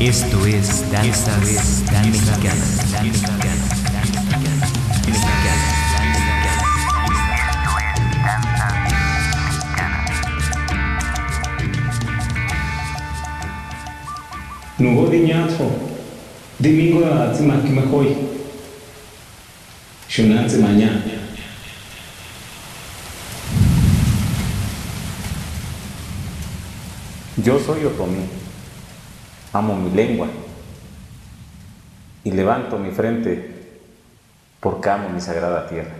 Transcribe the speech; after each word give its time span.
Esto 0.00 0.44
es 0.44 0.90
Danza 0.92 1.32
Dan 1.90 2.10
Mexicana. 2.10 2.64
Dan 2.92 3.06
Mexicana. 3.06 3.74
Nugo 14.78 15.06
diñazo, 15.06 15.70
domingo 16.58 17.06
a 17.06 17.32
tzima 17.32 17.54
mañana. 20.22 21.04
Yo 27.42 27.58
soy 27.58 27.84
Otomí, 27.84 28.24
amo 29.52 29.76
mi 29.76 29.90
lengua 29.90 30.28
y 32.22 32.30
levanto 32.30 32.78
mi 32.78 32.92
frente 32.92 33.80
porque 34.60 34.88
amo 34.88 35.08
mi 35.08 35.20
sagrada 35.20 35.68
tierra. 35.68 35.94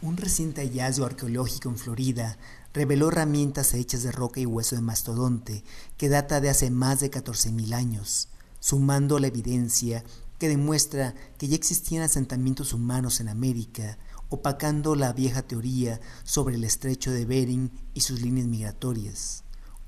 Un 0.00 0.16
reciente 0.16 0.62
hallazgo 0.62 1.04
arqueológico 1.04 1.68
en 1.68 1.76
Florida 1.76 2.38
reveló 2.72 3.08
herramientas 3.08 3.74
hechas 3.74 4.02
de 4.02 4.12
roca 4.12 4.40
y 4.40 4.46
hueso 4.46 4.76
de 4.76 4.82
mastodonte 4.82 5.62
que 5.98 6.08
data 6.08 6.40
de 6.40 6.48
hace 6.48 6.70
más 6.70 7.00
de 7.00 7.10
14.000 7.10 7.74
años, 7.74 8.28
sumando 8.60 9.18
la 9.18 9.26
evidencia 9.26 10.04
que 10.38 10.48
demuestra 10.48 11.14
que 11.38 11.48
ya 11.48 11.56
existían 11.56 12.02
asentamientos 12.02 12.72
humanos 12.72 13.20
en 13.20 13.28
América, 13.28 13.98
opacando 14.28 14.94
la 14.94 15.12
vieja 15.12 15.42
teoría 15.42 16.00
sobre 16.24 16.56
el 16.56 16.64
estrecho 16.64 17.12
de 17.12 17.24
Bering 17.24 17.70
y 17.94 18.00
sus 18.00 18.20
líneas 18.22 18.46
migratorias. 18.46 19.44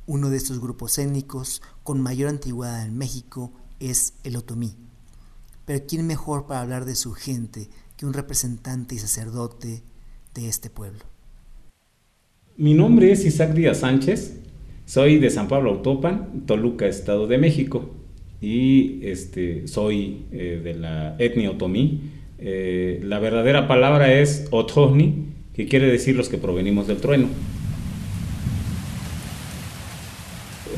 Uno 0.07 0.31
de 0.31 0.37
estos 0.37 0.61
grupos 0.61 0.99
étnicos 0.99 1.63
con 1.83 2.01
mayor 2.01 2.29
antigüedad 2.29 2.85
en 2.85 2.97
México 2.97 3.53
es 3.81 4.15
el 4.23 4.37
otomí. 4.37 4.77
Pero 5.65 5.85
¿quién 5.87 6.07
mejor 6.07 6.47
para 6.47 6.61
hablar 6.61 6.85
de 6.85 6.95
su 6.95 7.13
gente 7.13 7.69
que 7.97 8.07
un 8.07 8.13
representante 8.13 8.95
y 8.95 8.99
sacerdote 8.99 9.83
de 10.35 10.49
este 10.49 10.71
pueblo? 10.71 11.01
Mi 12.57 12.73
nombre 12.73 13.11
es 13.11 13.25
Isaac 13.25 13.53
Díaz 13.53 13.81
Sánchez, 13.81 14.37
soy 14.87 15.19
de 15.19 15.29
San 15.29 15.49
Pablo 15.49 15.71
Autopan, 15.73 16.47
Toluca, 16.47 16.87
Estado 16.87 17.27
de 17.27 17.37
México, 17.37 17.91
y 18.47 19.01
este, 19.03 19.67
soy 19.67 20.19
eh, 20.31 20.61
de 20.63 20.75
la 20.75 21.17
etnia 21.19 21.51
otomí. 21.51 22.01
Eh, 22.39 23.01
la 23.03 23.19
verdadera 23.19 23.67
palabra 23.67 24.13
es 24.13 24.47
otohni, 24.53 25.25
que 25.53 25.67
quiere 25.67 25.91
decir 25.91 26.15
los 26.15 26.29
que 26.29 26.39
provenimos 26.39 26.87
del 26.87 26.99
trueno. 26.99 27.27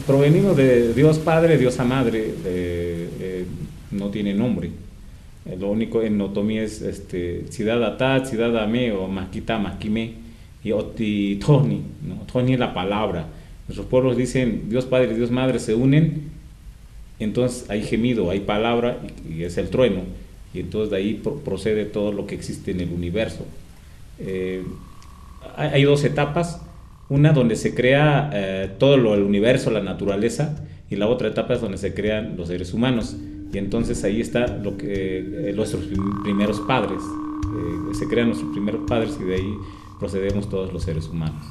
Provenimos 0.06 0.56
de 0.56 0.94
Dios 0.94 1.18
Padre, 1.18 1.58
Dios 1.58 1.78
Madre, 1.80 2.32
eh, 2.46 3.44
no 3.90 4.08
tiene 4.08 4.32
nombre. 4.32 4.70
lo 5.60 5.70
único 5.70 6.02
en 6.02 6.18
otomí 6.22 6.56
es 6.56 6.80
este, 6.80 7.44
Ciudad 7.50 7.84
Atat, 7.84 8.28
Ciudad 8.28 8.56
Ame 8.62 8.92
o 8.92 9.08
Maquita, 9.08 9.58
Maquime 9.58 10.14
y, 10.64 10.72
y 10.72 11.36
Tony, 11.36 11.82
¿no? 12.02 12.40
Es 12.40 12.58
la 12.58 12.72
palabra. 12.72 13.26
Nuestros 13.66 13.86
pueblos 13.88 14.16
dicen 14.16 14.70
Dios 14.70 14.86
Padre 14.86 15.12
y 15.12 15.16
Dios 15.16 15.30
Madre 15.30 15.58
se 15.58 15.74
unen, 15.74 16.37
entonces 17.24 17.68
hay 17.68 17.82
gemido, 17.82 18.30
hay 18.30 18.40
palabra 18.40 18.98
y, 19.28 19.42
es 19.42 19.58
el 19.58 19.70
trueno, 19.70 20.02
y 20.54 20.60
entonces 20.60 20.90
de 20.90 20.96
ahí 20.96 21.22
procede 21.44 21.84
todo 21.84 22.12
lo 22.12 22.26
que 22.26 22.34
existe 22.34 22.70
en 22.70 22.80
el 22.80 22.90
universo. 22.90 23.44
Eh, 24.20 24.62
hay, 25.56 25.82
dos 25.84 26.04
etapas, 26.04 26.60
una 27.08 27.32
donde 27.32 27.56
se 27.56 27.74
crea 27.74 28.30
eh, 28.32 28.70
todo 28.78 28.96
lo, 28.96 29.14
el 29.14 29.22
universo, 29.22 29.70
la 29.70 29.82
naturaleza, 29.82 30.64
y 30.90 30.96
la 30.96 31.06
otra 31.06 31.28
etapa 31.28 31.54
es 31.54 31.60
donde 31.60 31.78
se 31.78 31.92
crean 31.92 32.36
los 32.36 32.48
seres 32.48 32.72
humanos. 32.72 33.16
Y 33.52 33.58
entonces 33.58 34.02
ahí 34.04 34.20
está 34.20 34.46
lo 34.46 34.76
que 34.76 35.18
eh, 35.18 35.52
nuestros 35.54 35.84
primeros 36.22 36.60
padres. 36.60 37.02
se 37.98 38.06
crean 38.06 38.28
nuestros 38.28 38.52
primeros 38.52 38.82
padres 38.88 39.18
y 39.20 39.24
de 39.24 39.34
ahí 39.34 39.54
procedemos 39.98 40.48
todos 40.48 40.72
los 40.72 40.82
seres 40.84 41.08
humanos. 41.08 41.42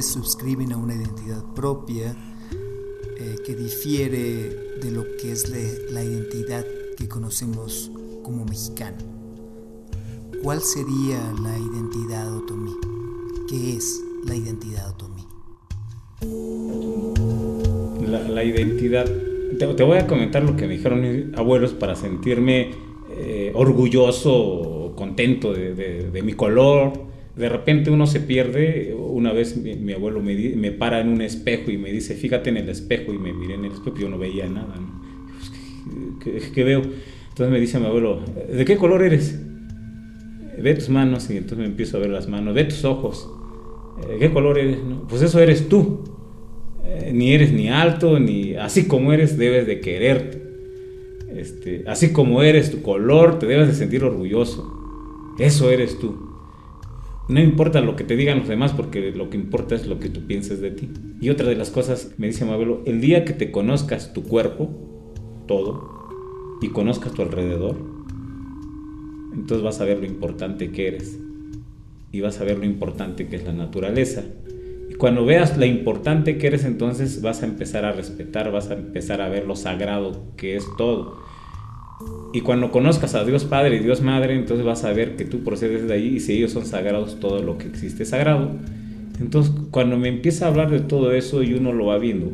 Cuales 0.00 0.06
suscriben 0.06 0.72
a 0.72 0.78
una 0.78 0.94
identidad 0.94 1.44
propia 1.54 2.16
eh, 3.18 3.36
que 3.44 3.54
difiere 3.54 4.48
de 4.80 4.90
lo 4.90 5.04
que 5.20 5.32
es 5.32 5.50
la 5.92 6.02
identidad 6.02 6.64
que 6.96 7.06
conocemos 7.06 7.90
como 8.22 8.46
mexicano. 8.46 8.96
¿Cuál 10.42 10.62
sería 10.62 11.18
la 11.42 11.58
identidad 11.58 12.34
otomí? 12.34 12.72
¿Qué 13.48 13.76
es 13.76 14.02
la 14.24 14.34
identidad 14.34 14.88
otomí? 14.88 15.26
La, 18.08 18.42
identidad, 18.42 19.04
te, 19.58 19.84
voy 19.84 19.98
a 19.98 20.06
comentar 20.06 20.42
lo 20.42 20.56
que 20.56 20.66
me 20.66 20.76
dijeron 20.76 21.02
mis 21.02 21.36
abuelos 21.36 21.74
para 21.74 21.94
sentirme 21.94 22.70
eh, 23.10 23.52
orgulloso, 23.54 24.94
contento 24.96 25.52
de, 25.52 26.22
mi 26.24 26.32
color. 26.32 27.09
De 27.36 27.48
repente 27.48 27.90
uno 27.90 28.06
se 28.06 28.20
pierde. 28.20 28.94
Una 28.94 29.32
vez 29.32 29.56
mi, 29.56 29.92
abuelo 29.92 30.20
me, 30.20 30.34
me, 30.56 30.72
para 30.72 31.00
en 31.00 31.08
un 31.08 31.22
espejo 31.22 31.70
y 31.70 31.78
me 31.78 31.92
dice, 31.92 32.14
fíjate 32.14 32.50
en 32.50 32.56
el 32.56 32.68
espejo 32.68 33.12
y 33.12 33.18
me 33.18 33.32
miré 33.32 33.54
en 33.54 33.64
el 33.64 33.72
espejo 33.72 33.96
yo 33.98 34.08
no 34.08 34.18
veía 34.18 34.46
nada. 34.48 34.74
Pues, 36.22 36.50
¿Qué, 36.50 36.64
veo? 36.64 36.82
Entonces 36.82 37.52
me 37.52 37.60
dice 37.60 37.78
mi 37.78 37.86
abuelo, 37.86 38.20
¿de 38.52 38.64
qué 38.64 38.76
color 38.76 39.02
eres? 39.02 39.38
Ve 40.58 40.74
tus 40.74 40.90
manos 40.90 41.30
y 41.30 41.36
entonces 41.36 41.58
me 41.58 41.66
empiezo 41.66 41.96
a 41.96 42.00
ver 42.00 42.10
las 42.10 42.28
manos, 42.28 42.54
ve 42.54 42.64
tus 42.64 42.84
ojos, 42.84 43.30
¿de 44.06 44.18
qué 44.18 44.30
color 44.30 44.58
eres? 44.58 44.78
Pues 45.08 45.22
eso 45.22 45.40
eres 45.40 45.68
tú. 45.68 46.04
Eh, 46.84 47.12
ni 47.14 47.32
eres 47.32 47.52
ni 47.52 47.68
alto, 47.68 48.18
ni 48.18 48.54
así 48.56 48.86
como 48.86 49.12
eres 49.12 49.38
debes 49.38 49.66
de 49.66 49.80
quererte. 49.80 50.42
Este, 51.34 51.84
así 51.86 52.12
como 52.12 52.42
eres, 52.42 52.70
tu 52.70 52.82
color, 52.82 53.38
te 53.38 53.46
debes 53.46 53.68
de 53.68 53.74
sentir 53.74 54.02
orgulloso. 54.04 54.76
Eso 55.38 55.70
eres 55.70 55.98
tú. 55.98 56.29
No 57.30 57.40
importa 57.40 57.80
lo 57.80 57.94
que 57.94 58.02
te 58.02 58.16
digan 58.16 58.40
los 58.40 58.48
demás, 58.48 58.72
porque 58.72 59.12
lo 59.12 59.30
que 59.30 59.36
importa 59.36 59.76
es 59.76 59.86
lo 59.86 60.00
que 60.00 60.08
tú 60.08 60.26
pienses 60.26 60.60
de 60.60 60.72
ti. 60.72 60.90
Y 61.20 61.30
otra 61.30 61.48
de 61.48 61.54
las 61.54 61.70
cosas, 61.70 62.12
me 62.18 62.26
dice 62.26 62.44
mi 62.44 62.50
abuelo, 62.50 62.82
el 62.86 63.00
día 63.00 63.24
que 63.24 63.32
te 63.32 63.52
conozcas 63.52 64.12
tu 64.12 64.24
cuerpo, 64.24 64.68
todo, 65.46 66.58
y 66.60 66.70
conozcas 66.70 67.12
tu 67.12 67.22
alrededor, 67.22 67.76
entonces 69.32 69.62
vas 69.62 69.80
a 69.80 69.84
ver 69.84 70.00
lo 70.00 70.06
importante 70.06 70.72
que 70.72 70.88
eres 70.88 71.20
y 72.10 72.20
vas 72.20 72.40
a 72.40 72.44
ver 72.44 72.58
lo 72.58 72.64
importante 72.64 73.28
que 73.28 73.36
es 73.36 73.44
la 73.44 73.52
naturaleza. 73.52 74.24
Y 74.90 74.94
cuando 74.94 75.24
veas 75.24 75.56
lo 75.56 75.64
importante 75.64 76.36
que 76.36 76.48
eres, 76.48 76.64
entonces 76.64 77.22
vas 77.22 77.44
a 77.44 77.46
empezar 77.46 77.84
a 77.84 77.92
respetar, 77.92 78.50
vas 78.50 78.70
a 78.70 78.74
empezar 78.74 79.20
a 79.20 79.28
ver 79.28 79.46
lo 79.46 79.54
sagrado 79.54 80.24
que 80.36 80.56
es 80.56 80.66
todo. 80.76 81.29
Y 82.32 82.42
cuando 82.42 82.70
conozcas 82.70 83.14
a 83.14 83.24
Dios 83.24 83.44
Padre 83.44 83.76
y 83.76 83.78
Dios 83.80 84.02
Madre, 84.02 84.34
entonces 84.34 84.64
vas 84.64 84.84
a 84.84 84.92
ver 84.92 85.16
que 85.16 85.24
tú 85.24 85.42
procedes 85.42 85.88
de 85.88 85.94
ahí 85.94 86.16
y 86.16 86.20
si 86.20 86.34
ellos 86.34 86.52
son 86.52 86.64
sagrados, 86.64 87.18
todo 87.18 87.42
lo 87.42 87.58
que 87.58 87.66
existe 87.66 88.04
es 88.04 88.10
sagrado. 88.10 88.52
Entonces, 89.20 89.52
cuando 89.70 89.96
me 89.98 90.08
empieza 90.08 90.46
a 90.46 90.48
hablar 90.48 90.70
de 90.70 90.80
todo 90.80 91.12
eso 91.12 91.42
y 91.42 91.54
uno 91.54 91.72
lo 91.72 91.86
va 91.86 91.98
viendo, 91.98 92.30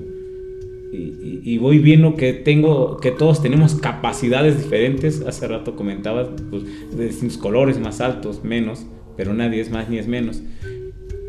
y, 0.93 1.59
voy 1.59 1.79
viendo 1.79 2.15
que 2.15 2.33
tengo 2.33 2.97
que 2.99 3.11
todos 3.11 3.43
tenemos 3.43 3.75
capacidades 3.75 4.57
diferentes. 4.63 5.21
Hace 5.21 5.47
rato 5.47 5.77
comentabas 5.77 6.29
pues, 6.51 6.63
de 6.97 7.09
distintos 7.09 7.37
colores 7.37 7.79
más 7.79 8.01
altos 8.01 8.43
menos 8.45 8.87
pero 9.17 9.35
nadie 9.35 9.61
es 9.61 9.71
más 9.71 9.89
ni 9.89 9.99
es 9.99 10.07
menos. 10.07 10.43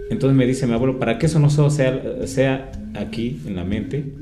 Entonces 0.09 0.37
me 0.37 0.45
dice 0.45 0.67
mi 0.67 0.73
abuelo 0.73 0.99
para 0.99 1.17
que 1.17 1.25
eso 1.25 1.39
no 1.39 1.49
sea, 1.49 2.27
sea 2.27 2.71
aquí 2.95 3.39
en 3.45 3.55
la 3.55 3.63
mente 3.63 4.13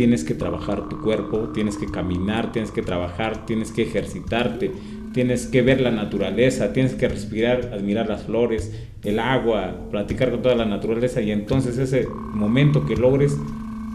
tienes 0.00 0.24
que 0.24 0.32
trabajar 0.32 0.88
tu 0.88 0.98
cuerpo 1.02 1.50
tienes 1.52 1.76
que 1.76 1.84
caminar 1.84 2.52
tienes 2.52 2.70
que 2.70 2.80
trabajar 2.80 3.44
tienes 3.44 3.70
que 3.70 3.82
ejercitarte 3.82 4.72
tienes 5.12 5.46
que 5.46 5.60
ver 5.60 5.82
la 5.82 5.90
naturaleza 5.90 6.72
tienes 6.72 6.94
que 6.94 7.06
respirar 7.06 7.72
admirar 7.74 8.08
las 8.08 8.22
flores 8.22 8.72
el 9.04 9.18
agua 9.18 9.88
platicar 9.90 10.30
con 10.30 10.40
toda 10.40 10.54
la 10.54 10.64
naturaleza 10.64 11.20
y 11.20 11.30
entonces 11.32 11.76
ese 11.76 12.06
momento 12.32 12.86
que 12.86 12.96
logres 12.96 13.36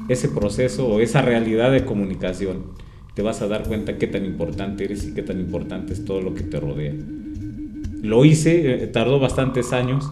ese 0.07 0.29
proceso 0.29 0.87
o 0.87 0.99
esa 0.99 1.21
realidad 1.21 1.71
de 1.71 1.83
comunicación, 1.83 2.63
te 3.13 3.21
vas 3.21 3.41
a 3.41 3.47
dar 3.47 3.63
cuenta 3.63 3.97
qué 3.97 4.07
tan 4.07 4.25
importante 4.25 4.83
eres 4.83 5.05
y 5.05 5.13
qué 5.13 5.23
tan 5.23 5.39
importante 5.39 5.93
es 5.93 6.05
todo 6.05 6.21
lo 6.21 6.33
que 6.33 6.43
te 6.43 6.59
rodea. 6.59 6.93
Lo 8.01 8.23
hice, 8.25 8.83
eh, 8.83 8.87
tardó 8.87 9.19
bastantes 9.19 9.73
años, 9.73 10.07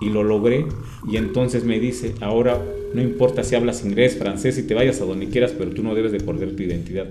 y 0.00 0.10
lo 0.10 0.22
logré. 0.22 0.66
Y 1.08 1.16
entonces 1.16 1.64
me 1.64 1.78
dice, 1.80 2.14
ahora 2.20 2.62
no 2.94 3.02
importa 3.02 3.42
si 3.42 3.54
hablas 3.54 3.84
inglés, 3.84 4.16
francés, 4.16 4.58
y 4.58 4.62
te 4.62 4.74
vayas 4.74 5.00
a 5.00 5.04
donde 5.04 5.28
quieras, 5.28 5.52
pero 5.56 5.70
tú 5.70 5.82
no 5.82 5.94
debes 5.94 6.12
de 6.12 6.20
perder 6.20 6.54
tu 6.56 6.62
identidad. 6.62 7.08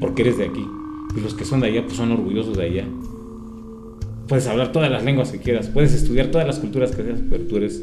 Porque 0.00 0.22
eres 0.22 0.38
de 0.38 0.44
aquí. 0.44 0.64
Y 1.16 1.20
los 1.20 1.34
que 1.34 1.44
son 1.44 1.60
de 1.60 1.68
allá, 1.68 1.84
pues 1.84 1.96
son 1.96 2.12
orgullosos 2.12 2.56
de 2.56 2.64
allá. 2.64 2.84
Puedes 4.28 4.46
hablar 4.46 4.70
todas 4.70 4.90
las 4.90 5.04
lenguas 5.04 5.32
que 5.32 5.38
quieras, 5.38 5.68
puedes 5.68 5.92
estudiar 5.92 6.28
todas 6.28 6.46
las 6.46 6.60
culturas 6.60 6.92
que 6.92 7.02
quieras, 7.02 7.20
pero 7.28 7.44
tú 7.44 7.56
eres 7.56 7.82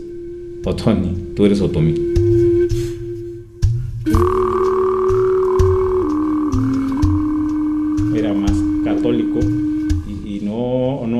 Otoni, 0.63 1.33
tú 1.35 1.45
eres 1.45 1.61
Otomi. 1.61 1.95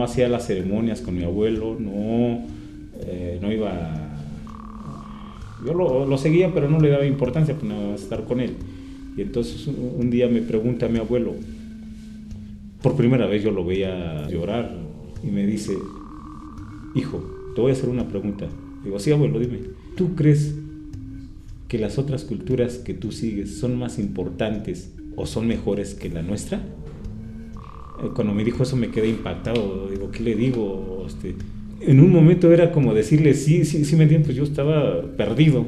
Hacía 0.08 0.28
las 0.28 0.48
ceremonias 0.48 1.02
con 1.02 1.16
mi 1.16 1.24
abuelo, 1.24 1.78
no, 1.80 2.46
eh, 3.02 3.40
no 3.42 3.52
iba... 3.52 4.04
Yo 5.66 5.74
lo, 5.74 6.18
seguía, 6.18 6.54
pero 6.54 6.70
no 6.70 6.80
le 6.80 6.90
daba 6.90 7.06
importancia 7.06 7.56
para 7.56 7.76
pues, 7.90 8.04
estar 8.04 8.24
con 8.26 8.40
él. 8.40 8.56
Y 9.18 9.22
entonces 9.22 9.68
un 9.68 10.10
día 10.10 10.28
me 10.28 10.42
pregunta 10.42 10.88
mi 10.88 11.00
abuelo, 11.00 11.34
por 12.82 12.96
primera 12.96 13.26
vez 13.26 13.44
yo 13.44 13.52
lo 13.52 13.66
veía 13.66 14.28
llorar 14.30 14.72
y 15.24 15.28
me 15.28 15.46
dice, 15.46 15.78
hijo, 16.96 17.24
te 17.56 17.62
voy 17.62 17.72
a 17.72 17.74
hacer 17.74 17.90
una 17.90 18.08
pregunta. 18.08 18.48
Digo, 18.84 19.00
sí, 19.00 19.12
abuelo, 19.12 19.40
dime, 19.40 19.60
¿tú 19.96 20.16
crees 20.16 20.56
que 21.68 21.80
las 21.80 21.98
otras 21.98 22.24
culturas 22.24 22.78
que 22.78 22.94
tú 22.94 23.12
sigues 23.12 23.58
son 23.58 23.78
más 23.78 24.00
importantes 24.00 24.94
o 25.16 25.26
son 25.26 25.48
mejores 25.48 25.96
que 25.96 26.10
la 26.10 26.22
nuestra? 26.22 26.62
Eh, 28.04 28.10
cuando 28.14 28.34
me 28.34 28.44
dijo 28.44 28.64
eso 28.64 28.76
me 28.76 28.90
quedé 28.90 29.10
impactado. 29.10 29.88
Digo, 29.90 30.12
¿qué 30.12 30.24
le 30.24 30.36
digo? 30.36 31.06
Este, 31.08 31.36
en 31.82 32.00
un 32.00 32.12
momento 32.12 32.52
era 32.52 32.72
como 32.72 32.94
decirle, 32.94 33.34
sí, 33.34 33.66
sí, 33.66 33.86
sí 33.86 33.96
me 33.96 34.04
entiendo, 34.04 34.26
pues 34.26 34.38
yo 34.38 34.44
estaba 34.44 35.02
perdido. 35.16 35.66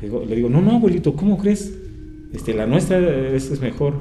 le 0.00 0.36
digo, 0.36 0.48
no, 0.48 0.60
no, 0.62 0.72
abuelito, 0.72 1.14
¿cómo 1.14 1.38
crees? 1.38 1.76
Este, 2.32 2.54
la 2.54 2.66
nuestra 2.66 2.98
es, 3.34 3.50
es 3.50 3.60
mejor. 3.60 3.94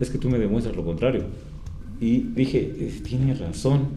Es 0.00 0.10
que 0.10 0.18
tú 0.18 0.28
me 0.28 0.38
demuestras 0.38 0.76
lo 0.76 0.84
contrario. 0.84 1.22
Y 2.00 2.18
dije, 2.18 2.90
tiene 3.02 3.34
razón. 3.34 3.88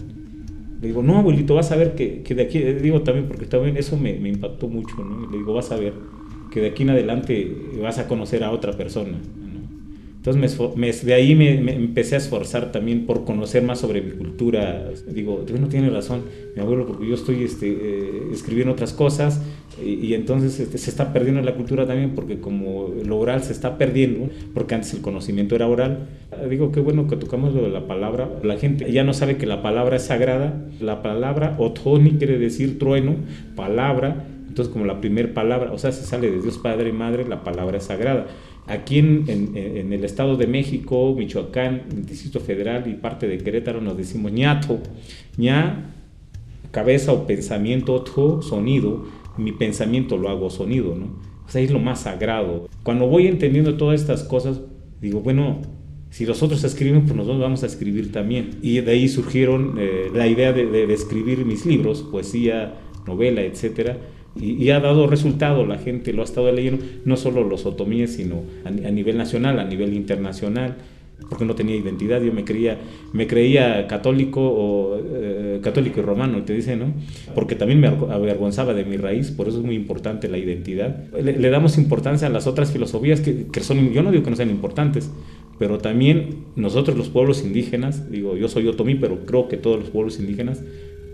Le 0.81 0.87
digo, 0.87 1.03
no, 1.03 1.17
abuelito, 1.17 1.55
vas 1.55 1.71
a 1.71 1.75
ver 1.75 1.95
que, 1.95 2.21
que 2.21 2.35
de 2.35 2.43
aquí, 2.43 2.59
eh, 2.59 2.73
digo 2.75 3.01
también, 3.01 3.27
porque 3.27 3.45
también 3.45 3.75
eso 3.75 3.97
me, 3.97 4.13
me 4.17 4.29
impactó 4.29 4.69
mucho, 4.69 4.95
¿no? 5.03 5.29
Le 5.29 5.37
digo, 5.39 5.53
vas 5.53 5.71
a 5.71 5.75
ver 5.75 5.93
que 6.49 6.61
de 6.61 6.67
aquí 6.67 6.83
en 6.83 6.91
adelante 6.91 7.55
vas 7.81 7.99
a 7.99 8.07
conocer 8.07 8.43
a 8.43 8.51
otra 8.51 8.73
persona. 8.73 9.17
Entonces 10.19 10.59
me, 10.75 10.91
de 10.91 11.13
ahí 11.13 11.33
me, 11.33 11.73
empecé 11.73 12.15
a 12.15 12.17
esforzar 12.17 12.73
también 12.73 13.05
por 13.05 13.23
conocer 13.23 13.63
más 13.63 13.79
sobre 13.79 14.01
mi 14.01 14.11
cultura. 14.11 14.91
Digo, 15.07 15.45
no 15.57 15.69
tiene 15.69 15.89
razón, 15.89 16.23
mi 16.57 16.61
abuelo, 16.61 16.85
porque 16.85 17.07
yo 17.07 17.15
estoy 17.15 17.43
este, 17.45 17.69
eh, 17.69 18.23
escribiendo 18.33 18.73
otras 18.73 18.91
cosas 18.91 19.41
y, 19.81 20.13
entonces 20.13 20.59
este, 20.59 20.77
se 20.77 20.89
está 20.89 21.13
perdiendo 21.13 21.41
la 21.41 21.55
cultura 21.55 21.87
también 21.87 22.15
porque 22.15 22.39
como 22.39 22.89
lo 23.05 23.17
oral 23.17 23.43
se 23.43 23.53
está 23.53 23.77
perdiendo, 23.77 24.29
porque 24.53 24.75
antes 24.75 24.93
el 24.93 24.99
conocimiento 24.99 25.55
era 25.55 25.67
oral. 25.67 26.09
Digo, 26.49 26.73
qué 26.73 26.81
bueno 26.81 27.07
que 27.07 27.15
tocamos 27.15 27.53
lo 27.53 27.61
de 27.61 27.69
la 27.69 27.87
palabra. 27.87 28.29
La 28.43 28.57
gente 28.57 28.91
ya 28.91 29.05
no 29.05 29.13
sabe 29.13 29.37
que 29.37 29.45
la 29.45 29.61
palabra 29.61 29.95
es 29.95 30.03
sagrada. 30.03 30.67
La 30.81 31.01
palabra 31.01 31.55
otoni 31.59 32.17
quiere 32.17 32.37
decir 32.37 32.77
trueno, 32.77 33.15
palabra. 33.55 34.25
Entonces 34.49 34.73
como 34.73 34.85
la 34.85 34.99
primera 34.99 35.33
palabra, 35.33 35.71
o 35.71 35.77
sea, 35.77 35.93
se 35.93 36.03
sale 36.03 36.29
de 36.29 36.41
Dios 36.41 36.57
Padre 36.57 36.89
y 36.89 36.91
Madre, 36.91 37.25
la 37.25 37.43
palabra 37.43 37.77
es 37.77 37.83
sagrada. 37.83 38.27
Aquí 38.69 38.99
en, 38.99 39.25
en, 39.27 39.93
el 39.93 40.03
Estado 40.03 40.37
de 40.37 40.45
México, 40.45 41.15
Michoacán, 41.17 41.85
el 41.89 42.05
Distrito 42.05 42.39
Federal 42.39 42.87
y 42.87 42.93
parte 42.93 43.27
de 43.27 43.39
Querétaro 43.39 43.81
nos 43.81 43.97
decimos 43.97 44.31
ñato. 44.31 44.79
ña, 45.37 45.91
cabeza 46.69 47.11
o 47.11 47.25
pensamiento, 47.25 47.93
otro, 47.93 48.43
sonido. 48.43 49.05
Mi 49.37 49.53
pensamiento 49.53 50.17
lo 50.17 50.29
hago 50.29 50.51
sonido, 50.51 50.95
¿no? 50.95 51.07
O 51.47 51.49
sea, 51.49 51.61
es 51.61 51.71
lo 51.71 51.79
más 51.79 52.01
sagrado. 52.01 52.69
Cuando 52.83 53.07
voy 53.07 53.25
entendiendo 53.25 53.75
todas 53.75 53.99
estas 53.99 54.23
cosas, 54.23 54.61
digo, 55.01 55.21
bueno, 55.21 55.61
si 56.11 56.27
los 56.27 56.43
otros 56.43 56.63
escriben, 56.63 57.05
pues 57.05 57.15
nosotros 57.15 57.41
vamos 57.41 57.63
a 57.63 57.65
escribir 57.65 58.11
también. 58.11 58.59
Y 58.61 58.81
de 58.81 58.91
ahí 58.91 59.07
surgieron 59.07 59.77
eh, 59.79 60.11
la 60.13 60.27
idea 60.27 60.53
de, 60.53 60.67
de, 60.67 60.85
de 60.85 60.93
escribir 60.93 61.43
mis 61.43 61.65
libros, 61.65 62.03
poesía, 62.03 62.75
novela, 63.07 63.41
etcétera 63.41 63.97
y, 64.35 64.69
ha 64.69 64.79
dado 64.79 65.07
resultado, 65.07 65.65
la 65.65 65.77
gente 65.77 66.13
lo 66.13 66.21
ha 66.21 66.25
estado 66.25 66.51
leyendo, 66.51 66.83
no 67.05 67.17
solo 67.17 67.43
los 67.43 67.65
otomíes, 67.65 68.15
sino 68.15 68.43
a, 68.63 68.69
nivel 68.69 69.17
nacional, 69.17 69.59
a 69.59 69.65
nivel 69.65 69.93
internacional, 69.93 70.75
porque 71.29 71.45
no 71.45 71.55
tenía 71.55 71.75
identidad, 71.75 72.21
yo 72.21 72.31
me 72.31 72.45
creía, 72.45 72.77
me 73.11 73.27
creía 73.27 73.87
católico 73.87 74.41
o 74.41 74.97
eh, 74.97 75.59
católico 75.61 75.99
y 75.99 76.03
romano, 76.03 76.43
te 76.43 76.53
dice, 76.53 76.77
¿no? 76.77 76.93
Porque 77.35 77.55
también 77.55 77.81
me 77.81 77.87
avergonzaba 77.87 78.73
de 78.73 78.85
mi 78.85 78.97
raíz, 78.97 79.31
por 79.31 79.47
eso 79.49 79.57
es 79.59 79.65
muy 79.65 79.75
importante 79.75 80.29
la 80.29 80.37
identidad. 80.37 81.09
Le, 81.13 81.49
damos 81.49 81.77
importancia 81.77 82.27
a 82.27 82.31
las 82.31 82.47
otras 82.47 82.71
filosofías 82.71 83.19
que, 83.19 83.47
que 83.51 83.59
son, 83.59 83.91
yo 83.91 84.01
no 84.01 84.11
digo 84.11 84.23
que 84.23 84.29
no 84.29 84.35
sean 84.37 84.49
importantes, 84.49 85.11
pero 85.57 85.77
también 85.79 86.45
nosotros 86.55 86.97
los 86.97 87.09
pueblos 87.09 87.43
indígenas, 87.43 88.09
digo, 88.09 88.37
yo 88.37 88.47
soy 88.47 88.67
otomí, 88.67 88.95
pero 88.95 89.25
creo 89.25 89.49
que 89.49 89.57
todos 89.57 89.77
los 89.77 89.89
pueblos 89.89 90.17
indígenas 90.19 90.63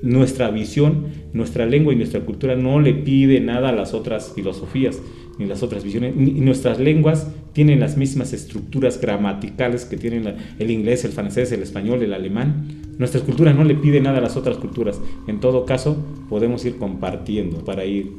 nuestra 0.06 0.52
visión, 0.52 1.07
nuestra 1.34 1.66
lengua 1.66 1.92
y 1.92 1.96
nuestra 1.96 2.22
cultura 2.22 2.56
no 2.56 2.80
le 2.80 2.94
pide 2.94 3.40
nada 3.40 3.69
a 3.69 3.72
las 3.72 3.94
otras 3.94 4.31
filosofías 4.34 5.02
ni 5.40 5.46
las 5.48 5.63
otras 5.63 5.84
visiones. 5.84 6.16
Nuestras 6.16 6.80
lenguas 6.80 7.31
tienen 7.54 7.80
las 7.80 7.98
mismas 7.98 8.31
estructuras 8.31 9.02
gramaticales 9.02 9.84
que 9.86 9.98
tienen 9.98 10.36
el 10.60 10.72
inglés, 10.72 11.04
el 11.06 11.12
francés, 11.12 11.52
el 11.52 11.63
español, 11.63 12.04
el 12.04 12.13
alemán. 12.13 12.68
Nuestra 13.00 13.19
cultura 13.22 13.52
no 13.52 13.63
le 13.63 13.74
pide 13.75 14.00
nada 14.00 14.19
a 14.19 14.22
las 14.22 14.38
otras 14.38 14.57
culturas. 14.57 15.02
En 15.28 15.40
todo 15.40 15.66
caso, 15.66 15.98
podemos 16.30 16.63
ir 16.66 16.78
compartiendo 16.78 17.66
para 17.66 17.84
ir 17.84 18.12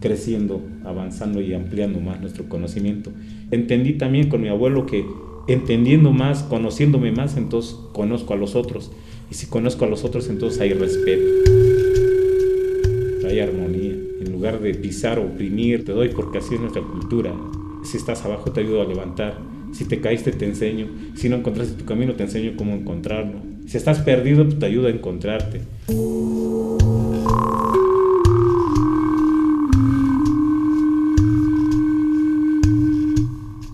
creciendo, 0.00 0.62
avanzando 0.84 1.42
y 1.42 1.52
ampliando 1.52 2.00
más 2.00 2.20
nuestro 2.20 2.48
conocimiento. 2.48 3.12
Entendí 3.50 3.92
también 3.92 4.28
con 4.28 4.40
mi 4.40 4.48
abuelo 4.48 4.86
que 4.86 5.04
entendiendo 5.46 6.10
más, 6.10 6.42
conociéndome 6.42 7.12
más, 7.12 7.36
entonces 7.36 7.76
conozco 7.92 8.32
a 8.32 8.36
los 8.36 8.56
otros. 8.56 8.90
Y 9.30 9.34
si 9.34 9.46
conozco 9.46 9.84
a 9.84 9.88
los 9.88 10.04
otros, 10.04 10.28
entonces 10.28 10.60
hay 10.60 10.72
respeto, 10.72 11.24
hay 13.26 13.40
armonía. 13.40 13.94
En 14.20 14.32
lugar 14.32 14.60
de 14.60 14.74
pisar 14.74 15.18
o 15.18 15.26
oprimir, 15.26 15.84
te 15.84 15.92
doy 15.92 16.10
porque 16.10 16.38
así 16.38 16.54
es 16.54 16.60
nuestra 16.60 16.82
cultura. 16.82 17.34
Si 17.84 17.96
estás 17.96 18.24
abajo, 18.24 18.52
te 18.52 18.60
ayudo 18.60 18.82
a 18.82 18.86
levantar. 18.86 19.38
Si 19.72 19.84
te 19.86 20.00
caíste, 20.00 20.30
te 20.32 20.46
enseño. 20.46 20.88
Si 21.16 21.28
no 21.28 21.36
encontraste 21.36 21.74
tu 21.74 21.84
camino, 21.84 22.14
te 22.14 22.22
enseño 22.22 22.54
cómo 22.56 22.74
encontrarlo. 22.74 23.40
Si 23.66 23.76
estás 23.76 24.00
perdido, 24.00 24.46
te 24.46 24.66
ayudo 24.66 24.86
a 24.86 24.90
encontrarte. 24.90 25.62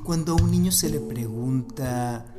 Cuando 0.04 0.32
a 0.32 0.42
un 0.42 0.50
niño 0.50 0.72
se 0.72 0.88
le 0.88 1.00
pregunta 1.00 2.34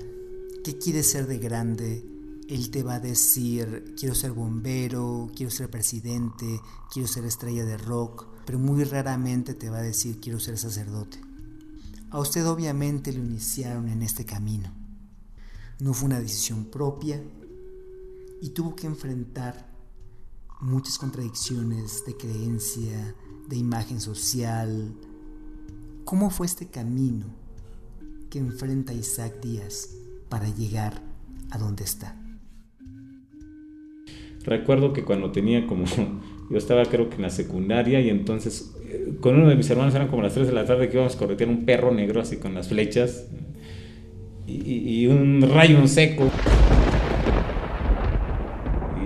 qué 0.63 0.77
quiere 0.77 1.03
ser 1.03 1.27
de 1.27 1.37
grande, 1.37 2.03
él 2.51 2.69
te 2.69 2.83
va 2.83 2.95
a 2.95 2.99
decir, 2.99 3.95
quiero 3.97 4.13
ser 4.13 4.33
bombero, 4.33 5.31
quiero 5.33 5.49
ser 5.49 5.69
presidente, 5.69 6.59
quiero 6.91 7.07
ser 7.07 7.23
estrella 7.23 7.63
de 7.63 7.77
rock, 7.77 8.27
pero 8.45 8.59
muy 8.59 8.83
raramente 8.83 9.53
te 9.53 9.69
va 9.69 9.77
a 9.77 9.81
decir, 9.81 10.19
quiero 10.19 10.37
ser 10.37 10.57
sacerdote. 10.57 11.17
A 12.09 12.19
usted 12.19 12.45
obviamente 12.45 13.13
lo 13.13 13.23
iniciaron 13.23 13.87
en 13.87 14.01
este 14.01 14.25
camino. 14.25 14.69
No 15.79 15.93
fue 15.93 16.07
una 16.07 16.19
decisión 16.19 16.65
propia 16.65 17.23
y 18.41 18.49
tuvo 18.49 18.75
que 18.75 18.85
enfrentar 18.85 19.71
muchas 20.59 20.97
contradicciones 20.97 22.03
de 22.05 22.17
creencia, 22.17 23.15
de 23.47 23.55
imagen 23.55 24.01
social. 24.01 24.93
¿Cómo 26.03 26.29
fue 26.29 26.47
este 26.47 26.67
camino 26.67 27.27
que 28.29 28.39
enfrenta 28.39 28.91
Isaac 28.91 29.39
Díaz 29.39 29.91
para 30.27 30.49
llegar 30.49 31.01
a 31.49 31.57
donde 31.57 31.85
está? 31.85 32.20
Recuerdo 34.45 34.93
que 34.93 35.03
cuando 35.03 35.31
tenía 35.31 35.67
como, 35.67 35.85
yo 36.49 36.57
estaba 36.57 36.85
creo 36.85 37.09
que 37.09 37.17
en 37.17 37.23
la 37.23 37.29
secundaria 37.29 38.01
y 38.01 38.09
entonces 38.09 38.75
eh, 38.87 39.13
con 39.19 39.35
uno 39.35 39.49
de 39.49 39.55
mis 39.55 39.69
hermanos 39.69 39.93
eran 39.95 40.07
como 40.07 40.21
las 40.21 40.33
3 40.33 40.47
de 40.47 40.53
la 40.53 40.65
tarde 40.65 40.89
que 40.89 40.95
íbamos 40.95 41.15
a 41.15 41.19
corretear 41.19 41.49
un 41.49 41.65
perro 41.65 41.91
negro 41.91 42.21
así 42.21 42.37
con 42.37 42.53
las 42.53 42.69
flechas 42.69 43.27
y, 44.47 45.07
un 45.07 45.41
rayo 45.49 45.87
seco. 45.87 46.29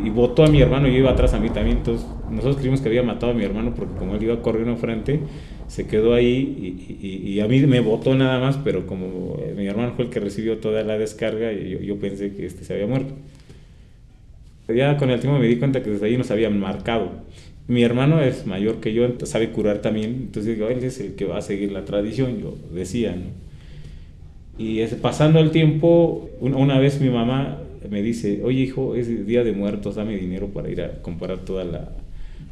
Y 0.04 0.10
botó 0.10 0.44
a 0.44 0.48
mi 0.48 0.62
hermano 0.62 0.88
y 0.88 0.94
yo 0.94 0.98
iba 1.00 1.12
atrás 1.12 1.34
a 1.34 1.40
mí 1.40 1.50
también 1.50 1.78
entonces 1.78 2.08
nosotros 2.30 2.58
creímos 2.58 2.82
que 2.82 2.90
había 2.90 3.04
matado 3.04 3.32
a 3.32 3.36
mi 3.36 3.44
hermano 3.44 3.74
porque 3.76 3.96
como 3.96 4.16
él 4.16 4.24
iba 4.24 4.42
corriendo 4.42 4.76
frente 4.78 5.20
se 5.68 5.88
quedó 5.88 6.14
ahí 6.14 6.78
y, 7.02 7.40
a 7.40 7.48
mí 7.48 7.60
me 7.62 7.80
botó 7.80 8.14
nada 8.16 8.40
más 8.40 8.58
pero 8.58 8.86
como 8.86 9.38
eh, 9.40 9.54
mi 9.58 9.66
hermano 9.66 9.94
fue 9.96 10.06
el 10.06 10.12
que 10.12 10.20
recibió 10.20 10.58
toda 10.58 10.84
la 10.84 10.98
descarga 10.98 11.54
y 11.54 11.70
yo, 11.70 11.80
yo 11.80 12.00
pensé 12.00 12.36
que 12.36 12.46
este 12.46 12.64
se 12.64 12.74
había 12.74 12.88
muerto 12.88 13.14
ya 14.68 14.98
con 14.98 15.10
el 15.10 15.20
tiempo 15.20 15.40
me 15.40 15.48
di 15.48 15.58
cuenta 15.58 15.84
que 15.84 15.92
desde 15.92 16.06
ahí 16.08 16.18
nos 16.18 16.32
habían 16.32 16.60
marcado. 16.60 17.12
Mi 17.68 17.84
hermano 17.84 18.22
es 18.22 18.46
mayor 18.46 18.80
que 18.80 18.94
yo, 18.94 19.08
sabe 19.24 19.50
curar 19.50 19.80
también, 19.80 20.12
entonces 20.26 20.56
digo, 20.56 20.70
él 20.70 20.84
es 20.84 21.00
el 21.00 21.16
que 21.16 21.26
va 21.26 21.38
a 21.38 21.42
seguir 21.42 21.72
la 21.72 21.84
tradición, 21.84 22.40
yo 22.40 22.56
decía, 22.72 23.16
¿no? 23.16 23.46
Y 24.58 24.86
pasando 25.02 25.40
el 25.40 25.52
tiempo, 25.52 26.30
una 26.40 26.80
vez 26.80 27.02
mi 27.02 27.10
mamá 27.10 27.60
me 27.90 28.02
dice, 28.02 28.42
oye 28.44 28.62
hijo, 28.62 28.96
es 28.96 29.26
Día 29.26 29.44
de 29.44 29.52
Muertos, 29.52 29.96
dame 29.96 30.16
dinero 30.16 30.48
para 30.48 30.70
ir 30.70 30.82
a 30.82 31.02
comprar 31.02 31.40
toda 31.40 31.66
la 31.66 31.90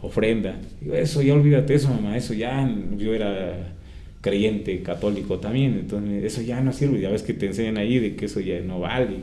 ofrenda. 0.01 0.59
Digo, 0.81 0.95
eso 0.95 1.21
ya 1.21 1.33
olvídate 1.33 1.75
eso, 1.75 1.89
mamá, 1.89 2.17
eso 2.17 2.33
ya, 2.33 2.69
yo 2.97 3.13
era 3.13 3.73
creyente, 4.21 4.81
católico 4.81 5.39
también, 5.39 5.73
entonces 5.73 6.23
eso 6.23 6.41
ya 6.41 6.61
no 6.61 6.73
sirve, 6.73 6.99
ya 6.99 7.09
ves 7.09 7.23
que 7.23 7.33
te 7.33 7.45
enseñan 7.45 7.77
ahí 7.77 7.99
de 7.99 8.15
que 8.15 8.25
eso 8.25 8.39
ya 8.39 8.59
no 8.61 8.79
vale. 8.79 9.17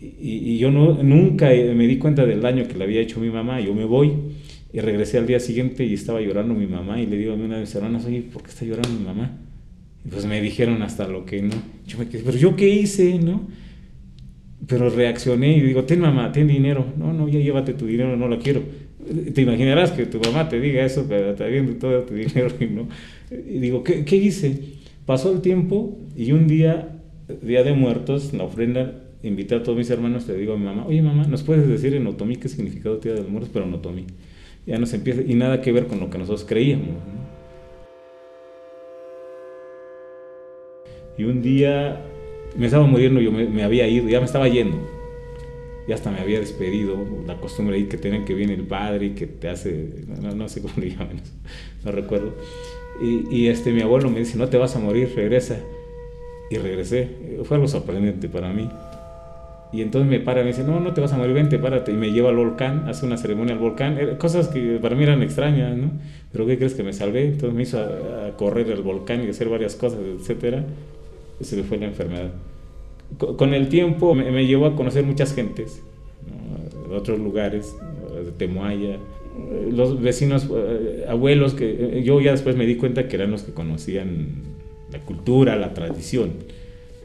Y, 0.00 0.52
y, 0.52 0.58
yo 0.58 0.70
no, 0.70 1.02
nunca 1.02 1.48
me 1.48 1.86
di 1.86 1.98
cuenta 1.98 2.24
del 2.24 2.40
daño 2.40 2.68
que 2.68 2.78
le 2.78 2.84
había 2.84 3.00
hecho 3.00 3.20
mi 3.20 3.30
mamá, 3.30 3.60
yo 3.60 3.74
me 3.74 3.84
voy 3.84 4.12
y 4.72 4.80
regresé 4.80 5.18
al 5.18 5.26
día 5.26 5.38
siguiente 5.38 5.84
y 5.84 5.94
estaba 5.94 6.20
llorando 6.20 6.54
mi 6.54 6.66
mamá 6.66 7.00
y 7.00 7.06
le 7.06 7.16
digo 7.16 7.32
a 7.32 7.34
una 7.34 7.56
de 7.56 7.60
mis 7.60 7.74
hermanas, 7.74 8.06
oye, 8.06 8.22
¿por 8.22 8.42
qué 8.42 8.50
está 8.50 8.64
llorando 8.64 8.98
mi 8.98 9.04
mamá? 9.04 9.38
Y 10.04 10.08
pues 10.08 10.24
me 10.24 10.40
dijeron 10.40 10.82
hasta 10.82 11.06
lo 11.06 11.26
que 11.26 11.42
no. 11.42 11.54
Yo 11.86 11.98
me 11.98 12.08
quedé, 12.08 12.22
pero 12.24 12.38
yo 12.38 12.56
qué 12.56 12.68
hice, 12.68 13.18
¿no? 13.18 13.46
Pero 14.66 14.88
reaccioné 14.88 15.56
y 15.56 15.60
digo, 15.60 15.84
ten 15.84 16.00
mamá, 16.00 16.32
ten 16.32 16.48
dinero. 16.48 16.86
No, 16.96 17.12
no, 17.12 17.28
ya 17.28 17.38
llévate 17.38 17.74
tu 17.74 17.86
dinero, 17.86 18.16
no 18.16 18.28
la 18.28 18.38
quiero. 18.38 18.62
Te 19.34 19.42
imaginarás 19.42 19.90
que 19.90 20.06
tu 20.06 20.20
mamá 20.20 20.48
te 20.48 20.60
diga 20.60 20.84
eso, 20.84 21.04
pero 21.08 21.32
está 21.32 21.46
viendo 21.46 21.74
todo 21.74 22.02
tu 22.02 22.14
dinero 22.14 22.48
y 22.58 22.66
no. 22.66 22.88
Y 23.30 23.58
digo, 23.58 23.84
¿qué, 23.84 24.04
¿qué 24.04 24.16
hice? 24.16 24.58
Pasó 25.04 25.32
el 25.32 25.40
tiempo 25.40 25.98
y 26.16 26.32
un 26.32 26.46
día, 26.46 27.00
Día 27.42 27.62
de 27.62 27.74
Muertos, 27.74 28.32
la 28.32 28.44
ofrenda, 28.44 29.02
invité 29.22 29.54
a 29.54 29.62
todos 29.62 29.78
mis 29.78 29.90
hermanos, 29.90 30.26
te 30.26 30.36
digo 30.36 30.54
a 30.54 30.56
mi 30.56 30.64
mamá, 30.64 30.86
oye 30.86 31.02
mamá, 31.02 31.24
¿nos 31.24 31.42
puedes 31.42 31.66
decir 31.68 31.94
en 31.94 32.06
otomí 32.06 32.36
qué 32.36 32.48
significado 32.48 32.96
Día 32.96 33.14
de 33.14 33.22
Muertos? 33.22 33.50
Pero 33.52 33.66
en 33.66 33.74
otomí. 33.74 34.06
Ya 34.66 34.78
nos 34.78 34.92
empieza, 34.94 35.22
y 35.22 35.34
nada 35.34 35.60
que 35.60 35.72
ver 35.72 35.86
con 35.86 36.00
lo 36.00 36.10
que 36.10 36.18
nosotros 36.18 36.44
creíamos. 36.44 36.88
Y 41.18 41.24
un 41.24 41.42
día 41.42 42.00
me 42.56 42.66
estaba 42.66 42.86
muriendo, 42.86 43.20
yo 43.20 43.32
me, 43.32 43.62
había 43.62 43.86
ido, 43.88 44.08
ya 44.08 44.18
me 44.18 44.26
estaba 44.26 44.48
yendo. 44.48 44.76
Ya 45.88 45.96
hasta 45.96 46.10
me 46.10 46.20
había 46.20 46.38
despedido. 46.38 46.96
La 47.26 47.38
costumbre 47.38 47.76
ahí 47.76 47.84
que 47.84 47.98
tienen 47.98 48.24
que 48.24 48.34
viene 48.34 48.54
el 48.54 48.62
padre 48.62 49.06
y 49.06 49.10
que 49.10 49.26
te 49.26 49.48
hace, 49.48 50.04
no, 50.20 50.48
sé 50.48 50.62
cómo 50.62 50.74
le 50.78 50.90
llaman, 50.90 51.20
no 51.84 51.92
recuerdo. 51.92 52.34
Y, 53.02 53.36
y, 53.36 53.48
este, 53.48 53.72
mi 53.72 53.82
abuelo 53.82 54.10
me 54.10 54.20
dice, 54.20 54.38
no 54.38 54.48
te 54.48 54.58
vas 54.58 54.76
a 54.76 54.78
morir, 54.78 55.12
regresa. 55.14 55.58
Y 56.50 56.58
regresé. 56.58 57.08
Fue 57.44 57.56
algo 57.56 57.66
sorprendente 57.66 58.28
para 58.28 58.52
mí. 58.52 58.68
Y 59.72 59.80
entonces 59.80 60.10
me 60.10 60.20
para 60.20 60.40
y 60.40 60.44
me 60.44 60.50
dice, 60.50 60.64
no, 60.64 60.80
no 60.80 60.92
te 60.92 61.00
vas 61.00 61.12
a 61.12 61.16
morir, 61.16 61.34
vente, 61.34 61.58
párate. 61.58 61.92
Y 61.92 61.94
me 61.94 62.12
lleva 62.12 62.28
al 62.28 62.36
volcán, 62.36 62.88
hace 62.88 63.06
una 63.06 63.16
ceremonia 63.16 63.54
al 63.54 63.60
volcán. 63.60 64.16
Cosas 64.18 64.48
que 64.48 64.78
para 64.82 64.94
mí 64.94 65.02
eran 65.02 65.22
extrañas, 65.22 65.76
¿no? 65.76 65.92
Pero 66.30 66.46
¿qué 66.46 66.58
crees 66.58 66.74
que 66.74 66.82
me 66.82 66.92
salvé? 66.92 67.26
Entonces 67.26 67.54
me 67.54 67.62
hizo 67.62 67.78
a, 67.80 68.36
correr 68.36 68.70
el 68.70 68.82
volcán 68.82 69.24
y 69.24 69.28
hacer 69.28 69.48
varias 69.48 69.76
cosas, 69.76 70.00
etcétera 70.18 70.64
se 71.44 71.56
me 71.56 71.62
fue 71.62 71.78
la 71.78 71.86
enfermedad. 71.86 72.30
Con 73.18 73.52
el 73.54 73.68
tiempo 73.68 74.14
me, 74.14 74.46
llevó 74.46 74.66
a 74.66 74.76
conocer 74.76 75.04
muchas 75.04 75.34
gentes, 75.34 75.82
de 76.88 76.96
otros 76.96 77.18
lugares, 77.18 77.74
de 78.24 78.30
Temuaya, 78.32 78.98
los 79.70 80.00
vecinos, 80.00 80.48
eh, 80.54 81.06
abuelos, 81.08 81.54
que 81.54 81.98
eh, 81.98 82.02
yo 82.02 82.20
ya 82.20 82.32
después 82.32 82.56
me 82.56 82.66
di 82.66 82.76
cuenta 82.76 83.08
que 83.08 83.16
eran 83.16 83.30
los 83.30 83.42
que 83.42 83.52
conocían 83.52 84.28
la 84.90 84.98
cultura, 85.00 85.56
la 85.56 85.72
tradición. 85.72 86.32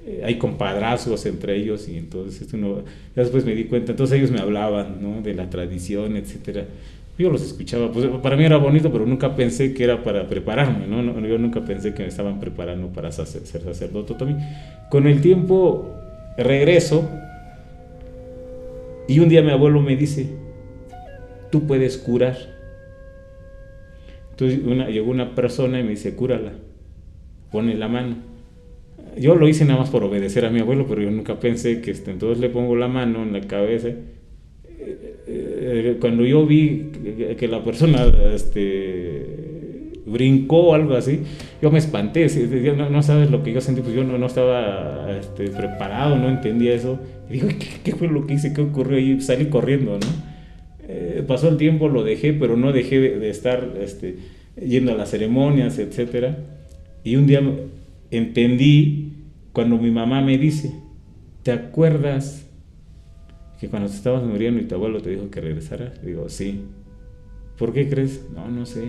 Eh, 0.08 0.22
hay 0.24 0.38
compadrazos 0.38 1.26
entre 1.26 1.58
ellos 1.58 1.88
y 1.90 1.98
entonces 1.98 2.52
uno, 2.54 2.84
después 3.16 3.46
me 3.46 3.54
di 3.54 3.66
cuenta, 3.66 3.92
entonces 3.92 4.18
ellos 4.18 4.32
me 4.32 4.40
hablaban 4.40 5.02
¿no? 5.02 5.22
de 5.22 5.34
la 5.34 5.50
tradición, 5.50 6.16
etcétera 6.16 6.66
yo 7.18 7.32
los 7.32 7.42
escuchaba, 7.42 7.92
pues 7.92 8.08
para 8.22 8.38
mí 8.38 8.46
era 8.46 8.58
bonito, 8.58 8.92
pero 8.92 9.06
nunca 9.06 9.36
pensé 9.36 9.74
que 9.74 9.84
era 9.84 10.04
para 10.04 10.28
prepararme, 10.28 10.86
¿no? 10.86 11.20
yo 11.28 11.38
nunca 11.40 11.66
pensé 11.66 11.94
que 11.96 12.04
me 12.04 12.10
estaban 12.10 12.40
preparando 12.40 12.90
para 12.90 13.12
ser 13.12 13.26
sacerdote 13.26 14.14
también. 14.14 14.40
Con 14.92 15.08
el 15.08 15.20
tiempo 15.22 15.96
regreso 16.38 17.10
y 19.08 19.18
un 19.20 19.30
día 19.30 19.42
mi 19.42 19.50
abuelo 19.50 19.82
me 19.82 19.96
dice, 19.96 20.30
tú 21.52 21.66
puedes 21.66 21.98
curar. 21.98 22.38
Entonces 24.32 24.60
llegó 24.90 25.10
una 25.10 25.34
persona 25.34 25.80
y 25.80 25.84
me 25.84 25.92
dice, 25.92 26.16
cúrala, 26.16 26.52
pone 27.52 27.74
la 27.74 27.88
mano. 27.88 28.18
Yo 29.20 29.36
lo 29.36 29.48
hice 29.48 29.66
nada 29.66 29.80
más 29.80 29.90
por 29.90 30.04
obedecer 30.04 30.46
a 30.46 30.50
mi 30.50 30.60
abuelo, 30.60 30.86
pero 30.88 31.02
yo 31.02 31.12
nunca 31.12 31.40
pensé 31.40 31.82
que 31.82 31.92
este, 31.92 32.12
entonces 32.12 32.40
le 32.40 32.50
pongo 32.50 32.76
la 32.76 32.88
mano 32.88 33.24
en 33.24 33.34
la 33.34 33.42
cabeza 33.42 33.90
eh, 35.30 35.98
cuando 36.00 36.26
yo 36.26 36.46
vi 36.46 36.92
que, 37.38 37.48
la 37.48 37.64
persona 37.64 38.06
este, 38.34 39.92
brincó 40.06 40.68
o 40.68 40.74
algo 40.74 40.96
así, 40.96 41.20
yo 41.62 41.70
me 41.70 41.80
espanté, 41.80 42.28
no, 42.76 43.04
sabes 43.04 43.30
lo 43.30 43.44
que 43.44 43.52
yo 43.52 43.60
sentí, 43.60 43.82
pues 43.82 43.94
yo 43.94 44.04
no, 44.04 44.26
estaba 44.26 45.18
este, 45.20 45.50
preparado, 45.50 46.16
no 46.16 46.30
entendía 46.30 46.74
eso. 46.74 47.00
Y 47.30 47.34
digo, 47.34 47.50
¿qué, 47.84 47.92
fue 47.92 48.08
lo 48.08 48.26
que 48.26 48.36
hice? 48.36 48.54
¿Qué 48.54 48.62
ocurrió? 48.62 48.98
Y 49.00 49.20
salí 49.22 49.48
corriendo, 49.48 50.00
¿no? 50.00 50.28
Eh, 50.88 51.24
pasó 51.28 51.50
el 51.50 51.58
tiempo, 51.58 51.90
lo 51.90 52.04
dejé, 52.04 52.32
pero 52.32 52.56
no 52.56 52.72
dejé 52.72 53.00
de, 53.00 53.30
estar 53.30 53.74
este, 53.82 54.16
yendo 54.66 54.94
a 54.94 54.96
las 54.96 55.12
ceremonias, 55.12 55.78
etc. 55.80 56.36
Y 57.04 57.18
un 57.18 57.28
día 57.28 57.42
entendí 58.10 59.07
cuando 59.58 59.80
mi 59.80 59.90
mamá 59.90 60.22
me 60.22 60.38
dice, 60.38 60.72
¿te 61.42 61.52
acuerdas 61.52 62.48
que 63.60 63.70
cuando 63.70 63.90
te 63.90 63.96
estabas 63.96 64.22
muriendo 64.22 64.62
y 64.62 64.66
tu 64.66 64.76
abuelo 64.76 65.02
te 65.02 65.10
dijo 65.10 65.32
que 65.32 65.42
regresara, 65.42 65.96
digo, 66.04 66.30
sí. 66.30 66.62
¿Por 67.58 67.74
qué 67.74 67.90
crees? 67.90 68.24
No, 68.36 68.52
no 68.52 68.68
sé. 68.68 68.84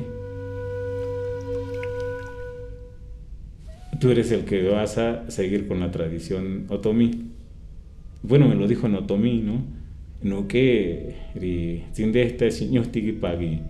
Tú 3.99 4.11
eres 4.11 4.31
el 4.31 4.45
que 4.45 4.69
vas 4.69 4.99
a 4.99 5.31
seguir 5.31 5.67
con 5.67 5.81
la 5.81 5.91
tradición 5.91 6.67
otomí. 6.69 7.31
Bueno, 8.23 8.47
me 8.47 8.55
lo 8.55 8.69
dijo 8.69 8.89
en 8.89 8.97
otomí, 8.97 9.41
¿no? 9.41 9.63
No 10.21 10.49
que 10.49 11.15
sin 11.95 12.13
de 12.13 12.25
este 12.25 12.51
señor 12.51 12.89
pagui 13.23 13.63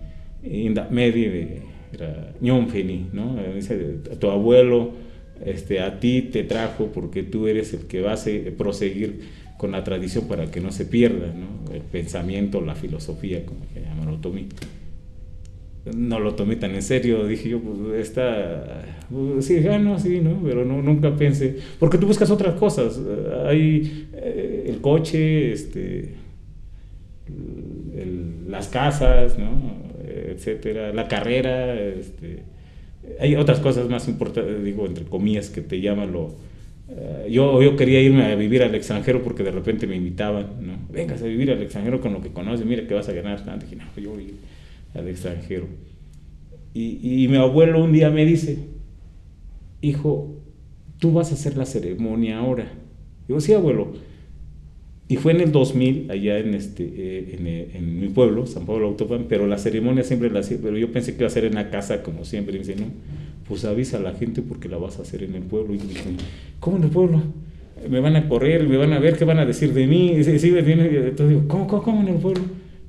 inda 0.43 0.89
¿no? 0.91 3.37
Dice, 3.55 3.99
tu 4.19 4.29
abuelo 4.29 5.07
este, 5.45 5.79
a 5.81 5.99
ti 5.99 6.21
te 6.21 6.43
trajo 6.43 6.87
porque 6.93 7.23
tú 7.23 7.47
eres 7.47 7.73
el 7.73 7.81
que 7.87 8.01
va 8.01 8.13
a 8.13 8.17
proseguir 8.57 9.21
con 9.57 9.71
la 9.71 9.83
tradición 9.83 10.25
para 10.27 10.49
que 10.49 10.61
no 10.61 10.71
se 10.71 10.85
pierda 10.85 11.33
¿no? 11.33 11.73
el 11.73 11.81
pensamiento, 11.81 12.61
la 12.61 12.75
filosofía, 12.75 13.45
como 13.45 13.59
se 13.73 13.81
llama 13.81 14.09
lo 14.09 14.17
tomé. 14.17 14.45
No 15.95 16.19
lo 16.19 16.35
tomé 16.35 16.55
tan 16.55 16.75
en 16.75 16.81
serio, 16.81 17.25
dije 17.25 17.49
yo, 17.49 17.59
pues 17.59 18.01
está, 18.01 18.85
pues, 19.09 19.45
sí, 19.45 19.57
ah, 19.67 19.79
no, 19.79 19.97
sí, 19.97 20.19
¿no? 20.21 20.41
Pero 20.43 20.63
no, 20.65 20.81
nunca 20.81 21.15
pensé, 21.15 21.57
porque 21.79 21.97
tú 21.97 22.05
buscas 22.05 22.29
otras 22.29 22.55
cosas, 22.55 22.99
hay 23.45 24.07
eh, 24.13 24.65
el 24.67 24.81
coche, 24.81 25.51
este, 25.51 26.15
las 28.47 28.67
casas, 28.67 29.37
¿no? 29.39 29.89
etcétera, 30.05 30.93
la 30.93 31.07
carrera, 31.07 31.79
este, 31.79 32.43
hay 33.19 33.35
otras 33.35 33.59
cosas 33.59 33.89
más 33.89 34.07
importantes, 34.07 34.63
digo, 34.63 34.85
entre 34.85 35.05
comillas, 35.05 35.49
que 35.49 35.61
te 35.61 35.81
llaman 35.81 36.11
lo, 36.11 36.35
eh, 36.89 37.27
yo, 37.31 37.61
yo 37.61 37.75
quería 37.75 38.01
irme 38.01 38.25
a 38.25 38.35
vivir 38.35 38.63
al 38.63 38.73
extranjero 38.73 39.21
porque 39.21 39.43
de 39.43 39.51
repente 39.51 39.85
me 39.85 39.95
invitaban, 39.95 40.47
¿no? 40.61 40.73
Vengas 40.91 41.21
a 41.21 41.25
vivir 41.25 41.51
al 41.51 41.61
extranjero 41.61 42.01
con 42.01 42.13
lo 42.13 42.21
que 42.21 42.29
conoces, 42.29 42.65
mira 42.65 42.87
que 42.87 42.93
vas 42.93 43.07
a 43.09 43.13
ganar. 43.13 43.43
Dije, 43.59 43.75
no, 43.75 43.83
yo 44.01 44.11
voy 44.11 44.33
al 44.95 45.07
extranjero. 45.07 45.67
Y, 46.73 47.23
y 47.23 47.27
mi 47.27 47.37
abuelo 47.37 47.83
un 47.83 47.93
día 47.93 48.09
me 48.09 48.25
dice, 48.25 48.57
hijo, 49.81 50.35
tú 50.99 51.13
vas 51.13 51.31
a 51.31 51.35
hacer 51.35 51.57
la 51.57 51.65
ceremonia 51.65 52.39
ahora. 52.39 52.71
Digo, 53.27 53.39
sí, 53.39 53.53
abuelo. 53.53 53.93
Y 55.11 55.17
fue 55.17 55.31
en 55.31 55.41
el 55.41 55.51
2000, 55.51 56.11
allá 56.11 56.37
en, 56.37 56.53
este, 56.53 56.83
eh, 56.83 57.35
en, 57.35 57.47
eh, 57.47 57.67
en, 57.73 57.99
mi 57.99 58.09
pueblo, 58.09 58.45
San 58.45 58.67
Pablo 58.67 58.85
Autopan, 58.85 59.25
pero 59.27 59.47
la 59.47 59.57
ceremonia 59.57 60.03
siempre 60.03 60.29
la 60.29 60.41
hacía, 60.41 60.59
pero 60.61 60.77
yo 60.77 60.91
pensé 60.91 61.13
que 61.13 61.23
iba 61.23 61.27
a 61.27 61.31
ser 61.31 61.45
en 61.45 61.55
la 61.55 61.71
casa 61.71 62.03
como 62.03 62.25
siempre. 62.25 62.55
Y 62.55 62.59
me 62.59 62.65
dice, 62.65 62.79
no, 62.79 62.85
pues 63.47 63.65
avisa 63.65 63.97
a 63.97 64.01
la 64.01 64.13
gente 64.13 64.43
porque 64.43 64.69
la 64.69 64.77
vas 64.77 64.99
a 64.99 65.01
hacer 65.01 65.23
en 65.23 65.33
el 65.33 65.41
pueblo. 65.41 65.73
Y 65.73 65.79
dije, 65.79 66.11
¿cómo 66.59 66.77
en 66.77 66.83
el 66.83 66.89
pueblo? 66.91 67.23
Me 67.89 67.99
van 68.01 68.17
a 68.17 68.29
correr, 68.29 68.69
me 68.69 68.77
van 68.77 68.93
a 68.93 68.99
ver, 68.99 69.17
¿qué 69.17 69.25
van 69.25 69.39
a 69.39 69.47
decir 69.47 69.73
de 69.73 69.87
mí? 69.87 70.11
Y 70.11 70.23
sí, 70.23 70.29
entonces 70.29 71.29
digo, 71.29 71.43
¿cómo, 71.47 71.65
¿cómo, 71.67 72.01
en 72.01 72.09
el 72.09 72.21
pueblo? 72.21 72.43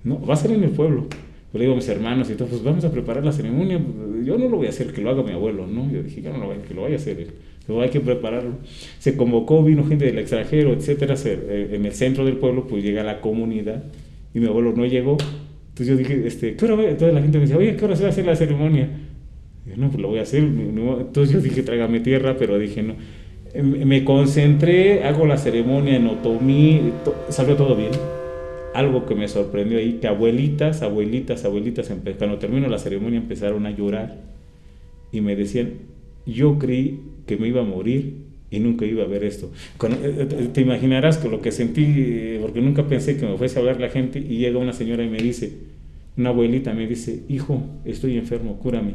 No, 0.05 0.21
va 0.21 0.35
a 0.35 0.37
ser 0.37 0.51
en 0.51 0.63
el 0.63 0.71
pueblo. 0.73 1.07
Pero 1.53 1.63
digo 1.63 1.73
a 1.73 1.77
mis 1.77 1.89
hermanos 1.89 2.29
y 2.29 2.33
entonces, 2.33 2.59
pues 2.59 2.65
vamos 2.65 2.85
a 2.85 2.93
preparar 2.93 3.25
la 3.25 3.33
ceremonia. 3.33 3.81
Yo 4.27 4.37
no 4.37 4.47
lo 4.51 4.59
voy 4.59 4.67
a 4.67 4.71
hacer, 4.71 4.93
que 4.93 5.01
lo 5.01 5.09
haga 5.09 5.23
mi 5.23 5.33
abuelo, 5.33 5.67
¿no? 5.67 5.91
Yo 5.91 6.03
dije, 6.03 6.21
yo 6.21 6.33
no 6.33 6.39
lo 6.39 6.47
voy 6.49 6.57
a, 6.57 6.63
que 6.63 6.75
lo 6.75 6.83
vaya 6.83 6.97
a 6.97 6.99
hacer 6.99 7.19
él. 7.19 7.31
Hay 7.69 7.91
que 7.91 8.01
prepararlo. 8.01 8.57
Se 8.99 9.17
convocó, 9.17 9.63
vino 9.63 9.85
gente 9.87 10.05
del 10.05 10.19
extranjero, 10.19 10.73
etcétera. 10.73 11.15
Eh, 11.25 11.71
en 11.73 11.87
el 11.87 11.93
centro 11.93 12.25
del 12.25 12.37
pueblo, 12.37 12.67
pues 12.67 12.83
llega 12.83 13.05
la 13.05 13.21
comunidad 13.21 13.85
y 14.35 14.41
mi 14.41 14.47
abuelo 14.47 14.73
no 14.73 14.87
llegó. 14.87 15.17
Entonces 15.69 15.87
yo 15.87 15.97
dije, 15.97 16.27
este, 16.27 16.57
¿qué 16.57 16.65
hora 16.65 16.75
va? 16.75 16.85
Entonces 16.85 17.15
la 17.15 17.23
gente 17.23 17.39
me 17.39 17.43
decía, 17.43 17.57
oye, 17.57 17.77
¿qué 17.77 17.85
hora 17.85 17.97
se 17.97 18.03
va 18.03 18.09
a 18.09 18.13
hacer 18.13 18.27
la 18.27 18.37
ceremonia? 18.37 18.89
no, 19.77 19.89
pues 19.89 20.01
lo 20.01 20.09
voy 20.09 20.19
a 20.19 20.23
hacer. 20.23 20.43
Entonces 20.43 21.33
yo 21.33 21.41
dije, 21.41 21.63
trágame 21.63 22.01
tierra, 22.01 22.37
pero 22.37 22.59
dije, 22.59 22.83
no. 22.83 22.95
Em, 23.53 23.85
me 23.87 24.05
concentré, 24.05 25.05
hago 25.05 25.27
la 25.27 25.37
ceremonia 25.37 25.97
en 25.97 26.07
Otomí, 26.07 26.93
salió 27.29 27.57
todo 27.57 27.77
bien. 27.77 27.91
Algo 28.75 29.07
que 29.07 29.15
me 29.15 29.29
sorprendió 29.29 29.79
ahí, 29.79 29.99
que 30.01 30.07
abuelitas, 30.07 30.83
abuelitas, 30.83 31.45
abuelitas, 31.45 31.93
cuando 32.19 32.39
terminó 32.39 32.69
la 32.69 32.79
ceremonia 32.79 33.19
empezaron 33.19 33.67
a 33.67 33.71
llorar 33.71 34.19
y 35.13 35.21
me 35.21 35.35
decían, 35.35 35.73
yo 36.27 36.59
creí 36.59 37.01
que 37.27 37.37
me 37.37 37.49
iba 37.49 37.61
a 37.61 37.65
morir 37.65 38.31
y 38.51 38.59
nunca 38.59 38.85
iba 38.85 39.05
a 39.05 39.07
ver 39.07 39.25
esto. 39.25 39.51
te 40.53 40.61
imaginarás 40.61 41.19
con 41.19 41.31
lo 41.31 41.41
que 41.41 41.53
sentí, 41.53 42.39
porque 42.41 42.61
nunca 42.61 42.87
pensé 42.87 43.17
que 43.17 43.27
me 43.27 43.37
fuese 43.37 43.59
a 43.59 43.61
hablar 43.61 43.81
la 43.81 43.89
gente 43.89 44.19
y 44.19 44.39
llega 44.39 44.59
una 44.59 44.73
señora 44.73 45.05
y 45.05 45.09
me 45.09 45.19
dice, 45.19 45.53
una 46.17 46.31
abuelita 46.31 46.75
me 46.75 46.87
dice, 46.87 47.23
hijo, 47.29 47.63
estoy 47.85 48.17
enfermo, 48.19 48.59
cúrame. 48.59 48.93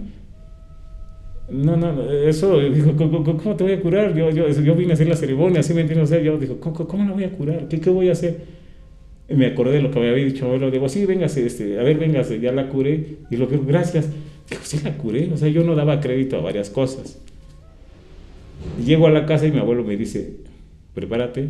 No, 1.50 1.78
no, 1.78 2.12
eso, 2.12 2.60
dijo, 2.60 2.96
¿cómo, 2.98 3.56
te 3.56 3.64
voy 3.64 3.74
a 3.74 3.80
curar? 3.80 4.16
Yo, 4.16 4.32
yo, 4.32 4.50
yo, 4.50 4.76
vine 4.76 4.92
a 4.92 4.94
hacer 4.96 5.08
la 5.08 5.16
ceremonia, 5.16 5.60
así 5.60 5.74
me 5.74 5.82
entiendes, 5.82 6.10
o 6.10 6.14
sea, 6.14 6.22
yo 6.22 6.38
digo, 6.38 6.60
¿cómo, 6.60 6.76
¿cómo, 6.88 7.06
la 7.06 7.14
voy 7.14 7.24
a 7.24 7.30
curar? 7.30 7.68
¿Qué, 7.68 7.80
¿Qué 7.80 7.90
voy 7.90 8.10
a 8.10 8.14
hacer? 8.14 8.42
Me 9.30 9.46
acordé 9.46 9.74
de 9.74 9.82
lo 9.82 9.92
que 9.92 10.00
me 10.00 10.10
había 10.10 10.26
dicho 10.26 10.46
abuelo, 10.46 10.70
digo, 10.72 10.90
sí, 10.90 11.06
véngase, 11.06 11.46
este, 11.46 11.80
a 11.80 11.84
ver, 11.84 11.98
véngase, 11.98 12.40
ya 12.40 12.52
la 12.52 12.68
curé, 12.68 13.18
y 13.30 13.38
lo 13.38 13.48
que, 13.48 13.58
gracias. 13.58 14.10
Digo, 14.50 14.62
sí 14.64 14.80
la 14.84 14.98
curé, 14.98 15.32
o 15.34 15.38
sea, 15.38 15.48
yo 15.48 15.64
no 15.64 15.76
daba 15.76 16.00
crédito 16.00 16.38
a 16.38 16.42
varias 16.42 16.70
cosas. 16.70 17.20
Llego 18.84 19.08
a 19.08 19.12
la 19.12 19.26
casa 19.26 19.48
y 19.48 19.52
mi 19.52 19.60
abuelo 19.60 19.84
me 19.84 19.98
dice, 19.98 20.38
prepárate, 20.94 21.50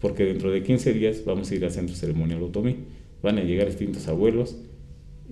porque 0.00 0.24
dentro 0.24 0.50
de 0.50 0.62
15 0.62 0.92
días 0.92 1.24
vamos 1.24 1.50
a 1.50 1.54
ir 1.54 1.64
al 1.64 1.70
centro 1.70 1.94
ceremonial 1.94 2.42
Otomí. 2.42 2.76
Van 3.22 3.38
a 3.38 3.42
llegar 3.42 3.68
distintos 3.68 4.08
abuelos 4.08 4.56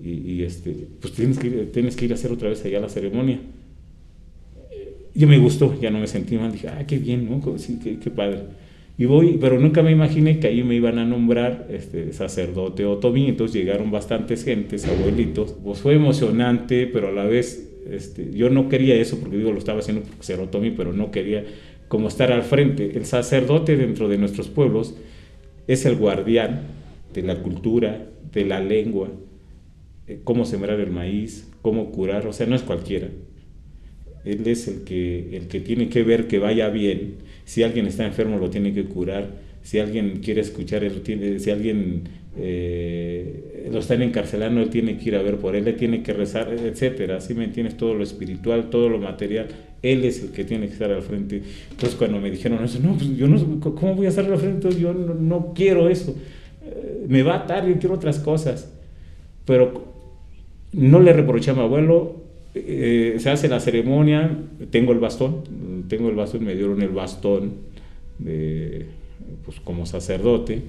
y, 0.01 0.43
este, 0.43 0.87
pues 0.99 1.13
tienes 1.13 1.37
que, 1.37 1.47
ir, 1.47 1.71
tienes 1.71 1.95
que 1.95 2.05
ir 2.05 2.11
a 2.11 2.15
hacer 2.15 2.31
otra 2.31 2.49
vez 2.49 2.63
allá 2.65 2.79
la 2.79 2.89
ceremonia. 2.89 3.39
Y 5.13 5.25
me 5.25 5.37
gustó, 5.37 5.77
ya 5.79 5.91
no 5.91 5.99
me 5.99 6.07
sentí 6.07 6.37
mal, 6.37 6.53
dije, 6.53 6.69
ah, 6.69 6.85
qué 6.87 6.97
bien, 6.97 7.29
¿no? 7.29 7.57
Sí, 7.57 7.79
qué, 7.83 7.99
qué 7.99 8.09
padre. 8.09 8.43
Y 9.01 9.05
voy, 9.05 9.39
pero 9.41 9.59
nunca 9.59 9.81
me 9.81 9.89
imaginé 9.89 10.37
que 10.37 10.45
ahí 10.45 10.61
me 10.61 10.75
iban 10.75 10.99
a 10.99 11.05
nombrar 11.05 11.65
este, 11.71 12.13
sacerdote 12.13 12.85
otomí, 12.85 13.29
entonces 13.29 13.55
llegaron 13.55 13.89
bastantes 13.89 14.45
gentes, 14.45 14.85
abuelitos. 14.85 15.55
Pues 15.63 15.79
fue 15.79 15.95
emocionante, 15.95 16.85
pero 16.85 17.07
a 17.07 17.11
la 17.11 17.25
vez 17.25 17.67
este, 17.89 18.31
yo 18.31 18.51
no 18.51 18.69
quería 18.69 18.93
eso 18.93 19.19
porque 19.19 19.37
digo, 19.37 19.51
lo 19.53 19.57
estaba 19.57 19.79
haciendo 19.79 20.03
por 20.03 20.23
ser 20.23 20.39
otomí, 20.39 20.69
pero 20.69 20.93
no 20.93 21.09
quería 21.09 21.43
como 21.87 22.09
estar 22.09 22.31
al 22.31 22.43
frente. 22.43 22.95
El 22.95 23.05
sacerdote 23.05 23.75
dentro 23.75 24.07
de 24.07 24.19
nuestros 24.19 24.49
pueblos 24.49 24.93
es 25.65 25.83
el 25.87 25.95
guardián 25.95 26.61
de 27.11 27.23
la 27.23 27.41
cultura, 27.41 28.05
de 28.31 28.45
la 28.45 28.59
lengua, 28.59 29.09
eh, 30.05 30.19
cómo 30.23 30.45
sembrar 30.45 30.79
el 30.79 30.91
maíz, 30.91 31.49
cómo 31.63 31.89
curar, 31.91 32.27
o 32.27 32.33
sea, 32.33 32.45
no 32.45 32.55
es 32.55 32.61
cualquiera. 32.61 33.07
Él 34.25 34.45
es 34.45 34.67
el 34.67 34.83
que, 34.83 35.35
el 35.37 35.47
que 35.47 35.59
tiene 35.59 35.89
que 35.89 36.03
ver 36.03 36.27
que 36.27 36.37
vaya 36.37 36.69
bien. 36.69 37.30
Si 37.45 37.63
alguien 37.63 37.87
está 37.87 38.05
enfermo, 38.05 38.37
lo 38.37 38.49
tiene 38.49 38.73
que 38.73 38.85
curar. 38.85 39.29
Si 39.63 39.79
alguien 39.79 40.19
quiere 40.23 40.41
escuchar, 40.41 40.83
él 40.83 41.01
tiene, 41.01 41.39
si 41.39 41.51
alguien 41.51 42.03
eh, 42.37 43.69
lo 43.71 43.79
están 43.79 44.01
encarcelando, 44.01 44.61
él 44.61 44.69
tiene 44.69 44.97
que 44.97 45.09
ir 45.09 45.15
a 45.15 45.21
ver 45.21 45.37
por 45.37 45.55
él, 45.55 45.65
le 45.65 45.73
tiene 45.73 46.01
que 46.01 46.13
rezar, 46.13 46.53
etcétera. 46.53 47.17
Así 47.17 47.33
me 47.33 47.43
entiendes, 47.43 47.77
todo 47.77 47.93
lo 47.93 48.03
espiritual, 48.03 48.69
todo 48.69 48.89
lo 48.89 48.99
material, 48.99 49.47
él 49.81 50.03
es 50.05 50.23
el 50.23 50.31
que 50.31 50.43
tiene 50.43 50.67
que 50.67 50.73
estar 50.73 50.91
al 50.91 51.01
frente. 51.01 51.41
Entonces, 51.69 51.97
cuando 51.97 52.19
me 52.19 52.31
dijeron 52.31 52.63
eso, 52.63 52.79
no, 52.79 52.93
pues 52.93 53.15
yo 53.15 53.27
no, 53.27 53.59
¿cómo 53.59 53.95
voy 53.95 54.05
a 54.05 54.09
estar 54.09 54.25
al 54.25 54.37
frente? 54.37 54.69
Yo 54.79 54.93
no, 54.93 55.53
quiero 55.53 55.89
eso. 55.89 56.15
Eh, 56.65 57.05
me 57.07 57.23
va 57.23 57.33
a 57.33 57.37
atar, 57.39 57.67
yo 57.67 57.77
quiero 57.79 57.95
otras 57.95 58.19
cosas. 58.19 58.71
Pero 59.45 59.91
no 60.73 60.99
le 60.99 61.13
reproché 61.13 61.51
a 61.51 61.53
mi 61.53 61.61
abuelo, 61.61 62.21
eh, 62.53 63.15
se 63.17 63.29
hace 63.29 63.47
la 63.47 63.59
ceremonia, 63.59 64.37
tengo 64.69 64.91
el 64.91 64.99
bastón, 64.99 65.43
tengo 65.91 66.07
el 66.07 66.15
bastón, 66.15 66.45
me 66.45 66.55
dieron 66.55 66.81
el 66.81 66.91
bastón 66.91 67.51
de, 68.17 68.85
pues, 69.43 69.59
como 69.59 69.85
sacerdote. 69.85 70.61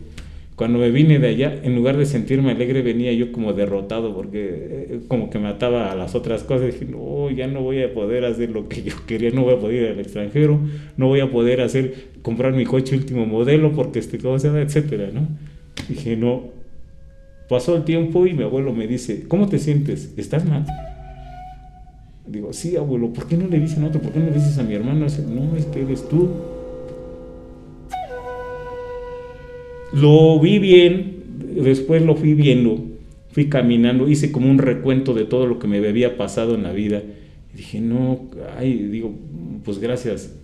Cuando 0.56 0.80
me 0.80 0.90
vine 0.90 1.20
de 1.20 1.28
allá, 1.28 1.60
en 1.62 1.76
lugar 1.76 1.96
de 1.96 2.06
sentirme 2.06 2.50
alegre, 2.50 2.82
venía 2.82 3.12
yo 3.12 3.30
como 3.30 3.52
derrotado 3.52 4.16
porque 4.16 4.40
eh, 4.42 5.00
como 5.06 5.30
que 5.30 5.38
me 5.38 5.46
ataba 5.46 5.92
a 5.92 5.94
las 5.94 6.16
otras 6.16 6.42
cosas. 6.42 6.72
Dije, 6.72 6.86
no, 6.86 7.30
ya 7.30 7.46
no 7.46 7.62
voy 7.62 7.84
a 7.84 7.94
poder 7.94 8.24
hacer 8.24 8.50
lo 8.50 8.68
que 8.68 8.82
yo 8.82 8.94
quería, 9.06 9.30
no 9.30 9.44
voy 9.44 9.54
a 9.54 9.60
poder 9.60 9.82
ir 9.82 9.88
al 9.90 10.00
extranjero, 10.00 10.58
no 10.96 11.06
voy 11.06 11.20
a 11.20 11.30
poder 11.30 11.60
hacer, 11.60 12.08
comprar 12.22 12.52
mi 12.52 12.64
coche 12.64 12.96
último 12.96 13.24
modelo 13.24 13.70
porque 13.72 14.00
este 14.00 14.18
cosa, 14.18 14.60
etcétera, 14.60 15.10
¿no? 15.12 15.28
Dije, 15.88 16.16
no. 16.16 16.50
Pasó 17.48 17.76
el 17.76 17.84
tiempo 17.84 18.26
y 18.26 18.34
mi 18.34 18.42
abuelo 18.42 18.72
me 18.72 18.88
dice, 18.88 19.24
¿cómo 19.28 19.48
te 19.48 19.60
sientes? 19.60 20.14
¿Estás 20.16 20.44
mal? 20.44 20.66
Digo, 22.26 22.52
sí, 22.52 22.76
abuelo, 22.76 23.12
¿por 23.12 23.26
qué 23.26 23.36
no 23.36 23.48
le 23.48 23.58
dicen 23.58 23.82
a 23.84 23.88
otro? 23.88 24.00
¿Por 24.00 24.12
qué 24.12 24.20
no 24.20 24.26
le 24.26 24.34
dices 24.34 24.56
a 24.58 24.62
mi 24.62 24.74
hermano? 24.74 25.06
No, 25.28 25.56
es 25.56 25.66
que 25.66 25.82
eres 25.82 26.08
tú. 26.08 26.28
Lo 29.92 30.40
vi 30.40 30.58
bien, 30.58 31.16
después 31.62 32.02
lo 32.02 32.14
fui 32.14 32.34
viendo, 32.34 32.78
fui 33.30 33.48
caminando, 33.48 34.08
hice 34.08 34.32
como 34.32 34.50
un 34.50 34.58
recuento 34.58 35.12
de 35.12 35.24
todo 35.24 35.46
lo 35.46 35.58
que 35.58 35.66
me 35.66 35.86
había 35.86 36.16
pasado 36.16 36.54
en 36.54 36.62
la 36.62 36.72
vida. 36.72 37.02
Y 37.52 37.58
dije, 37.58 37.80
no, 37.80 38.30
ay, 38.56 38.74
digo, 38.90 39.12
pues 39.64 39.78
gracias, 39.78 40.34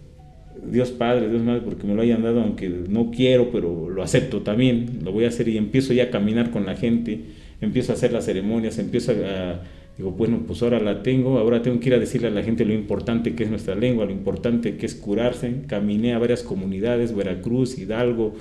Dios 0.70 0.90
Padre, 0.90 1.30
Dios 1.30 1.42
Madre, 1.42 1.62
porque 1.64 1.86
me 1.86 1.94
lo 1.94 2.02
hayan 2.02 2.22
dado, 2.22 2.42
aunque 2.42 2.68
no 2.68 3.10
quiero, 3.10 3.50
pero 3.50 3.88
lo 3.88 4.02
acepto 4.02 4.42
también, 4.42 4.98
lo 5.02 5.12
voy 5.12 5.24
a 5.24 5.28
hacer 5.28 5.48
y 5.48 5.56
empiezo 5.56 5.92
ya 5.94 6.04
a 6.04 6.10
caminar 6.10 6.50
con 6.50 6.66
la 6.66 6.76
gente, 6.76 7.20
empiezo 7.60 7.92
a 7.92 7.94
hacer 7.94 8.12
las 8.12 8.26
ceremonias, 8.26 8.78
empiezo 8.78 9.12
a, 9.12 9.62
digo, 9.98 10.12
bueno, 10.12 10.44
pues 10.46 10.62
ahora 10.62 10.80
la 10.80 11.02
tengo, 11.02 11.38
ahora 11.38 11.60
tengo 11.60 11.80
que 11.80 11.88
ir 11.88 11.94
a 11.94 11.98
decirle 11.98 12.28
a 12.28 12.30
la 12.30 12.42
gente 12.42 12.64
lo 12.64 12.72
importante 12.72 13.34
que 13.34 13.44
es 13.44 13.50
nuestra 13.50 13.74
lengua, 13.74 14.06
lo 14.06 14.12
importante 14.12 14.76
que 14.76 14.86
es 14.86 14.94
curarse, 14.94 15.62
caminé 15.66 16.14
a 16.14 16.18
varias 16.18 16.42
comunidades, 16.44 17.14
Veracruz, 17.14 17.76
Hidalgo, 17.76 18.34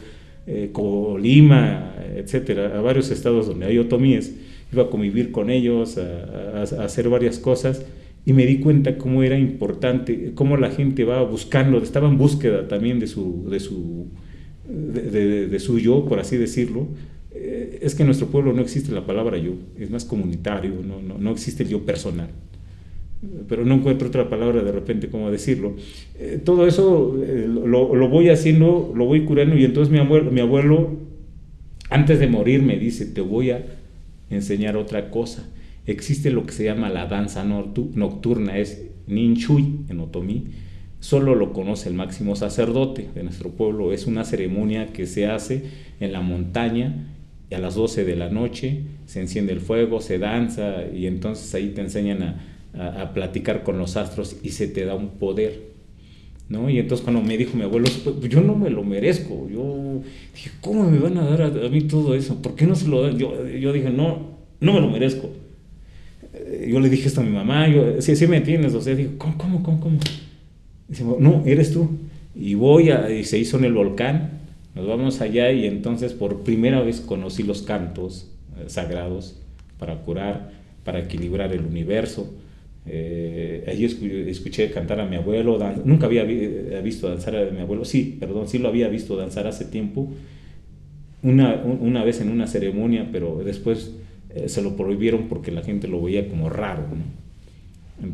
eh, 0.46 0.70
Colima, 0.72 1.96
etcétera, 2.16 2.78
a 2.78 2.82
varios 2.82 3.12
estados 3.12 3.48
donde 3.48 3.66
hay 3.66 3.80
otomíes, 3.80 4.36
iba 4.72 4.84
a 4.84 4.90
convivir 4.90 5.32
con 5.32 5.50
ellos, 5.50 5.98
a, 5.98 6.62
hacer 6.62 7.10
varias 7.10 7.40
cosas 7.40 7.86
y 8.26 8.34
me 8.34 8.46
di 8.46 8.60
cuenta 8.60 8.98
cómo 8.98 9.24
era 9.24 9.38
importante, 9.38 10.34
cómo 10.36 10.58
la 10.58 10.70
gente 10.70 11.06
va 11.06 11.24
buscando, 11.24 11.80
estaba 11.80 12.08
en 12.08 12.18
búsqueda 12.18 12.68
también 12.68 13.00
de 13.00 13.08
su, 13.08 13.50
de 13.50 13.60
su, 13.60 14.08
de, 14.70 15.60
su 15.60 15.80
yo, 15.80 16.06
por 16.06 16.20
así 16.20 16.38
decirlo. 16.38 16.88
Eh, 17.40 17.80
es 17.82 17.96
que 17.96 18.04
en 18.04 18.08
nuestro 18.08 18.28
pueblo 18.28 18.54
no 18.54 18.62
existe 18.62 18.92
la 18.92 19.06
palabra 19.06 19.38
yo, 19.38 19.54
es 19.78 19.90
más 19.90 20.06
comunitario, 20.06 20.72
no, 20.86 21.02
no, 21.02 21.18
no 21.18 21.32
existe 21.32 21.64
el 21.64 21.70
yo 21.70 21.86
personal 21.86 22.30
pero 23.48 23.66
no 23.66 23.76
encuentro 23.76 24.08
otra 24.08 24.30
palabra 24.30 24.64
de 24.64 24.72
repente 24.72 25.10
cómo 25.10 25.32
decirlo. 25.32 25.76
Eh, 26.20 26.40
todo 26.44 26.68
eso 26.68 27.18
eh, 27.24 27.48
lo, 27.48 27.96
lo, 27.96 28.10
voy 28.10 28.30
haciendo, 28.30 28.94
lo 28.96 29.06
voy 29.06 29.26
curando 29.26 29.58
y 29.58 29.66
entonces 29.66 29.92
mi 29.92 30.00
abuelo, 30.00 30.32
mi 30.32 30.42
abuelo, 30.42 30.92
antes 31.90 32.20
de 32.20 32.28
morir, 32.28 32.62
me 32.62 32.78
dice, 32.78 33.06
te 33.06 33.22
voy 33.22 33.52
a 33.52 33.66
enseñar 34.30 34.78
otra 34.78 35.10
cosa. 35.10 35.50
Existe 35.86 36.32
lo 36.32 36.46
que 36.46 36.52
se 36.52 36.66
llama 36.66 36.90
la 36.90 37.08
danza 37.08 37.44
nocturna, 37.44 38.58
es 38.58 38.86
Ninchuy 39.08 39.86
en 39.90 40.00
Otomí. 40.00 40.48
Solo 41.00 41.36
lo 41.36 41.54
conoce 41.54 41.90
el 41.90 41.96
máximo 41.96 42.36
sacerdote 42.36 43.08
de 43.16 43.24
nuestro 43.24 43.52
pueblo. 43.52 43.94
Es 43.94 44.06
una 44.06 44.26
ceremonia 44.26 44.88
que 44.88 45.06
se 45.06 45.28
hace 45.28 45.64
en 46.00 46.12
la 46.12 46.22
montaña 46.22 47.17
y 47.50 47.56
a 47.56 47.60
las 47.60 47.76
12 47.76 48.04
de 48.04 48.16
la 48.16 48.30
noche 48.30 48.82
se 49.06 49.22
enciende 49.22 49.54
el 49.54 49.62
fuego, 49.62 50.02
se 50.02 50.20
danza 50.20 50.86
y 50.94 51.08
entonces 51.08 51.54
ahí 51.56 51.70
te 51.70 51.82
enseñan 51.82 52.24
a, 52.24 53.02
a, 53.02 53.14
platicar 53.14 53.64
con 53.64 53.78
los 53.78 53.96
astros 53.98 54.38
y 54.44 54.50
se 54.50 54.68
te 54.68 54.86
da 54.86 54.96
un 54.96 55.12
poder. 55.12 55.78
¿no? 56.50 56.70
Y 56.70 56.80
entonces 56.80 57.04
cuando 57.04 57.22
me 57.22 57.38
dijo 57.38 57.58
mi 57.58 57.64
abuelo, 57.64 57.88
pues, 58.04 58.30
yo 58.30 58.42
no 58.42 58.56
me 58.56 58.70
lo 58.70 58.84
merezco, 58.84 59.50
yo 59.50 60.02
dije, 60.34 60.52
¿cómo 60.62 60.90
me 60.90 60.98
van 60.98 61.18
a 61.18 61.26
dar 61.30 61.42
a, 61.42 61.70
mí 61.70 61.82
todo 61.82 62.16
eso? 62.16 62.42
¿Por 62.42 62.56
qué 62.56 62.66
no 62.66 62.76
se 62.76 62.88
lo 62.88 63.02
dan? 63.02 63.18
Yo, 63.18 63.48
yo 63.48 63.74
dije, 63.74 63.90
no, 63.90 64.38
no 64.60 64.74
me 64.74 64.82
lo 64.82 64.90
merezco. 64.90 65.30
Eh, 66.34 66.70
yo 66.72 66.80
le 66.80 66.90
dije 66.90 67.08
esto 67.08 67.22
a 67.22 67.24
mi 67.24 67.32
mamá, 67.32 67.68
yo, 67.68 68.02
sí, 68.02 68.16
sí 68.16 68.28
me 68.28 68.38
entiendes, 68.38 68.74
o 68.74 68.82
sea, 68.82 68.96
digo, 68.96 69.12
¿cómo, 69.18 69.38
cómo, 69.38 69.64
cómo, 69.64 69.80
cómo? 69.80 70.00
Dice, 70.88 71.04
no, 71.20 71.44
eres 71.46 71.74
tú. 71.74 71.90
Y 72.36 72.54
voy 72.54 72.92
a, 72.92 73.12
y 73.12 73.24
se 73.24 73.38
hizo 73.38 73.58
en 73.58 73.66
el 73.66 73.74
volcán, 73.74 74.37
nos 74.78 74.88
vamos 74.88 75.20
allá 75.20 75.52
y 75.52 75.66
entonces 75.66 76.14
por 76.14 76.44
primera 76.44 76.82
vez 76.82 77.02
conocí 77.02 77.44
los 77.44 77.64
cantos 77.64 78.32
eh, 78.58 78.66
sagrados 78.68 79.42
para 79.78 79.96
curar, 80.04 80.52
para 80.84 81.00
equilibrar 81.00 81.52
el 81.52 81.66
universo 81.66 82.34
eh, 82.90 83.66
allí 83.68 83.84
escuché 84.30 84.72
cantar 84.72 85.02
a 85.02 85.06
mi 85.06 85.18
abuelo, 85.18 85.60
nunca 85.84 86.06
había 86.06 86.24
visto 86.24 87.10
danzar 87.10 87.36
a 87.36 87.52
mi 87.52 87.60
abuelo, 87.60 87.84
sí, 87.84 88.16
perdón, 88.18 88.48
sí 88.48 88.60
lo 88.60 88.70
había 88.70 88.88
visto 88.88 89.18
danzar 89.18 89.46
hace 89.46 89.66
tiempo, 89.66 90.10
una, 91.22 91.56
una 91.56 92.06
vez 92.06 92.22
en 92.22 92.30
una 92.30 92.48
ceremonia, 92.48 93.10
pero 93.12 93.42
después 93.44 93.94
eh, 94.30 94.48
se 94.48 94.62
lo 94.62 94.78
prohibieron 94.78 95.28
porque 95.28 95.52
la 95.52 95.64
gente 95.64 95.90
lo 95.90 96.02
veía 96.02 96.30
como 96.30 96.50
raro. 96.50 96.84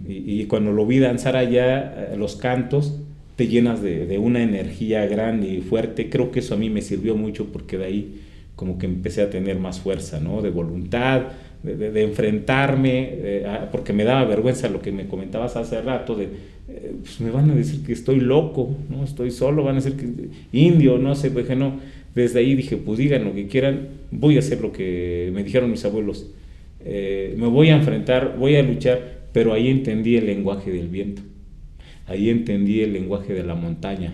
Y, 0.08 0.46
cuando 0.46 0.72
lo 0.72 0.86
vi 0.86 1.00
danzar 1.00 1.36
allá, 1.36 2.14
eh, 2.14 2.18
los 2.18 2.38
cantos, 2.38 3.00
te 3.36 3.48
llenas 3.48 3.82
de, 3.82 4.06
de, 4.06 4.18
una 4.18 4.44
energía 4.44 5.06
grande 5.06 5.48
y 5.48 5.62
fuerte. 5.62 6.10
Creo 6.10 6.32
que 6.32 6.40
eso 6.40 6.54
a 6.54 6.58
mí 6.58 6.70
me 6.70 6.82
sirvió 6.82 7.16
mucho 7.16 7.52
porque 7.52 7.78
de 7.78 7.86
ahí 7.86 8.22
como 8.56 8.78
que 8.78 8.86
empecé 8.86 9.22
a 9.22 9.30
tener 9.30 9.60
más 9.60 9.80
fuerza, 9.80 10.20
¿no? 10.20 10.42
De 10.42 10.50
voluntad, 10.50 11.24
de, 11.64 12.04
enfrentarme, 12.04 13.10
eh, 13.12 13.46
porque 13.72 13.94
me 13.94 14.04
daba 14.04 14.26
vergüenza 14.26 14.70
lo 14.70 14.82
que 14.82 14.92
me 14.92 15.08
comentabas 15.08 15.56
hace 15.56 15.82
rato, 15.82 16.16
de, 16.16 16.26
eh, 16.68 16.94
pues 17.02 17.22
me 17.22 17.32
van 17.32 17.50
a 17.50 17.56
decir 17.56 17.84
que 17.84 17.94
estoy 17.94 18.20
loco, 18.20 18.76
no 18.90 19.04
estoy 19.04 19.32
solo, 19.32 19.64
van 19.64 19.78
a 19.78 19.82
decir 19.82 19.96
que 19.96 20.08
indio, 20.52 20.98
no 20.98 21.16
sé, 21.16 21.32
pues 21.32 21.50
no, 21.58 21.80
desde 22.14 22.40
ahí 22.40 22.56
dije, 22.56 22.78
pues 22.78 23.00
digan 23.00 23.24
lo 23.24 23.34
que 23.34 23.48
quieran, 23.48 23.88
voy 24.12 24.36
a 24.36 24.40
hacer 24.40 24.62
lo 24.62 24.72
que 24.72 25.32
me 25.34 25.44
dijeron 25.44 25.72
mis 25.72 25.86
abuelos, 25.86 26.30
eh, 26.86 27.34
me 27.38 27.48
voy 27.48 27.70
a 27.70 27.78
enfrentar, 27.78 28.36
voy 28.38 28.56
a 28.58 28.64
luchar, 28.64 29.24
pero 29.32 29.54
ahí 29.54 29.70
entendí 29.70 30.18
el 30.18 30.26
lenguaje 30.26 30.70
del 30.70 30.90
viento. 30.90 31.22
Ahí 32.06 32.30
entendí 32.30 32.82
el 32.82 32.94
lenguaje 32.94 33.34
de 33.34 33.44
la 33.44 33.56
montaña. 33.56 34.14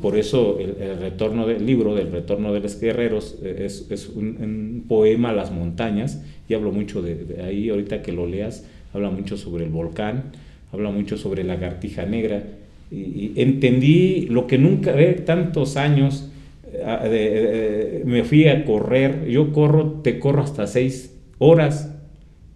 por 0.00 0.16
eso 0.16 0.58
el, 0.60 0.98
retorno 1.00 1.46
del 1.46 1.66
libro, 1.66 1.94
del 1.94 2.12
retorno 2.12 2.52
de 2.52 2.60
los 2.60 2.80
guerreros, 2.80 3.38
eh, 3.42 3.66
es, 3.66 4.12
un, 4.14 4.84
poema 4.86 5.30
a 5.30 5.32
las 5.32 5.50
montañas 5.50 6.22
y 6.48 6.54
hablo 6.54 6.70
mucho 6.70 7.02
de, 7.02 7.42
ahí, 7.42 7.68
ahorita 7.68 8.02
que 8.02 8.12
lo 8.12 8.26
leas, 8.26 8.68
habla 8.92 9.10
mucho 9.10 9.36
sobre 9.36 9.64
el 9.64 9.70
volcán, 9.70 10.32
habla 10.72 10.90
mucho 10.90 11.16
sobre 11.16 11.42
la 11.42 11.56
gartija 11.56 12.06
negra. 12.06 12.44
Y, 12.92 13.32
entendí 13.36 14.26
lo 14.30 14.46
que 14.46 14.58
nunca, 14.58 14.92
de 14.92 15.14
tantos 15.14 15.76
años, 15.76 16.30
eh, 16.72 18.02
me 18.06 18.22
fui 18.22 18.46
a 18.46 18.64
correr, 18.64 19.26
yo 19.28 19.52
corro, 19.52 20.00
te 20.02 20.20
corro 20.20 20.42
hasta 20.42 20.66
seis 20.68 21.12
horas 21.38 21.92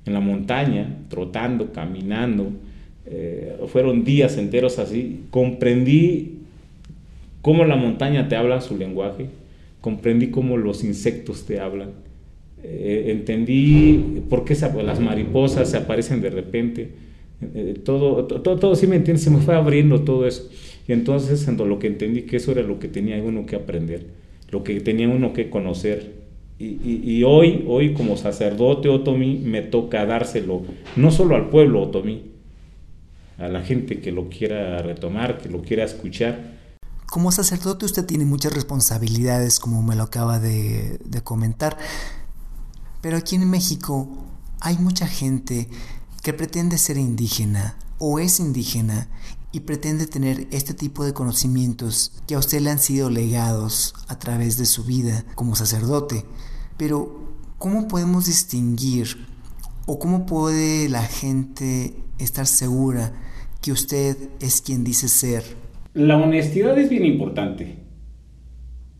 en 0.06 0.14
la 0.14 0.20
montaña, 0.20 0.98
trotando, 1.08 1.72
caminando, 1.72 2.52
eh, 3.10 3.56
fueron 3.68 4.04
días 4.04 4.36
enteros 4.36 4.78
así, 4.78 5.20
comprendí 5.30 6.38
cómo 7.42 7.64
la 7.64 7.76
montaña 7.76 8.28
te 8.28 8.36
habla 8.36 8.60
su 8.60 8.76
lenguaje, 8.76 9.26
comprendí 9.80 10.28
cómo 10.28 10.56
los 10.56 10.84
insectos 10.84 11.46
te 11.46 11.60
hablan, 11.60 11.90
eh, 12.62 13.06
entendí 13.08 14.22
por 14.28 14.44
qué 14.44 14.54
las 14.84 15.00
mariposas 15.00 15.70
se 15.70 15.76
aparecen 15.76 16.20
de 16.20 16.30
repente, 16.30 16.90
eh, 17.54 17.76
todo, 17.84 18.24
todo, 18.24 18.58
todo, 18.58 18.74
sí 18.74 18.86
me 18.86 18.96
entiendes, 18.96 19.24
se 19.24 19.30
me 19.30 19.38
fue 19.38 19.54
abriendo 19.54 20.00
todo 20.00 20.26
eso. 20.26 20.50
Y 20.88 20.92
entonces 20.92 21.46
lo 21.46 21.78
que 21.78 21.86
entendí 21.86 22.22
que 22.22 22.36
eso 22.36 22.52
era 22.52 22.62
lo 22.62 22.78
que 22.78 22.88
tenía 22.88 23.22
uno 23.22 23.46
que 23.46 23.56
aprender, 23.56 24.06
lo 24.50 24.64
que 24.64 24.80
tenía 24.80 25.08
uno 25.08 25.32
que 25.32 25.50
conocer, 25.50 26.18
y, 26.60 27.22
hoy, 27.22 27.64
hoy 27.68 27.92
como 27.92 28.16
sacerdote 28.16 28.88
otomí 28.88 29.40
me 29.44 29.62
toca 29.62 30.04
dárselo, 30.04 30.62
no 30.96 31.12
solo 31.12 31.36
al 31.36 31.50
pueblo 31.50 31.82
otomí, 31.82 32.22
a 33.38 33.48
la 33.48 33.62
gente 33.62 34.00
que 34.00 34.10
lo 34.10 34.28
quiera 34.28 34.82
retomar, 34.82 35.38
que 35.38 35.48
lo 35.48 35.62
quiera 35.62 35.84
escuchar. 35.84 36.58
Como 37.06 37.32
sacerdote 37.32 37.86
usted 37.86 38.04
tiene 38.04 38.24
muchas 38.24 38.52
responsabilidades, 38.52 39.60
como 39.60 39.82
me 39.82 39.96
lo 39.96 40.02
acaba 40.02 40.38
de, 40.38 40.98
comentar, 41.24 41.78
pero 43.00 43.16
aquí 43.16 43.36
en 43.36 43.48
México 43.48 44.08
hay 44.60 44.76
mucha 44.78 45.06
gente 45.06 45.68
que 46.22 46.32
pretende 46.32 46.78
ser 46.78 46.98
indígena 46.98 47.76
o 47.98 48.18
es 48.18 48.40
indígena 48.40 49.08
y 49.52 49.60
pretende 49.60 50.06
tener 50.06 50.48
este 50.50 50.74
tipo 50.74 51.04
de 51.04 51.14
conocimientos 51.14 52.12
que 52.26 52.34
a 52.34 52.38
usted 52.38 52.60
le 52.60 52.70
han 52.70 52.78
sido 52.78 53.08
legados 53.08 53.94
a 54.08 54.18
través 54.18 54.58
de 54.58 54.66
su 54.66 54.84
vida 54.84 55.24
como 55.34 55.56
sacerdote. 55.56 56.26
Pero, 56.76 57.32
¿cómo 57.56 57.88
podemos 57.88 58.26
distinguir 58.26 59.26
o 59.86 59.98
cómo 59.98 60.26
puede 60.26 60.88
la 60.88 61.02
gente 61.04 62.04
estar 62.18 62.46
segura 62.46 63.14
que 63.62 63.72
usted 63.72 64.16
es 64.40 64.60
quien 64.60 64.84
dice 64.84 65.08
ser? 65.08 65.42
La 65.94 66.16
honestidad 66.16 66.78
es 66.78 66.88
bien 66.88 67.04
importante. 67.04 67.76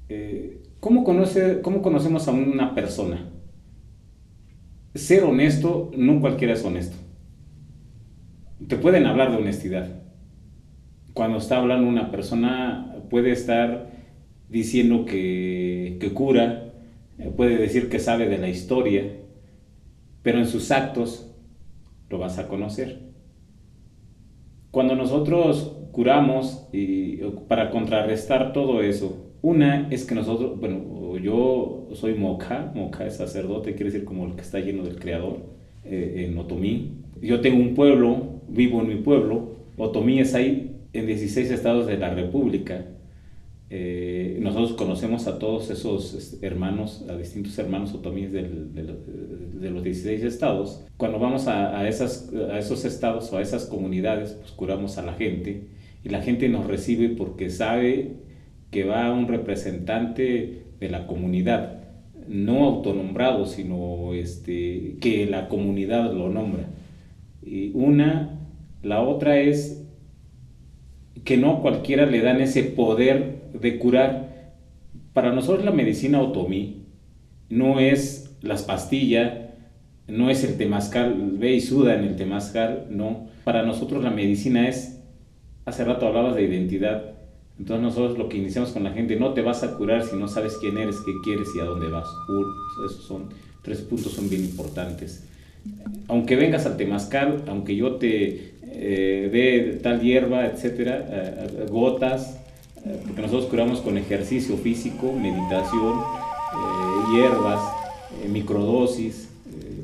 Eh, 0.09 0.63
¿cómo, 0.81 1.05
conoce, 1.05 1.61
¿Cómo 1.61 1.83
conocemos 1.83 2.29
a 2.29 2.33
una 2.33 2.75
persona? 2.75 3.31
Ser 4.95 5.25
honesto, 5.25 5.91
no 5.97 6.21
cualquiera 6.21 6.55
es 6.55 6.65
honesto. 6.65 6.97
Te 8.67 8.77
pueden 8.77 9.07
hablar 9.07 9.31
de 9.31 9.37
honestidad 9.37 9.99
cuando 11.19 11.39
está 11.39 11.57
hablando 11.57 11.89
una 11.89 12.13
persona 12.13 12.95
puede 13.11 13.33
estar 13.33 13.91
diciendo 14.49 15.05
que, 15.05 15.99
cura, 16.15 16.73
eh, 17.19 17.33
puede 17.37 17.57
decir 17.57 17.89
que 17.89 17.99
sabe 17.99 18.29
de 18.29 18.39
la 18.39 18.49
historia, 18.49 19.03
pero 20.23 20.39
en 20.39 20.47
sus 20.47 20.71
actos 20.71 21.29
lo 22.09 22.19
vas 22.19 22.39
a 22.39 22.47
conocer. 22.47 23.08
Cuando 24.71 24.95
nosotros 24.95 25.77
curamos 25.93 26.69
y 26.73 27.17
para 27.49 27.71
contrarrestar 27.71 28.53
todo 28.53 28.83
eso, 28.83 29.33
una 29.41 29.89
es 29.91 30.05
que 30.05 30.15
nosotros, 30.15 30.59
bueno, 30.61 31.17
yo 31.17 31.89
soy 31.95 32.15
moca, 32.15 32.73
moca 32.75 33.07
es 33.07 33.17
sacerdote, 33.17 33.75
quiere 33.75 33.91
decir 33.91 34.05
como 34.05 34.27
el 34.27 34.35
que 34.35 34.43
está 34.43 34.61
lleno 34.61 34.85
del 34.85 34.99
Creador, 34.99 35.39
eh, 35.85 36.27
en 36.29 36.39
Otomí. 36.39 36.99
Yo 37.23 37.41
tengo 37.41 37.61
un 37.61 37.75
pueblo, 37.75 38.43
vivo 38.49 38.81
en 38.81 38.89
mi 38.89 38.97
pueblo, 38.97 39.57
Otomí 39.77 40.21
es 40.21 40.35
ahí 40.35 40.77
en 40.93 41.07
16 41.07 41.51
estados 41.51 41.87
de 41.87 41.97
la 41.97 42.13
República. 42.15 42.85
Eh, 43.71 44.39
nosotros 44.41 44.73
conocemos 44.73 45.27
a 45.27 45.39
todos 45.39 45.71
esos 45.71 46.15
este, 46.15 46.47
hermanos, 46.47 47.05
a 47.09 47.17
distintos 47.17 47.59
hermanos 47.59 47.93
otomíes 47.93 48.33
de, 48.33 48.43
los 49.71 49.85
16 49.85 50.23
estados. 50.25 50.85
Cuando 50.97 51.19
vamos 51.19 51.49
a, 51.49 51.87
esas, 51.87 52.33
a 52.51 52.59
esos 52.59 52.85
estados 52.85 53.33
o 53.33 53.37
a 53.37 53.43
esas 53.43 53.67
comunidades, 53.67 54.33
pues 54.33 54.53
curamos 54.53 54.97
a 54.97 55.03
la 55.03 55.13
gente 55.15 55.69
y 56.05 56.09
la 56.09 56.23
gente 56.23 56.49
nos 56.49 56.67
recibe 56.67 57.11
porque 57.11 57.51
sabe 57.51 58.17
que 58.71 58.85
va 58.85 59.13
un 59.13 59.29
representante 59.29 60.63
de 60.81 60.89
la 60.89 61.07
comunidad, 61.07 61.81
no 62.27 62.65
autonombrado, 62.65 63.47
sino 63.47 64.15
este, 64.15 64.97
que 65.01 65.27
la 65.27 65.49
comunidad 65.49 66.13
lo 66.13 66.31
nombra. 66.31 66.69
Y 67.43 67.71
una, 67.75 68.39
la 68.83 69.03
otra 69.03 69.41
es 69.41 69.85
que 71.25 71.37
no 71.37 71.61
cualquiera 71.61 72.07
le 72.07 72.21
dan 72.21 72.41
ese 72.41 72.63
poder 72.63 73.38
de 73.53 73.79
curar. 73.79 74.55
Para 75.13 75.33
nosotros 75.33 75.65
la 75.65 75.73
medicina 75.73 76.21
otomí 76.21 76.85
no 77.49 77.81
es 77.81 78.37
las 78.43 78.63
pastillas, 78.63 79.33
no 80.07 80.31
es 80.31 80.45
el 80.45 80.57
temazcal, 80.57 81.33
ve 81.33 81.55
y 81.55 81.61
suda 81.61 81.95
en 81.95 82.05
el 82.05 82.17
temazcal, 82.17 82.87
no. 82.91 83.29
Para 83.45 83.63
nosotros 83.63 84.03
la 84.03 84.11
medicina 84.11 84.69
es, 84.69 85.01
hace 85.65 85.85
rato 85.85 86.07
hablabas 86.07 86.35
de 86.35 86.45
identidad, 86.45 87.15
entonces 87.59 87.83
nosotros 87.83 88.19
lo 88.19 88.29
que 88.29 88.39
iniciamos 88.39 88.71
con 88.71 88.85
la 88.85 88.93
gente, 88.93 89.17
no 89.17 89.35
te 89.35 89.43
vas 89.43 89.63
a 89.65 89.77
curar 89.77 90.05
si 90.05 90.17
no 90.17 90.29
sabes 90.29 90.57
quién 90.61 90.79
eres, 90.79 90.97
qué 91.05 91.13
quieres 91.25 91.49
y 91.57 91.61
a 91.61 91.65
dónde 91.65 91.89
vas. 91.89 92.07
esos 92.87 93.05
son 93.05 93.29
tres 93.63 93.81
puntos 93.81 94.13
son 94.13 94.31
bien 94.31 94.43
importantes. 94.45 95.25
Aunque 96.07 96.37
vengas 96.37 96.67
al 96.67 96.77
temazcal, 96.77 97.43
aunque 97.49 97.75
yo 97.75 97.97
te 97.97 98.55
eh, 98.63 99.29
de 99.33 99.81
tal 99.81 100.01
hierba, 100.01 100.47
etcétera, 100.47 101.07
eh, 101.11 101.67
gotas, 101.69 102.35
eh, 102.35 102.48
porque 103.07 103.23
nosotros 103.23 103.47
curamos 103.47 103.81
con 103.81 103.99
ejercicio 103.99 104.57
físico, 104.57 105.13
meditación, 105.13 106.01
hierbas, 107.13 107.61
microdosis, 108.31 109.29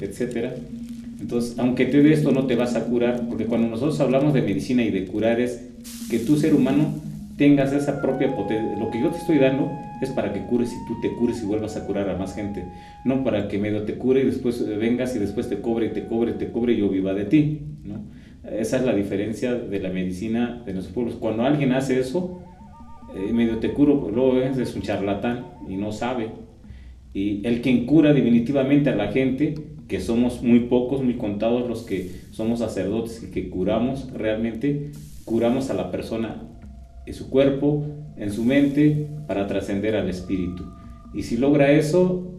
etcétera. 0.00 0.54
Entonces, 1.20 1.58
aunque 1.58 1.86
te 1.86 2.02
dé 2.02 2.12
esto, 2.12 2.32
no 2.32 2.46
te 2.46 2.56
vas 2.56 2.74
a 2.76 2.84
curar, 2.84 3.28
porque 3.28 3.46
cuando 3.46 3.68
nosotros 3.68 3.98
hablamos 4.00 4.34
de 4.34 4.42
medicina 4.42 4.82
y 4.82 4.90
de 4.90 5.06
curar 5.06 5.40
es 5.40 5.62
que 6.10 6.18
tú, 6.18 6.36
ser 6.36 6.54
humano, 6.54 6.94
tengas 7.36 7.72
esa 7.72 8.00
propia 8.00 8.34
potencia. 8.34 8.76
Lo 8.78 8.90
que 8.90 9.00
yo 9.00 9.10
te 9.10 9.18
estoy 9.18 9.38
dando 9.38 9.70
es 10.00 10.10
para 10.10 10.32
que 10.32 10.40
cures 10.42 10.72
y 10.72 10.86
tú 10.86 11.00
te 11.00 11.12
cures 11.14 11.42
y 11.42 11.46
vuelvas 11.46 11.76
a 11.76 11.86
curar 11.86 12.08
a 12.08 12.16
más 12.16 12.34
gente. 12.34 12.64
No 13.04 13.24
para 13.24 13.48
que 13.48 13.58
medio 13.58 13.82
te 13.84 13.94
cure 13.94 14.20
y 14.20 14.24
después 14.24 14.64
vengas 14.78 15.16
y 15.16 15.18
después 15.18 15.48
te 15.48 15.60
cobre 15.60 15.88
te 15.88 16.04
cobre 16.04 16.32
te 16.32 16.50
cobre 16.50 16.74
y 16.74 16.78
yo 16.78 16.88
viva 16.88 17.14
de 17.14 17.24
ti. 17.24 17.62
¿no? 17.84 18.02
Esa 18.50 18.76
es 18.76 18.84
la 18.84 18.94
diferencia 18.94 19.54
de 19.54 19.80
la 19.80 19.88
medicina 19.88 20.62
de 20.64 20.74
nuestros 20.74 20.94
pueblos. 20.94 21.16
Cuando 21.16 21.44
alguien 21.44 21.72
hace 21.72 21.98
eso, 21.98 22.43
eh, 23.14 23.32
medio 23.32 23.58
te 23.58 23.72
curo, 23.72 24.10
luego 24.12 24.38
es 24.38 24.74
un 24.74 24.82
charlatán 24.82 25.46
y 25.68 25.76
no 25.76 25.92
sabe. 25.92 26.30
Y 27.12 27.46
el 27.46 27.60
quien 27.60 27.86
cura 27.86 28.12
definitivamente 28.12 28.90
a 28.90 28.96
la 28.96 29.12
gente, 29.12 29.54
que 29.88 30.00
somos 30.00 30.42
muy 30.42 30.60
pocos, 30.60 31.02
muy 31.02 31.14
contados 31.14 31.68
los 31.68 31.82
que 31.82 32.10
somos 32.30 32.60
sacerdotes 32.60 33.22
y 33.22 33.30
que 33.30 33.50
curamos 33.50 34.10
realmente, 34.12 34.90
curamos 35.24 35.70
a 35.70 35.74
la 35.74 35.90
persona 35.90 36.42
en 37.06 37.14
su 37.14 37.30
cuerpo, 37.30 37.84
en 38.16 38.32
su 38.32 38.44
mente, 38.44 39.06
para 39.26 39.46
trascender 39.46 39.94
al 39.94 40.08
espíritu. 40.08 40.64
Y 41.12 41.22
si 41.22 41.36
logra 41.36 41.70
eso, 41.70 42.32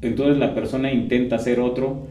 entonces 0.00 0.38
la 0.38 0.54
persona 0.54 0.92
intenta 0.92 1.38
ser 1.38 1.60
otro 1.60 2.06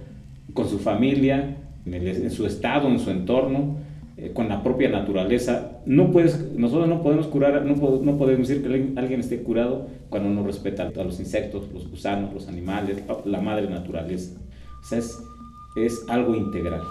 con 0.54 0.68
su 0.68 0.80
familia, 0.80 1.58
en, 1.86 2.32
su 2.32 2.46
estado, 2.46 2.88
en 2.90 3.00
su 3.00 3.12
entorno, 3.12 3.78
eh, 4.18 4.32
con 4.34 4.50
la 4.50 4.64
propia 4.64 4.90
naturaleza. 4.90 5.71
No 5.86 6.12
puedes, 6.12 6.52
nosotros 6.54 6.88
no 6.88 7.02
podemos 7.02 7.28
curar, 7.28 7.66
no, 7.66 7.76
no, 7.76 8.18
podemos 8.18 8.48
decir 8.48 8.64
que 8.64 9.00
alguien 9.00 9.20
esté 9.20 9.42
curado 9.42 9.88
cuando 10.10 10.30
no 10.30 10.46
respeta 10.46 10.92
a 10.96 11.04
los 11.04 11.20
insectos, 11.20 11.72
los 11.74 11.90
gusanos, 11.90 12.34
los 12.34 12.48
animales, 12.48 13.04
la 13.26 13.42
madre 13.42 13.70
naturaleza. 13.70 14.40
O 14.82 14.86
sea, 14.86 15.00
es, 15.00 16.06
algo 16.08 16.36
integral. 16.36 16.82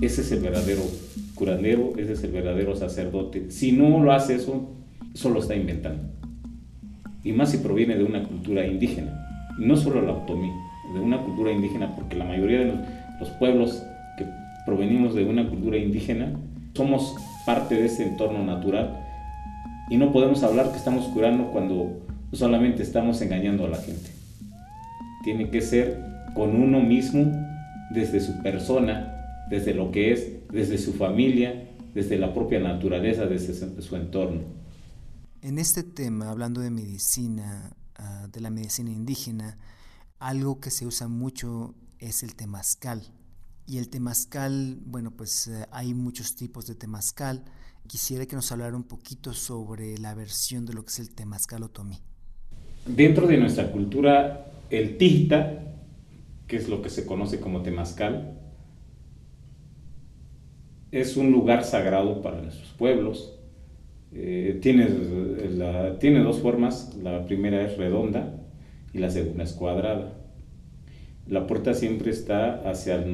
Ese 0.00 0.22
es 0.22 0.32
el 0.32 0.40
verdadero 0.40 0.82
curandero, 1.34 1.92
ese 1.96 2.12
es 2.12 2.24
el 2.24 2.32
verdadero 2.32 2.76
sacerdote. 2.76 3.50
Si 3.50 3.72
no 3.72 4.02
lo 4.02 4.12
hace 4.12 4.34
eso, 4.34 4.70
solo 5.14 5.40
está 5.40 5.54
inventando. 5.54 6.02
Y 7.22 7.32
más 7.32 7.50
si 7.50 7.58
proviene 7.58 7.96
de 7.96 8.04
una 8.04 8.22
cultura 8.24 8.66
indígena, 8.66 9.26
no 9.58 9.76
solo 9.76 10.02
la 10.02 10.12
automía 10.12 10.54
de 10.92 11.00
una 11.00 11.22
cultura 11.22 11.52
indígena, 11.52 11.94
porque 11.94 12.16
la 12.16 12.24
mayoría 12.24 12.60
de 12.60 12.66
los, 13.20 13.30
pueblos 13.38 13.82
que 14.16 14.26
provenimos 14.64 15.14
de 15.14 15.24
una 15.24 15.48
cultura 15.48 15.76
indígena 15.76 16.32
somos 16.80 17.14
parte 17.44 17.74
de 17.74 17.84
ese 17.84 18.08
entorno 18.08 18.42
natural 18.42 18.98
y 19.90 19.98
no 19.98 20.12
podemos 20.12 20.42
hablar 20.42 20.70
que 20.70 20.78
estamos 20.78 21.04
curando 21.08 21.50
cuando 21.50 22.00
solamente 22.32 22.82
estamos 22.82 23.20
engañando 23.20 23.66
a 23.66 23.68
la 23.68 23.76
gente. 23.76 24.10
Tiene 25.22 25.50
que 25.50 25.60
ser 25.60 26.02
con 26.34 26.56
uno 26.56 26.80
mismo, 26.80 27.30
desde 27.90 28.18
su 28.20 28.40
persona, 28.42 29.44
desde 29.50 29.74
lo 29.74 29.90
que 29.90 30.12
es, 30.14 30.26
desde 30.50 30.78
su 30.78 30.94
familia, 30.94 31.68
desde 31.92 32.16
la 32.16 32.32
propia 32.32 32.60
naturaleza, 32.60 33.26
desde 33.26 33.52
su 33.82 33.96
entorno. 33.96 34.40
En 35.42 35.58
este 35.58 35.82
tema, 35.82 36.30
hablando 36.30 36.62
de 36.62 36.70
medicina, 36.70 37.76
ah, 37.96 38.26
de 38.32 38.40
la 38.40 38.48
medicina 38.48 38.90
indígena, 38.90 39.58
algo 40.18 40.60
que 40.60 40.70
se 40.70 40.86
usa 40.86 41.08
mucho 41.08 41.74
es 41.98 42.22
el 42.22 42.34
temazcal. 42.36 43.02
Y 43.70 43.78
el 43.78 43.88
temazcal, 43.88 44.78
bueno, 44.84 45.12
pues 45.16 45.46
eh, 45.46 45.64
hay 45.70 45.94
muchos 45.94 46.34
tipos 46.34 46.66
de 46.66 46.74
temazcal. 46.74 47.44
Quisiera 47.86 48.26
que 48.26 48.34
nos 48.34 48.50
hablara 48.50 48.74
un 48.74 48.82
poquito 48.82 49.32
sobre 49.32 49.96
la 49.96 50.12
versión 50.12 50.66
de 50.66 50.72
lo 50.72 50.82
que 50.82 50.88
es 50.88 50.98
el 50.98 51.14
temazcal 51.14 51.62
otomí. 51.62 52.00
Dentro 52.84 53.28
de 53.28 53.36
nuestra 53.36 53.70
cultura, 53.70 54.50
el 54.70 54.98
tista, 54.98 55.76
que 56.48 56.56
es 56.56 56.68
lo 56.68 56.82
que 56.82 56.90
se 56.90 57.06
conoce 57.06 57.38
como 57.38 57.62
temazcal, 57.62 58.40
es 60.90 61.16
un 61.16 61.30
lugar 61.30 61.62
sagrado 61.62 62.22
para 62.22 62.42
nuestros 62.42 62.70
pueblos. 62.70 63.38
Eh, 64.10 64.58
tiene, 64.60 64.88
tiene 66.00 66.24
dos 66.24 66.40
formas, 66.40 66.96
la 67.00 67.24
primera 67.24 67.64
es 67.64 67.78
redonda 67.78 68.34
y 68.92 68.98
la 68.98 69.10
segunda 69.10 69.44
es 69.44 69.52
cuadrada. 69.52 70.16
La 71.28 71.46
puerta 71.46 71.72
siempre 71.74 72.10
está 72.10 72.68
hacia 72.68 72.96
el 72.96 73.12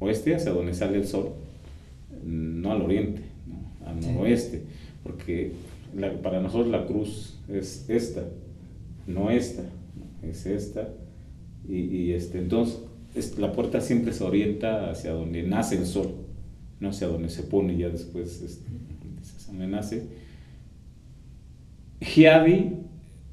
noroeste, 0.00 0.34
hacia 0.34 0.52
donde 0.52 0.74
sale 0.74 0.98
el 0.98 1.06
sol, 1.06 1.30
no 2.24 2.72
al 2.72 2.82
oriente, 2.82 3.22
al 3.86 4.00
noroeste, 4.00 4.62
porque 5.02 5.52
para 6.22 6.40
nosotros 6.40 6.68
la 6.68 6.86
cruz 6.86 7.38
es 7.48 7.88
esta, 7.88 8.24
no 9.06 9.30
esta, 9.30 9.62
es 10.22 10.46
esta, 10.46 10.88
y, 11.68 12.12
este, 12.12 12.38
entonces 12.38 12.80
la 13.38 13.52
puerta 13.52 13.80
siempre 13.80 14.12
se 14.12 14.24
orienta 14.24 14.90
hacia 14.90 15.12
donde 15.12 15.42
nace 15.42 15.76
el 15.76 15.86
sol 15.86 16.14
no 16.80 16.92
sé 16.94 17.04
a 17.04 17.08
dónde 17.08 17.28
se 17.28 17.42
pone 17.42 17.76
ya 17.76 17.90
después, 17.90 18.40
este, 18.40 18.70
se 19.22 19.52
nace. 19.52 20.06
Hiadi, 22.00 22.72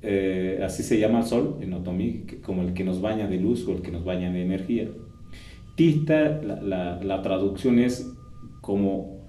eh, 0.02 0.62
así 0.64 0.84
se 0.84 1.00
llama 1.00 1.20
el 1.20 1.26
sol 1.26 1.58
en 1.62 1.74
Otomí, 1.74 2.26
como 2.46 2.62
el 2.62 2.74
que 2.74 2.84
nos 2.84 3.02
baña 3.02 3.28
de 3.28 3.38
luz 3.38 3.66
o 3.68 3.72
el 3.72 3.82
que 3.82 3.92
nos 3.92 4.04
baña 4.04 4.32
de 4.32 4.42
energía. 4.42 4.90
Tista, 5.78 6.42
la, 6.42 7.22
traducción 7.22 7.78
es 7.78 8.12
como 8.62 9.20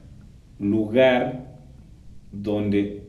lugar 0.58 1.58
donde 2.32 3.02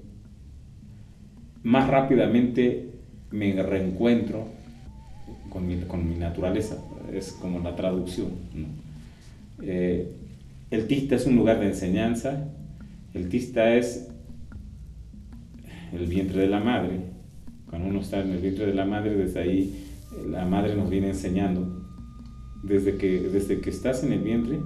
más 1.63 1.87
rápidamente 1.89 2.89
me 3.31 3.53
reencuentro 3.63 4.45
con 5.49 5.65
mi, 5.65 6.15
naturaleza, 6.15 6.83
es 7.13 7.31
como 7.31 7.59
la 7.59 7.77
traducción. 7.77 8.27
Eh, 9.61 10.11
el 10.69 10.87
tista 10.87 11.15
es 11.15 11.25
un 11.25 11.37
lugar 11.37 11.61
de 11.61 11.67
enseñanza, 11.67 12.45
el 13.13 13.29
tista 13.29 13.73
es 13.73 14.09
el 15.93 16.07
vientre 16.07 16.41
de 16.41 16.49
la 16.49 16.59
madre. 16.59 16.99
Cuando 17.69 17.87
uno 17.87 18.01
está 18.01 18.19
en 18.19 18.31
el 18.31 18.39
vientre 18.39 18.65
de 18.65 18.73
la 18.73 18.83
madre, 18.83 19.15
desde 19.15 19.39
ahí 19.39 19.85
la 20.29 20.43
madre 20.43 20.75
nos 20.75 20.89
viene 20.89 21.07
enseñando. 21.07 21.78
Desde 22.63 22.97
que, 22.97 23.21
desde 23.21 23.61
que 23.61 23.69
estás 23.69 24.03
en 24.03 24.11
el 24.11 24.19
vientre, 24.19 24.59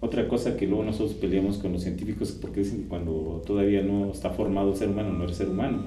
otra 0.00 0.28
cosa 0.28 0.56
que 0.56 0.66
luego 0.66 0.84
nosotros 0.84 1.14
peleamos 1.14 1.58
con 1.58 1.72
los 1.72 1.82
científicos 1.82 2.32
porque 2.32 2.60
dicen 2.60 2.82
que 2.82 2.88
cuando 2.88 3.42
todavía 3.46 3.82
no 3.82 4.10
está 4.10 4.30
formado 4.30 4.70
el 4.72 4.76
ser 4.76 4.88
humano, 4.88 5.12
no 5.12 5.24
eres 5.24 5.36
ser 5.36 5.48
humano. 5.48 5.78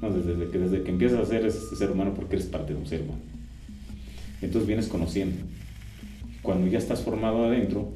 ¿no? 0.00 0.10
desde, 0.10 0.48
que, 0.48 0.58
desde 0.58 0.82
que 0.82 0.90
empiezas 0.90 1.20
a 1.20 1.26
ser 1.26 1.44
ese 1.44 1.76
ser 1.76 1.90
humano 1.90 2.14
porque 2.14 2.36
eres 2.36 2.46
parte 2.46 2.72
de 2.72 2.78
un 2.78 2.86
ser 2.86 3.02
humano. 3.02 3.20
Entonces 4.40 4.66
vienes 4.66 4.88
conociendo. 4.88 5.36
Cuando 6.42 6.66
ya 6.68 6.78
estás 6.78 7.02
formado 7.02 7.44
adentro, 7.44 7.88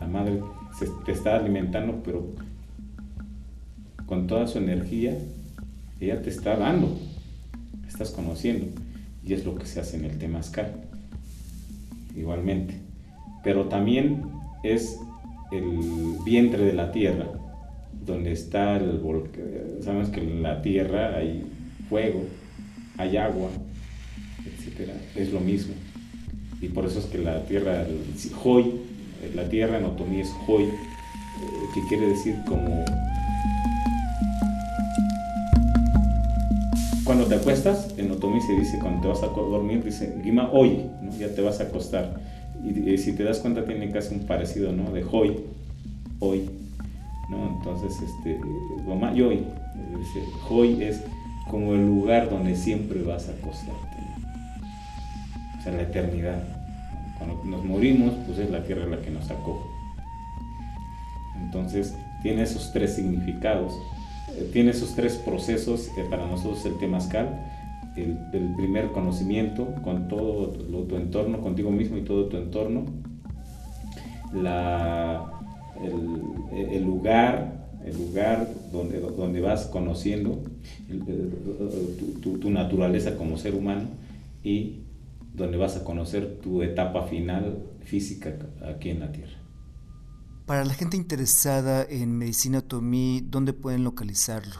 la 0.00 0.08
madre 0.08 0.40
te 1.04 1.12
está 1.12 1.36
alimentando, 1.36 2.02
pero 2.04 2.26
con 4.06 4.26
toda 4.26 4.46
su 4.46 4.58
energía, 4.58 5.16
ella 6.00 6.22
te 6.22 6.30
está 6.30 6.56
dando, 6.56 6.98
estás 7.86 8.10
conociendo, 8.10 8.66
y 9.24 9.32
es 9.32 9.44
lo 9.44 9.54
que 9.54 9.66
se 9.66 9.80
hace 9.80 9.96
en 9.96 10.04
el 10.04 10.18
temazcal, 10.18 10.87
igualmente. 12.18 12.74
Pero 13.44 13.66
también 13.66 14.22
es 14.62 14.98
el 15.52 16.16
vientre 16.24 16.64
de 16.64 16.72
la 16.72 16.92
tierra, 16.92 17.26
donde 18.04 18.32
está 18.32 18.76
el 18.76 18.98
volcán. 18.98 19.44
Sabemos 19.82 20.08
que 20.10 20.20
en 20.20 20.42
la 20.42 20.60
tierra 20.60 21.16
hay 21.16 21.44
fuego, 21.88 22.24
hay 22.96 23.16
agua, 23.16 23.48
etc. 24.44 24.90
Es 25.16 25.32
lo 25.32 25.40
mismo. 25.40 25.74
Y 26.60 26.68
por 26.68 26.84
eso 26.84 26.98
es 26.98 27.06
que 27.06 27.18
la 27.18 27.44
tierra, 27.44 27.86
hoy, 28.44 28.72
la 29.34 29.48
tierra 29.48 29.78
en 29.78 29.84
otomí 29.84 30.20
es 30.20 30.32
hoy, 30.46 30.64
eh, 30.64 30.70
que 31.74 31.80
quiere 31.88 32.08
decir 32.08 32.36
como... 32.46 32.84
Cuando 37.08 37.24
te 37.24 37.36
acuestas, 37.36 37.94
en 37.96 38.10
otomí 38.10 38.38
se 38.42 38.52
dice, 38.52 38.78
cuando 38.78 39.00
te 39.00 39.08
vas 39.08 39.22
a 39.22 39.28
dormir, 39.28 39.82
dice, 39.82 40.20
Gima 40.22 40.50
hoy, 40.52 40.82
ya 41.18 41.34
te 41.34 41.40
vas 41.40 41.58
a 41.58 41.62
acostar. 41.62 42.20
Y, 42.62 42.98
si 42.98 43.14
te 43.14 43.24
das 43.24 43.38
cuenta 43.38 43.64
tiene 43.64 43.90
casi 43.90 44.14
un 44.14 44.26
parecido, 44.26 44.72
¿no? 44.72 44.90
De 44.90 45.02
hoy, 45.10 45.38
hoy, 46.18 46.50
¿no? 47.30 47.56
Entonces, 47.56 47.98
este, 48.02 48.38
Goma 48.84 49.12
hoy, 49.12 49.42
hoy 50.50 50.82
es 50.82 51.02
como 51.50 51.72
el 51.72 51.86
lugar 51.86 52.28
donde 52.28 52.54
siempre 52.54 53.00
vas 53.00 53.30
a 53.30 53.32
acostarte. 53.32 53.96
O 55.58 55.62
sea, 55.62 55.72
la 55.72 55.84
eternidad. 55.84 56.42
Cuando 57.16 57.42
nos 57.42 57.64
morimos, 57.64 58.12
pues 58.26 58.38
es 58.38 58.50
la 58.50 58.62
tierra 58.64 58.84
la 58.84 59.00
que 59.00 59.10
nos 59.10 59.24
sacó. 59.24 59.66
Entonces, 61.40 61.96
tiene 62.20 62.42
esos 62.42 62.70
tres 62.70 62.96
significados, 62.96 63.72
tiene 64.52 64.70
esos 64.70 64.94
tres 64.94 65.16
procesos 65.16 65.88
que 65.94 66.02
para 66.04 66.26
nosotros 66.26 66.64
el 66.66 66.78
temazcal, 66.78 67.40
el, 67.96 68.18
el 68.32 68.54
primer 68.56 68.88
conocimiento 68.92 69.74
con 69.82 70.08
todo 70.08 70.48
tu 70.48 70.96
entorno, 70.96 71.40
contigo 71.40 71.70
mismo 71.70 71.96
y 71.96 72.02
todo 72.02 72.26
tu 72.26 72.36
entorno, 72.36 72.84
la, 74.34 75.26
el, 75.82 76.84
lugar, 76.84 77.68
el 77.84 77.96
lugar 77.96 78.48
donde, 78.72 79.00
donde 79.00 79.40
vas 79.40 79.66
conociendo 79.66 80.42
tu, 82.22 82.38
tu, 82.38 82.50
naturaleza 82.50 83.16
como 83.16 83.36
ser 83.36 83.54
humano 83.54 83.88
y 84.42 84.80
donde 85.34 85.56
vas 85.56 85.76
a 85.76 85.84
conocer 85.84 86.38
tu 86.42 86.62
etapa 86.62 87.04
final 87.04 87.58
física 87.84 88.34
aquí 88.66 88.90
en 88.90 89.00
la 89.00 89.12
Tierra. 89.12 89.37
Para 90.48 90.64
la 90.64 90.72
gente 90.72 90.96
interesada 90.96 91.86
en 91.90 92.16
medicina 92.16 92.60
otomí, 92.60 93.22
¿dónde 93.22 93.52
pueden 93.52 93.84
localizarlo? 93.84 94.54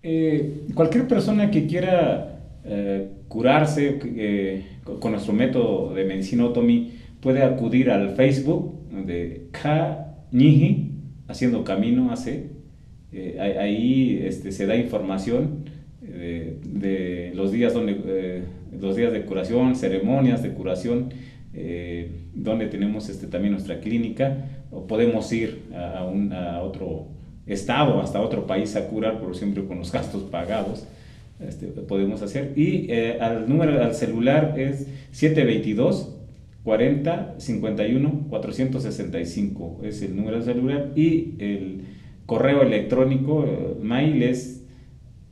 Eh, 0.00 0.68
cualquier 0.74 1.08
persona 1.08 1.50
que 1.50 1.66
quiera 1.66 2.38
eh, 2.64 3.10
curarse 3.26 3.98
eh, 4.04 4.64
con 5.00 5.10
nuestro 5.10 5.32
método 5.32 5.92
de 5.92 6.04
medicina 6.04 6.44
otomí 6.44 6.92
puede 7.20 7.42
acudir 7.42 7.90
al 7.90 8.14
Facebook 8.14 8.76
de 8.92 9.48
Ka 9.50 10.22
haciendo 11.26 11.64
camino 11.64 12.12
hace. 12.12 12.50
ahí 13.40 14.20
este, 14.22 14.52
se 14.52 14.66
da 14.66 14.76
información 14.76 15.64
de, 16.00 17.32
los 17.34 17.50
días 17.50 17.74
donde 17.74 18.44
los 18.80 18.94
días 18.94 19.12
de 19.12 19.24
curación, 19.24 19.74
ceremonias 19.74 20.44
de 20.44 20.52
curación, 20.52 21.12
donde 22.34 22.66
tenemos 22.68 23.08
este, 23.08 23.26
también 23.26 23.52
nuestra 23.52 23.80
clínica, 23.80 24.57
o 24.70 24.86
podemos 24.86 25.32
ir 25.32 25.64
a, 25.74 26.04
un, 26.04 26.32
a, 26.32 26.62
otro 26.62 27.06
estado, 27.46 28.00
hasta 28.00 28.20
otro 28.20 28.46
país 28.46 28.76
a 28.76 28.88
curar, 28.88 29.18
pero 29.20 29.34
siempre 29.34 29.64
con 29.64 29.78
los 29.78 29.92
gastos 29.98 30.22
pagados. 30.24 30.86
Este, 31.40 31.66
podemos 31.68 32.20
hacer. 32.22 32.52
Y 32.56 32.86
eh, 32.90 33.18
al 33.20 33.48
número 33.48 33.80
al 33.82 33.94
celular 33.94 34.54
es 34.58 34.88
722 35.12 36.16
40 36.64 37.36
51 37.38 38.26
465 38.28 39.80
es 39.84 40.02
el 40.02 40.16
número 40.16 40.38
de 40.38 40.44
celular 40.44 40.92
y 40.96 41.34
el 41.38 41.82
correo 42.26 42.62
electrónico 42.62 43.44
el 43.44 43.82
mail 43.82 44.22
es, 44.22 44.66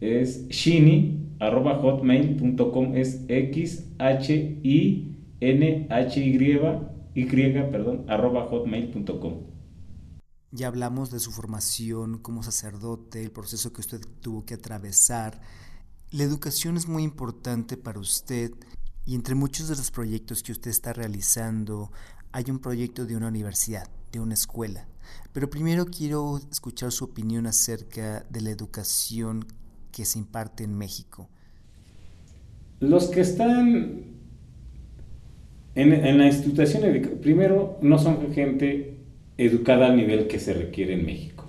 es 0.01 0.49
shini 0.49 1.19
arroba 1.39 1.75
hotmail.com 1.75 2.97
es 2.97 3.25
x 3.29 3.93
h 3.99 4.59
i 4.63 5.13
n 5.41 5.87
h 5.91 6.21
y 6.21 6.59
y 7.17 7.25
perdón 7.25 8.05
arroba 8.09 8.47
hotmail.com 8.47 9.57
ya 10.53 10.69
hablamos 10.69 11.11
de 11.11 11.21
su 11.21 11.33
formación 11.33 12.19
como 12.19 12.43
sacerdote, 12.43 13.23
el 13.23 13.31
proceso 13.31 13.73
que 13.73 13.83
usted 13.83 14.01
tuvo 14.21 14.47
que 14.47 14.55
atravesar. 14.55 15.41
La 16.11 16.23
educación 16.23 16.79
es 16.79 16.89
muy 16.89 17.03
importante 17.03 17.77
para 17.77 18.01
usted 18.01 18.53
y 19.05 19.17
entre 19.17 19.35
muchos 19.35 19.69
de 19.69 19.77
los 19.77 19.91
proyectos 19.91 20.43
que 20.43 20.53
usted 20.53 20.71
está 20.71 20.95
realizando 20.95 21.91
hay 22.33 22.45
un 22.49 22.59
proyecto 22.59 23.05
de 23.05 23.17
una 23.17 23.29
universidad, 23.29 23.91
de 24.13 24.21
una 24.21 24.33
escuela. 24.35 24.89
Pero 25.33 25.51
primero 25.51 25.85
quiero 25.87 26.39
escuchar 26.51 26.91
su 26.91 27.05
opinión 27.05 27.47
acerca 27.47 28.25
de 28.31 28.41
la 28.41 28.51
educación 28.51 29.45
que 29.93 30.05
se 30.05 30.19
imparte 30.19 30.65
en 30.65 30.77
México? 30.77 31.29
Los 32.81 33.09
que 33.09 33.21
están 33.21 34.16
En, 35.77 35.93
en 35.93 36.19
la 36.19 36.27
institución, 36.27 36.83
primero, 37.21 37.79
no 37.83 37.99
son 37.99 38.33
gente 38.33 38.95
educada 39.39 39.87
al 39.87 39.97
nivel 39.97 40.27
que 40.27 40.39
se 40.39 40.55
requiere 40.55 40.95
en 40.95 41.07
México. 41.07 41.45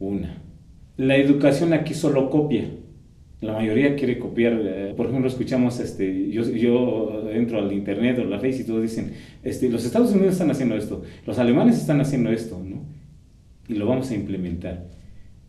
Una. 0.00 0.42
La 0.96 1.16
educación 1.16 1.72
aquí 1.72 1.94
solo 1.94 2.30
copia. 2.30 2.70
La 3.40 3.54
mayoría 3.54 3.96
quiere 3.96 4.18
copiar. 4.18 4.60
Eh, 4.64 4.94
por 4.96 5.06
ejemplo, 5.06 5.28
escuchamos, 5.28 5.78
este, 5.80 6.30
yo, 6.30 6.42
yo 6.42 7.30
entro 7.32 7.58
al 7.58 7.72
internet 7.72 8.18
o 8.18 8.24
la 8.24 8.38
face 8.38 8.62
y 8.62 8.64
todos 8.64 8.82
dicen, 8.82 9.12
este, 9.42 9.68
los 9.68 9.84
Estados 9.84 10.12
Unidos 10.12 10.32
están 10.32 10.50
haciendo 10.50 10.76
esto, 10.76 11.02
los 11.26 11.38
alemanes 11.38 11.76
están 11.76 12.00
haciendo 12.00 12.30
esto, 12.30 12.62
¿no? 12.64 12.84
Y 13.68 13.74
lo 13.74 13.86
vamos 13.86 14.10
a 14.10 14.14
implementar. 14.14 14.86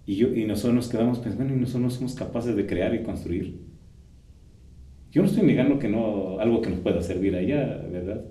Y, 0.06 0.16
yo, 0.16 0.34
y 0.36 0.46
nosotros 0.46 0.76
nos 0.76 0.90
quedamos 0.90 1.20
pensando, 1.20 1.54
y 1.54 1.58
nosotros 1.58 1.84
no 1.84 1.90
somos 1.90 2.16
capaces 2.16 2.56
de 2.56 2.66
crear 2.66 2.94
y 2.94 3.04
construir. 3.04 3.73
Yo 5.14 5.22
no 5.22 5.28
estoy 5.28 5.44
negando 5.46 5.78
que 5.78 5.88
no, 5.88 6.40
algo 6.40 6.62
que 6.62 6.72
nos 6.72 6.80
pueda 6.80 7.04
servir 7.04 7.36
allá, 7.36 7.86
¿verdad? 7.92 8.26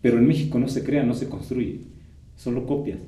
Pero 0.00 0.16
en 0.16 0.26
México 0.26 0.58
no 0.58 0.68
se 0.68 0.82
crea, 0.82 1.02
no 1.02 1.12
se 1.12 1.28
construye, 1.28 1.80
solo 2.34 2.66
copias. 2.66 2.98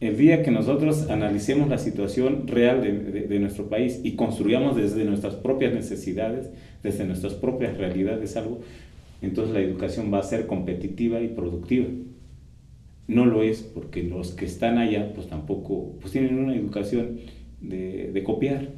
El 0.00 0.16
día 0.16 0.42
que 0.42 0.50
nosotros 0.50 1.08
analicemos 1.08 1.68
la 1.68 1.78
situación 1.78 2.48
real 2.48 2.82
de, 2.82 3.38
nuestro 3.38 3.68
país 3.68 4.00
y 4.02 4.16
construyamos 4.16 4.76
desde 4.76 5.04
nuestras 5.04 5.34
propias 5.34 5.72
necesidades, 5.72 6.50
desde 6.82 7.04
nuestras 7.04 7.34
propias 7.34 7.76
realidades 7.76 8.36
algo, 8.36 8.60
entonces 9.22 9.54
la 9.54 9.60
educación 9.60 10.12
va 10.12 10.18
a 10.18 10.24
ser 10.24 10.48
competitiva 10.48 11.20
y 11.20 11.28
productiva. 11.28 11.86
No 13.06 13.24
lo 13.24 13.44
es 13.44 13.62
porque 13.62 14.02
los 14.02 14.32
que 14.32 14.46
están 14.46 14.78
allá 14.78 15.12
pues 15.14 15.28
tampoco 15.28 15.94
pues 16.00 16.12
tienen 16.12 16.38
una 16.38 16.56
educación 16.56 17.20
de, 17.60 18.20
copiar 18.24 18.68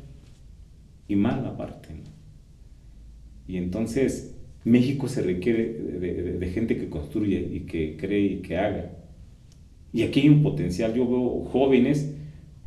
y 1.09 1.17
mal 1.17 1.47
aparte. 1.47 1.89
Y 3.51 3.57
entonces 3.57 4.33
México 4.63 5.09
se 5.09 5.23
requiere 5.23 5.73
de, 5.73 6.51
gente 6.55 6.77
que 6.77 6.89
construye 6.89 7.41
y 7.53 7.61
que 7.61 7.97
cree 7.97 8.27
y 8.27 8.37
que 8.43 8.57
haga. 8.57 8.93
Y 9.93 10.05
aquí 10.05 10.21
hay 10.21 10.29
un 10.29 10.45
potencial. 10.45 10.95
Yo 10.95 11.05
veo 11.09 11.45
jóvenes, 11.47 12.15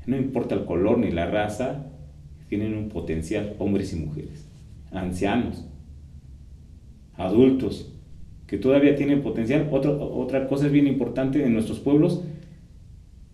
no 0.06 0.18
importa 0.18 0.56
el 0.56 0.66
color 0.66 0.98
ni 0.98 1.10
la 1.10 1.26
raza, 1.26 1.88
tienen 2.50 2.76
un 2.76 2.90
potencial, 2.90 3.56
hombres 3.60 3.94
y 3.94 3.96
mujeres, 3.96 4.46
ancianos, 4.92 5.66
adultos, 7.16 7.94
que 8.46 8.58
todavía 8.58 8.98
tienen 8.98 9.22
potencial. 9.22 9.70
otra 9.72 10.50
cosa 10.50 10.66
es 10.66 10.74
bien 10.74 10.88
importante 10.88 11.46
en 11.46 11.54
nuestros 11.54 11.80
pueblos, 11.80 12.26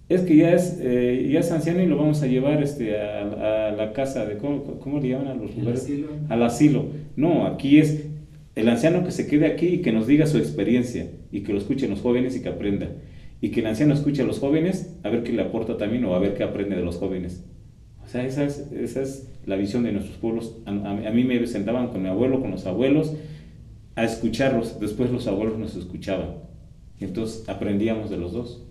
es 0.10 0.22
que 0.22 0.36
ya 0.36 0.54
es, 0.54 0.80
eh, 0.82 1.30
ya 1.32 1.40
es 1.40 1.52
anciano 1.52 1.84
y 1.84 1.86
lo 1.86 1.96
vamos 1.96 2.24
a 2.24 2.28
llevar 2.28 2.64
este, 2.64 3.00
a, 3.00 3.72
la 3.78 3.94
casa 3.94 4.26
de, 4.26 4.38
¿cómo, 4.38 5.00
le 5.00 5.10
llaman 5.10 5.28
a 5.28 5.36
los 5.36 5.56
lugares? 5.56 5.84
Asilo. 5.84 6.08
Al 6.30 6.44
asilo. 6.44 6.86
No, 7.16 7.46
aquí 7.46 7.78
es 7.78 8.08
el 8.56 8.68
anciano 8.68 9.06
que 9.06 9.12
se 9.12 9.28
quede 9.28 9.46
aquí 9.46 9.68
y 9.68 9.78
que 9.84 9.92
nos 9.92 10.08
diga 10.08 10.26
su 10.26 10.40
experiencia 10.40 11.12
y 11.32 11.42
que 11.42 11.54
lo 11.54 11.60
escuchen 11.60 11.92
los 11.92 12.02
jóvenes 12.02 12.36
y 12.36 12.42
que 12.42 12.50
aprenda. 12.50 12.90
Y 13.40 13.52
que 13.52 13.60
el 13.60 13.68
anciano 13.68 13.94
escuche 13.94 14.24
a 14.24 14.26
los 14.26 14.40
jóvenes 14.40 14.98
a 15.04 15.10
ver 15.10 15.22
qué 15.22 15.32
le 15.32 15.44
aporta 15.44 15.78
también 15.78 16.04
o 16.06 16.16
a 16.16 16.20
ver 16.20 16.34
qué 16.34 16.44
aprende 16.44 16.76
de 16.76 16.84
los 16.84 16.98
jóvenes. 16.98 17.46
O 18.04 18.08
sea, 18.08 18.26
esa 18.26 18.44
es, 18.44 18.68
esa 18.72 19.04
es 19.04 19.32
la 19.46 19.58
visión 19.58 19.84
de 19.84 19.92
nuestros 19.92 20.18
pueblos. 20.18 20.58
A, 20.66 20.72
a 20.72 21.12
mí 21.12 21.24
me 21.24 21.46
sentaban 21.46 21.90
con 21.90 22.02
mi 22.02 22.10
abuelo, 22.10 22.42
con 22.42 22.50
los 22.50 22.66
abuelos, 22.66 23.14
a 23.96 24.04
escucharlos. 24.04 24.80
Después 24.80 25.12
los 25.12 25.28
abuelos 25.28 25.60
nos 25.60 25.76
escuchaban. 25.76 26.50
Entonces 27.00 27.48
aprendíamos 27.48 28.10
de 28.10 28.18
los 28.18 28.34
dos. 28.34 28.66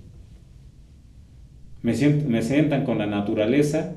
Me, 1.83 1.95
me 2.27 2.43
sientan 2.43 2.85
con 2.85 2.99
la 2.99 3.07
naturaleza, 3.07 3.97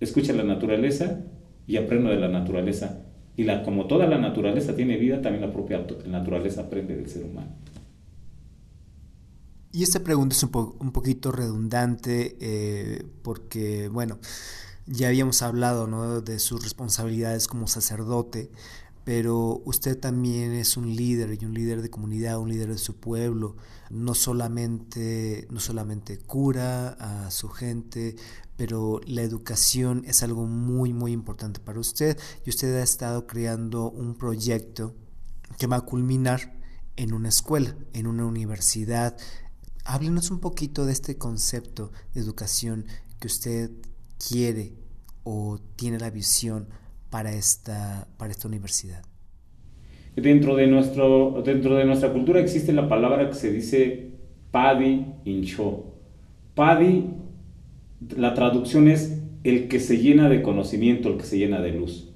escucha 0.00 0.32
la 0.32 0.44
naturaleza 0.44 1.20
y 1.66 1.76
aprendo 1.76 2.10
de 2.10 2.16
la 2.16 2.28
naturaleza. 2.28 3.02
Y 3.36 3.44
la, 3.44 3.62
como 3.62 3.86
toda 3.86 4.06
la 4.06 4.18
naturaleza 4.18 4.74
tiene 4.76 4.96
vida, 4.96 5.20
también 5.20 5.42
la 5.42 5.52
propia 5.52 5.86
naturaleza 6.06 6.62
aprende 6.62 6.96
del 6.96 7.08
ser 7.08 7.24
humano. 7.24 7.50
Y 9.72 9.82
esta 9.82 10.00
pregunta 10.00 10.34
es 10.34 10.42
un, 10.42 10.74
un 10.78 10.90
poquito 10.92 11.32
redundante 11.32 12.36
eh, 12.40 13.04
porque, 13.22 13.88
bueno, 13.88 14.18
ya 14.86 15.08
habíamos 15.08 15.42
hablado 15.42 15.86
¿no? 15.86 16.20
de 16.22 16.38
sus 16.38 16.62
responsabilidades 16.62 17.46
como 17.48 17.66
sacerdote, 17.66 18.50
pero 19.06 19.62
usted 19.64 19.96
también 19.96 20.50
es 20.50 20.76
un 20.76 20.96
líder 20.96 21.40
y 21.40 21.44
un 21.44 21.54
líder 21.54 21.80
de 21.80 21.90
comunidad, 21.90 22.40
un 22.40 22.48
líder 22.48 22.70
de 22.70 22.78
su 22.78 22.96
pueblo. 22.96 23.54
No 23.88 24.14
solamente, 24.16 25.46
no 25.48 25.60
solamente 25.60 26.18
cura 26.18 26.88
a 26.88 27.30
su 27.30 27.48
gente, 27.48 28.16
pero 28.56 29.00
la 29.06 29.22
educación 29.22 30.02
es 30.08 30.24
algo 30.24 30.46
muy, 30.46 30.92
muy 30.92 31.12
importante 31.12 31.60
para 31.60 31.78
usted 31.78 32.18
y 32.44 32.50
usted 32.50 32.74
ha 32.74 32.82
estado 32.82 33.28
creando 33.28 33.92
un 33.92 34.16
proyecto 34.16 34.96
que 35.56 35.68
va 35.68 35.76
a 35.76 35.82
culminar 35.82 36.58
en 36.96 37.14
una 37.14 37.28
escuela, 37.28 37.76
en 37.92 38.08
una 38.08 38.26
universidad. 38.26 39.16
Háblenos 39.84 40.32
un 40.32 40.40
poquito 40.40 40.84
de 40.84 40.92
este 40.92 41.16
concepto 41.16 41.92
de 42.12 42.22
educación 42.22 42.86
que 43.20 43.28
usted 43.28 43.70
quiere 44.18 44.74
o 45.22 45.60
tiene 45.76 46.00
la 46.00 46.10
visión 46.10 46.68
para 47.10 47.32
esta, 47.32 48.06
para 48.16 48.30
esta 48.30 48.48
universidad? 48.48 49.02
Dentro 50.14 50.56
de, 50.56 50.66
nuestro, 50.66 51.42
dentro 51.44 51.76
de 51.76 51.84
nuestra 51.84 52.12
cultura 52.12 52.40
existe 52.40 52.72
la 52.72 52.88
palabra 52.88 53.28
que 53.28 53.34
se 53.34 53.52
dice 53.52 54.10
Padi 54.50 55.04
Incho. 55.24 55.92
Padi, 56.54 57.04
la 58.16 58.32
traducción 58.32 58.88
es 58.88 59.22
el 59.44 59.68
que 59.68 59.78
se 59.78 59.98
llena 59.98 60.28
de 60.30 60.42
conocimiento, 60.42 61.10
el 61.10 61.18
que 61.18 61.24
se 61.24 61.38
llena 61.38 61.60
de 61.60 61.72
luz. 61.72 62.10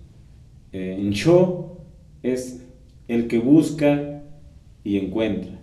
Eh, 0.72 0.98
Incho 0.98 1.82
es 2.22 2.66
el 3.06 3.28
que 3.28 3.38
busca 3.38 4.22
y 4.82 4.96
encuentra. 4.96 5.58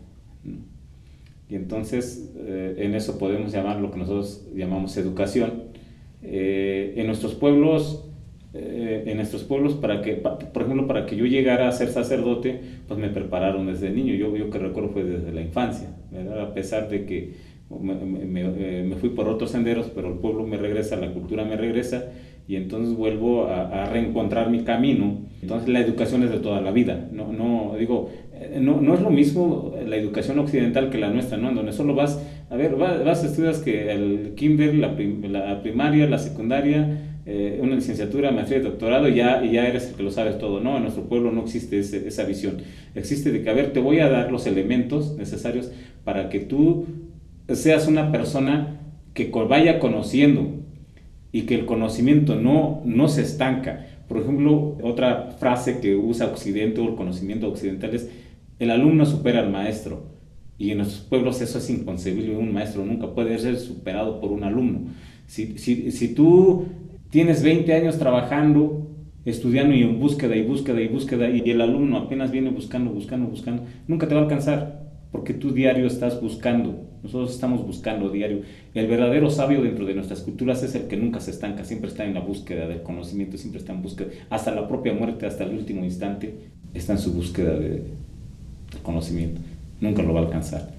Y 1.49 1.55
entonces 1.55 2.31
eh, 2.37 2.75
en 2.77 2.93
eso 2.93 3.17
podemos 3.17 3.51
llamar 3.51 3.79
lo 3.79 3.89
que 3.89 3.97
nosotros 3.97 4.45
llamamos 4.53 4.95
educación. 4.97 5.63
Eh, 6.21 6.93
en 6.97 7.07
nuestros 7.07 7.35
pueblos 7.35 8.06
eh, 8.59 9.03
en 9.05 9.17
nuestros 9.17 9.43
pueblos 9.43 9.75
para 9.75 10.01
que, 10.01 10.13
por 10.15 10.63
ejemplo, 10.63 10.87
para 10.87 11.05
que 11.05 11.15
yo 11.15 11.25
llegara 11.25 11.67
a 11.67 11.71
ser 11.71 11.89
sacerdote, 11.89 12.59
pues 12.87 12.99
me 12.99 13.09
prepararon 13.09 13.67
desde 13.67 13.91
niño. 13.91 14.15
Yo, 14.15 14.35
yo 14.35 14.49
que 14.49 14.57
recuerdo 14.57 14.89
fue 14.89 15.03
desde 15.03 15.31
la 15.31 15.41
infancia, 15.41 15.89
a 16.41 16.53
pesar 16.53 16.89
de 16.89 17.05
que 17.05 17.33
me, 17.69 18.41
eh, 18.41 18.85
me, 18.87 18.95
fui 18.95 19.09
por 19.09 19.27
otros 19.27 19.51
senderos, 19.51 19.91
pero 19.93 20.07
el 20.07 20.19
pueblo 20.19 20.45
me 20.45 20.57
regresa, 20.57 20.95
la 20.95 21.11
cultura 21.11 21.43
me 21.43 21.57
regresa 21.57 22.05
y 22.47 22.55
entonces 22.55 22.95
vuelvo 22.95 23.47
a, 23.47 23.85
reencontrar 23.85 24.49
mi 24.49 24.61
camino. 24.61 25.19
Entonces 25.41 25.69
la 25.69 25.79
educación 25.79 26.23
es 26.23 26.31
de 26.31 26.39
toda 26.39 26.61
la 26.61 26.71
vida. 26.71 27.09
No, 27.11 27.31
no 27.31 27.75
digo, 27.77 28.09
eh, 28.33 28.59
no, 28.61 28.81
no 28.81 28.93
es 28.93 29.01
lo 29.01 29.09
mismo 29.09 29.73
la 29.85 29.97
educación 29.97 30.39
occidental 30.39 30.89
que 30.89 30.97
la 30.97 31.09
nuestra, 31.09 31.37
¿no? 31.37 31.49
En 31.49 31.55
donde 31.55 31.73
solo 31.73 31.93
vas, 31.93 32.25
a 32.49 32.55
ver, 32.55 32.75
vas, 32.75 33.03
vas 33.03 33.23
estudias 33.23 33.59
que 33.59 33.91
el 33.91 34.33
kinder, 34.35 34.73
la, 34.75 34.95
la 35.29 35.61
primaria, 35.61 36.07
la 36.07 36.17
secundaria, 36.19 37.06
eh, 37.29 37.59
una 37.61 37.75
licenciatura, 37.75 38.31
maestría 38.31 38.61
doctorado 38.61 39.09
ya, 39.09 39.43
ya 39.43 39.67
eres 39.67 39.89
el 39.89 39.95
que 39.95 40.03
lo 40.03 40.11
sabes 40.11 40.37
todo. 40.37 40.61
No, 40.61 40.77
en 40.77 40.83
nuestro 40.83 41.03
pueblo 41.09 41.29
no 41.29 41.43
existe 41.43 41.77
esa 41.77 42.23
visión. 42.23 42.59
Existe 42.95 43.33
de 43.33 43.43
que, 43.43 43.49
a 43.49 43.53
ver, 43.53 43.73
te 43.73 43.81
voy 43.81 43.99
a 43.99 44.07
dar 44.07 44.31
los 44.31 44.47
elementos 44.47 45.17
necesarios 45.17 45.69
para 46.05 46.29
que 46.29 46.39
tú 46.39 46.85
seas 47.49 47.85
una 47.89 48.13
persona 48.13 48.79
que 49.13 49.29
vaya 49.29 49.77
conociendo 49.79 50.53
y 51.33 51.41
que 51.41 51.55
el 51.55 51.65
conocimiento 51.65 52.37
no, 52.37 52.81
no 52.85 53.09
se 53.09 53.23
estanca. 53.23 53.87
Por 54.07 54.19
ejemplo, 54.19 54.77
otra 54.81 55.31
frase 55.37 55.81
que 55.81 55.97
usa 55.97 56.27
Occidente 56.27 56.79
o 56.79 56.87
el 56.87 56.95
conocimiento 56.95 57.49
occidental 57.49 57.93
es, 57.93 58.09
el 58.57 58.71
alumno 58.71 59.05
supera 59.05 59.41
al 59.41 59.51
maestro. 59.51 60.15
Y 60.57 60.71
en 60.71 60.77
nuestros 60.77 61.01
pueblos 61.01 61.41
eso 61.41 61.57
es 61.57 61.69
inconcebible. 61.69 62.37
Un 62.37 62.53
maestro 62.53 62.85
nunca 62.85 63.13
puede 63.13 63.37
ser 63.37 63.57
superado 63.57 64.21
por 64.21 64.31
un 64.31 64.45
alumno. 64.45 64.93
Si, 65.25 65.57
si, 65.57 65.91
si 65.91 66.15
tú 66.15 66.67
tienes 67.09 67.43
20 67.43 67.73
años 67.73 67.97
trabajando, 67.97 68.87
estudiando 69.25 69.75
y 69.75 69.83
en 69.83 69.99
búsqueda 69.99 70.35
y 70.35 70.43
búsqueda 70.43 70.81
y 70.81 70.87
búsqueda 70.87 71.29
y 71.29 71.49
el 71.49 71.61
alumno 71.61 71.97
apenas 71.97 72.31
viene 72.31 72.49
buscando, 72.49 72.91
buscando, 72.91 73.27
buscando, 73.27 73.63
nunca 73.87 74.07
te 74.07 74.15
va 74.15 74.21
a 74.21 74.23
alcanzar 74.23 74.87
porque 75.11 75.33
tú 75.33 75.51
diario 75.51 75.87
estás 75.87 76.21
buscando. 76.21 76.83
Nosotros 77.03 77.33
estamos 77.33 77.65
buscando 77.65 78.09
diario. 78.09 78.41
El 78.73 78.87
verdadero 78.87 79.29
sabio 79.29 79.61
dentro 79.61 79.85
de 79.85 79.93
nuestras 79.93 80.21
culturas 80.21 80.63
es 80.63 80.75
el 80.75 80.87
que 80.87 80.97
nunca 80.97 81.19
se 81.19 81.31
estanca, 81.31 81.63
siempre 81.63 81.89
está 81.89 82.05
en 82.05 82.13
la 82.13 82.19
búsqueda 82.19 82.67
del 82.67 82.81
conocimiento, 82.83 83.37
siempre 83.37 83.59
está 83.59 83.73
en 83.73 83.81
búsqueda, 83.81 84.09
hasta 84.29 84.53
la 84.53 84.67
propia 84.67 84.93
muerte, 84.93 85.25
hasta 85.25 85.43
el 85.43 85.55
último 85.55 85.83
instante, 85.85 86.35
está 86.73 86.93
en 86.93 86.99
su 86.99 87.13
búsqueda 87.13 87.57
de, 87.57 87.83
conocimiento. 88.83 89.41
Nunca 89.79 90.03
lo 90.03 90.13
va 90.13 90.21
a 90.21 90.23
alcanzar. 90.23 90.73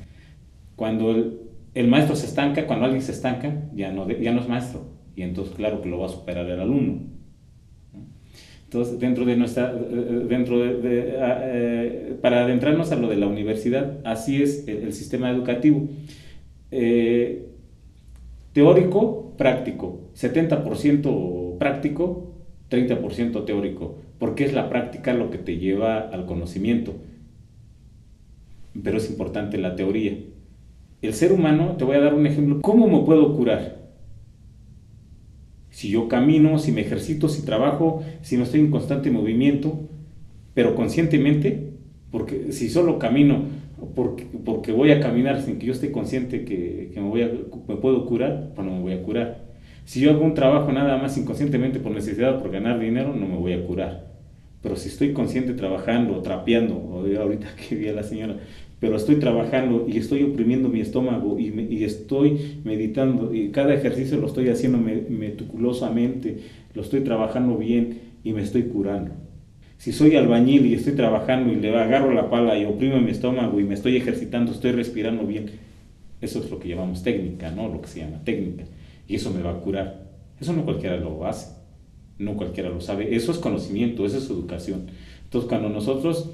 Cuando 0.76 1.10
el, 1.74 1.88
maestro 1.88 2.14
se 2.14 2.26
estanca, 2.26 2.66
cuando 2.66 2.84
alguien 2.84 3.02
se 3.02 3.12
estanca, 3.12 3.62
ya 3.74 3.92
no 3.92 4.08
es 4.08 4.48
maestro, 4.48 4.97
y 5.18 5.22
entonces 5.22 5.54
claro 5.56 5.82
que 5.82 5.88
lo 5.88 5.98
va 5.98 6.06
a 6.06 6.10
superar 6.10 6.48
el 6.48 6.60
alumno. 6.60 7.00
Entonces, 8.64 9.00
dentro 9.00 9.24
de 9.24 9.36
nuestra, 9.36 9.72
dentro 9.72 10.58
de, 10.60 10.78
eh, 10.84 12.16
para 12.22 12.44
adentrarnos 12.44 12.92
a 12.92 12.96
lo 12.96 13.08
de 13.08 13.16
la 13.16 13.26
universidad, 13.26 13.98
así 14.04 14.42
es 14.42 14.68
el, 14.68 14.92
sistema 14.92 15.30
educativo. 15.30 15.88
Eh, 16.70 17.48
teórico, 18.52 19.34
práctico, 19.36 20.10
70% 20.14 21.58
práctico 21.58 22.28
30% 22.70 23.44
teórico, 23.44 23.96
porque 24.18 24.44
es 24.44 24.52
la 24.52 24.68
práctica 24.68 25.14
lo 25.14 25.30
que 25.30 25.38
te 25.38 25.56
lleva 25.56 25.98
al 25.98 26.26
conocimiento. 26.26 26.94
Pero 28.80 28.98
es 28.98 29.10
importante 29.10 29.58
la 29.58 29.74
teoría. 29.74 30.16
El 31.00 31.14
ser 31.14 31.32
humano, 31.32 31.76
te 31.76 31.84
voy 31.84 31.96
a 31.96 32.00
dar 32.00 32.14
un 32.14 32.26
ejemplo, 32.26 32.60
¿cómo 32.60 32.86
me 32.86 33.04
puedo 33.04 33.34
curar? 33.36 33.77
Si 35.78 35.90
yo 35.90 36.08
camino, 36.08 36.58
si 36.58 36.72
me 36.72 36.80
ejercito, 36.80 37.28
si 37.28 37.44
trabajo, 37.44 38.02
si 38.20 38.36
no 38.36 38.42
estoy 38.42 38.58
en 38.58 38.72
constante 38.72 39.12
movimiento, 39.12 39.78
pero 40.52 40.74
conscientemente, 40.74 41.70
porque 42.10 42.50
si 42.50 42.68
solo 42.68 42.98
camino 42.98 43.44
porque, 43.94 44.26
porque 44.44 44.72
voy 44.72 44.90
a 44.90 44.98
caminar 44.98 45.40
sin 45.40 45.60
que 45.60 45.66
yo 45.66 45.72
esté 45.72 45.92
consciente 45.92 46.44
que, 46.44 46.90
que 46.92 47.00
me, 47.00 47.08
voy 47.08 47.22
a, 47.22 47.30
me 47.68 47.76
puedo 47.76 48.06
curar, 48.06 48.50
pues 48.56 48.66
no 48.66 48.74
me 48.74 48.80
voy 48.80 48.92
a 48.92 49.02
curar. 49.04 49.44
Si 49.84 50.00
yo 50.00 50.10
hago 50.10 50.24
un 50.24 50.34
trabajo 50.34 50.72
nada 50.72 50.96
más 50.96 51.16
inconscientemente 51.16 51.78
por 51.78 51.92
necesidad, 51.92 52.42
por 52.42 52.50
ganar 52.50 52.80
dinero, 52.80 53.14
no 53.14 53.28
me 53.28 53.36
voy 53.36 53.52
a 53.52 53.64
curar. 53.64 54.08
Pero 54.60 54.74
si 54.74 54.88
estoy 54.88 55.12
consciente 55.12 55.52
trabajando, 55.52 56.20
trapeando, 56.22 56.74
o 56.74 57.06
ahorita 57.20 57.54
que 57.68 57.76
vi 57.76 57.86
a 57.86 57.92
la 57.92 58.02
señora, 58.02 58.38
pero 58.80 58.96
estoy 58.96 59.16
trabajando 59.16 59.86
y 59.88 59.98
estoy 59.98 60.22
oprimiendo 60.22 60.68
mi 60.68 60.80
estómago 60.80 61.38
y, 61.38 61.82
estoy 61.82 62.60
meditando 62.64 63.34
y 63.34 63.50
cada 63.50 63.74
ejercicio 63.74 64.18
lo 64.18 64.26
estoy 64.26 64.48
haciendo 64.48 64.78
meticulosamente, 64.78 66.38
lo 66.74 66.82
estoy 66.82 67.00
trabajando 67.00 67.56
bien 67.56 68.00
y 68.22 68.32
me 68.32 68.42
estoy 68.42 68.64
curando. 68.64 69.12
Si 69.78 69.92
soy 69.92 70.16
albañil 70.16 70.66
y 70.66 70.74
estoy 70.74 70.94
trabajando 70.94 71.52
y 71.52 71.56
le 71.56 71.76
agarro 71.76 72.12
la 72.12 72.30
pala 72.30 72.58
y 72.58 72.64
oprimo 72.64 73.00
mi 73.00 73.10
estómago 73.10 73.58
y 73.60 73.64
me 73.64 73.74
estoy 73.74 73.96
ejercitando, 73.96 74.52
estoy 74.52 74.72
respirando 74.72 75.24
bien, 75.24 75.46
eso 76.20 76.40
es 76.40 76.50
lo 76.50 76.58
que 76.58 76.68
llamamos 76.68 77.02
técnica, 77.02 77.50
¿no? 77.50 77.68
Lo 77.68 77.80
que 77.80 77.88
se 77.88 78.00
llama 78.00 78.22
técnica. 78.24 78.64
Y 79.06 79.14
eso 79.16 79.32
me 79.32 79.42
va 79.42 79.52
a 79.52 79.60
curar. 79.60 80.08
Eso 80.40 80.52
no 80.52 80.64
cualquiera 80.64 80.96
lo 80.96 81.26
hace, 81.26 81.54
no 82.18 82.36
cualquiera 82.36 82.70
lo 82.70 82.80
sabe. 82.80 83.14
Eso 83.14 83.32
es 83.32 83.38
conocimiento, 83.38 84.04
eso 84.04 84.18
es 84.18 84.28
educación. 84.30 84.86
Entonces, 85.24 85.48
cuando 85.48 85.68
nosotros 85.68 86.30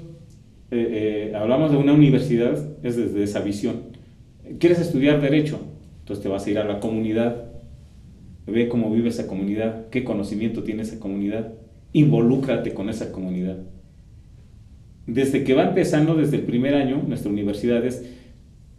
eh, 0.71 1.29
eh, 1.31 1.35
hablamos 1.35 1.71
de 1.71 1.77
una 1.77 1.93
universidad, 1.93 2.57
es 2.83 2.95
desde 2.95 3.23
esa 3.23 3.41
visión. 3.41 3.95
¿Quieres 4.59 4.79
estudiar 4.79 5.21
derecho? 5.21 5.59
Entonces 5.99 6.21
te 6.23 6.29
vas 6.29 6.45
a 6.45 6.51
ir 6.51 6.59
a 6.59 6.65
la 6.65 6.79
comunidad, 6.79 7.45
ve 8.45 8.67
cómo 8.67 8.91
vive 8.91 9.09
esa 9.09 9.27
comunidad, 9.27 9.89
qué 9.89 10.03
conocimiento 10.03 10.63
tiene 10.63 10.83
esa 10.83 10.99
comunidad 10.99 11.53
involúcrate 11.95 12.73
con 12.73 12.89
esa 12.89 13.13
comunidad. 13.13 13.55
Desde 15.07 15.45
que 15.45 15.53
va 15.53 15.63
empezando, 15.63 16.15
desde 16.15 16.35
el 16.35 16.43
primer 16.43 16.75
año, 16.75 17.01
nuestra 17.07 17.31
universidad 17.31 17.81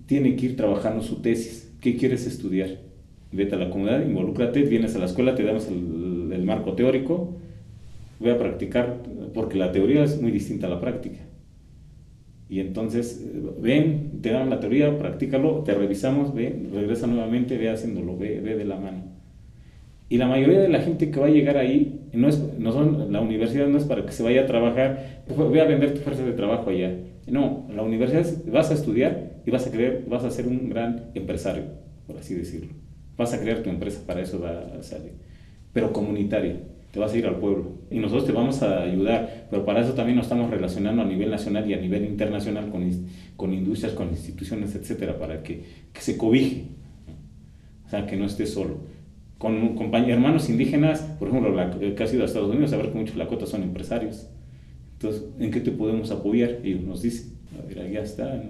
tiene 0.05 0.37
que 0.37 0.47
ir 0.47 0.57
trabajando 0.57 1.03
su 1.03 1.23
tesis. 1.23 1.73
¿Qué 1.81 1.97
quieres 1.97 2.27
estudiar? 2.27 2.79
Vete 3.33 3.55
a 3.55 3.59
la 3.59 3.71
comunidad, 3.71 4.05
involúcrate, 4.07 4.63
vienes 4.65 4.95
a 4.97 4.99
la 4.99 5.07
escuela, 5.07 5.35
te 5.35 5.45
damos 5.45 5.67
el, 5.69 6.31
el 6.31 6.45
marco 6.45 6.75
teórico, 6.75 7.39
voy 8.21 8.31
a 8.31 8.39
practicar, 8.39 8.99
porque 9.33 9.57
la 9.57 9.73
teoría 9.73 10.05
es 10.05 10.21
muy 10.21 10.31
distinta 10.31 10.67
a 10.67 10.71
la 10.71 10.81
práctica. 10.81 11.21
Y 12.49 12.61
entonces, 12.61 13.25
ven, 13.61 14.21
te 14.23 14.31
dan 14.31 14.51
la 14.51 14.61
teoría, 14.61 14.97
practícalo, 14.99 15.65
te 15.65 15.75
revisamos, 15.75 16.33
ve, 16.33 16.69
regresa 16.73 17.07
nuevamente, 17.07 17.59
ve 17.59 17.71
haciéndolo, 17.71 18.17
ve, 18.17 18.41
ve 18.41 18.57
de 18.57 18.65
la 18.65 18.77
mano. 18.77 19.17
Y 20.09 20.19
la 20.19 20.29
mayoría 20.29 20.61
de 20.61 20.69
la 20.69 20.81
gente 20.81 21.11
que 21.11 21.19
va 21.19 21.27
a 21.27 21.31
llegar 21.31 21.57
ahí, 21.57 22.01
no 22.13 22.29
es, 22.29 22.41
no 22.59 22.71
son, 22.71 23.13
la 23.13 23.21
universidad 23.21 23.67
no 23.67 23.79
es 23.79 23.85
para 23.85 24.07
que 24.07 24.13
se 24.13 24.23
vaya 24.23 24.43
a 24.43 24.47
trabajar, 24.47 25.25
voy 25.37 25.59
a 25.59 25.65
vender 25.65 25.95
tu 25.95 26.01
fuerza 26.01 26.25
de 26.25 26.33
trabajo 26.33 26.71
allá. 26.71 26.95
No, 27.27 27.67
la 27.75 27.83
universidad 27.83 28.25
vas 28.53 28.71
a 28.71 28.75
estudiar 28.75 29.41
y 29.45 29.51
vas 29.51 29.67
a 29.67 29.73
creer, 29.73 30.05
vas 30.09 30.25
a 30.25 30.31
ser 30.31 30.47
un 30.47 30.69
gran 30.69 31.11
empresario, 31.15 31.65
por 32.07 32.17
así 32.19 32.35
decirlo. 32.35 32.73
Vas 33.17 33.35
a 33.35 33.41
crear 33.41 33.63
tu 33.65 33.71
empresa, 33.71 34.07
para 34.07 34.21
eso 34.21 34.41
va 34.41 34.77
a 34.79 34.83
salir. 34.85 35.13
Pero 35.73 35.93
comunitaria, 35.93 36.61
te 36.97 37.01
vas 37.01 37.13
a 37.13 37.19
ir 37.19 37.27
al 37.27 37.37
pueblo. 37.37 37.73
Y 37.91 37.99
nosotros 37.99 38.27
te 38.27 38.33
vamos 38.33 38.63
a 38.63 38.83
ayudar, 38.83 39.47
pero 39.51 39.65
para 39.67 39.83
eso 39.83 39.93
también 39.93 40.17
nos 40.17 40.25
estamos 40.25 40.51
relacionando 40.51 41.03
a 41.03 41.05
nivel 41.05 41.31
nacional 41.31 41.71
y 41.71 41.75
a 41.75 41.77
nivel 41.77 42.07
internacional 42.07 42.71
con, 42.71 42.83
con 43.37 43.53
industrias, 43.53 43.93
con 43.93 44.09
instituciones, 44.09 44.75
etcétera, 44.75 45.19
para 45.19 45.43
que, 45.43 45.63
que 45.93 46.01
se 46.01 46.17
cobije. 46.17 46.65
O 47.87 47.91
sea, 47.91 48.07
que 48.07 48.17
no 48.17 48.25
esté 48.25 48.47
solo 48.47 48.97
con, 49.39 49.95
hermanos 50.09 50.49
indígenas, 50.49 51.01
por 51.19 51.29
ejemplo, 51.29 51.55
la, 51.55 51.71
que 51.71 52.03
ha 52.03 52.07
sido 52.07 52.23
a 52.23 52.27
Estados 52.27 52.51
Unidos, 52.51 52.71
saber 52.71 52.91
que 52.91 52.99
muchos 52.99 53.17
lakotas 53.17 53.51
son 53.51 53.63
empresarios. 53.63 54.29
Entonces, 54.95 55.25
¿en 55.39 55.51
qué 55.51 55.61
te 55.61 55.71
podemos 55.71 56.11
apoyar? 56.11 56.61
Y 56.65 56.75
nos 56.75 57.03
dicen, 57.03 57.35
a 57.59 57.67
ver, 57.67 57.91
ya 57.93 58.01
está. 58.01 58.43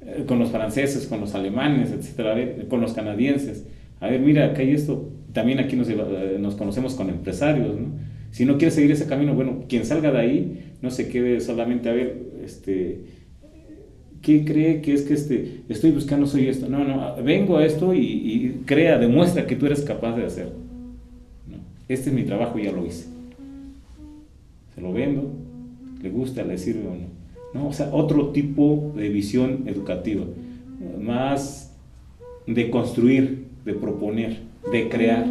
Eh, 0.00 0.24
con 0.26 0.38
los 0.38 0.50
franceses, 0.50 1.06
con 1.06 1.20
los 1.20 1.34
alemanes, 1.34 1.92
etcétera, 1.92 2.66
con 2.68 2.80
los 2.80 2.94
canadienses. 2.94 3.66
A 4.00 4.08
ver, 4.08 4.20
mira, 4.20 4.46
acá 4.46 4.62
hay 4.62 4.72
esto. 4.72 5.11
También 5.32 5.60
aquí 5.60 5.76
nos, 5.76 5.88
eh, 5.88 6.36
nos 6.38 6.54
conocemos 6.54 6.94
con 6.94 7.08
empresarios, 7.08 7.78
¿no? 7.78 7.88
Si 8.32 8.46
no 8.46 8.56
quieres 8.56 8.74
seguir 8.74 8.90
ese 8.90 9.06
camino, 9.06 9.34
bueno, 9.34 9.64
quien 9.68 9.84
salga 9.84 10.10
de 10.10 10.18
ahí, 10.18 10.72
no 10.80 10.90
se 10.90 11.08
quede 11.08 11.40
solamente 11.40 11.90
a 11.90 11.92
ver, 11.92 12.18
este, 12.42 13.00
¿qué 14.22 14.44
cree 14.44 14.80
que 14.80 14.94
es 14.94 15.02
que 15.02 15.12
este, 15.12 15.60
estoy 15.68 15.90
buscando 15.90 16.26
soy 16.26 16.48
esto? 16.48 16.66
No, 16.68 16.82
no, 16.82 17.22
vengo 17.22 17.58
a 17.58 17.66
esto 17.66 17.92
y, 17.92 18.62
crea, 18.64 18.98
demuestra 18.98 19.46
que 19.46 19.54
tú 19.54 19.66
eres 19.66 19.82
capaz 19.82 20.16
de 20.16 20.24
hacerlo. 20.24 20.62
Este 21.88 22.08
es 22.08 22.16
mi 22.16 22.22
trabajo 22.22 22.58
ya 22.58 22.72
lo 22.72 22.86
hice. 22.86 23.06
Se 24.74 24.80
lo 24.80 24.94
vendo, 24.94 25.30
le 26.02 26.08
gusta, 26.08 26.42
le 26.42 26.56
sirve 26.56 26.88
o 26.88 26.94
no. 26.94 27.12
¿No? 27.52 27.68
O 27.68 27.72
sea, 27.74 27.90
otro 27.92 28.28
tipo 28.28 28.94
de 28.96 29.10
visión 29.10 29.64
educativa, 29.66 30.24
más 30.98 31.76
de 32.46 32.70
construir, 32.70 33.44
de 33.66 33.74
proponer, 33.74 34.38
de 34.70 34.88
crear. 34.88 35.26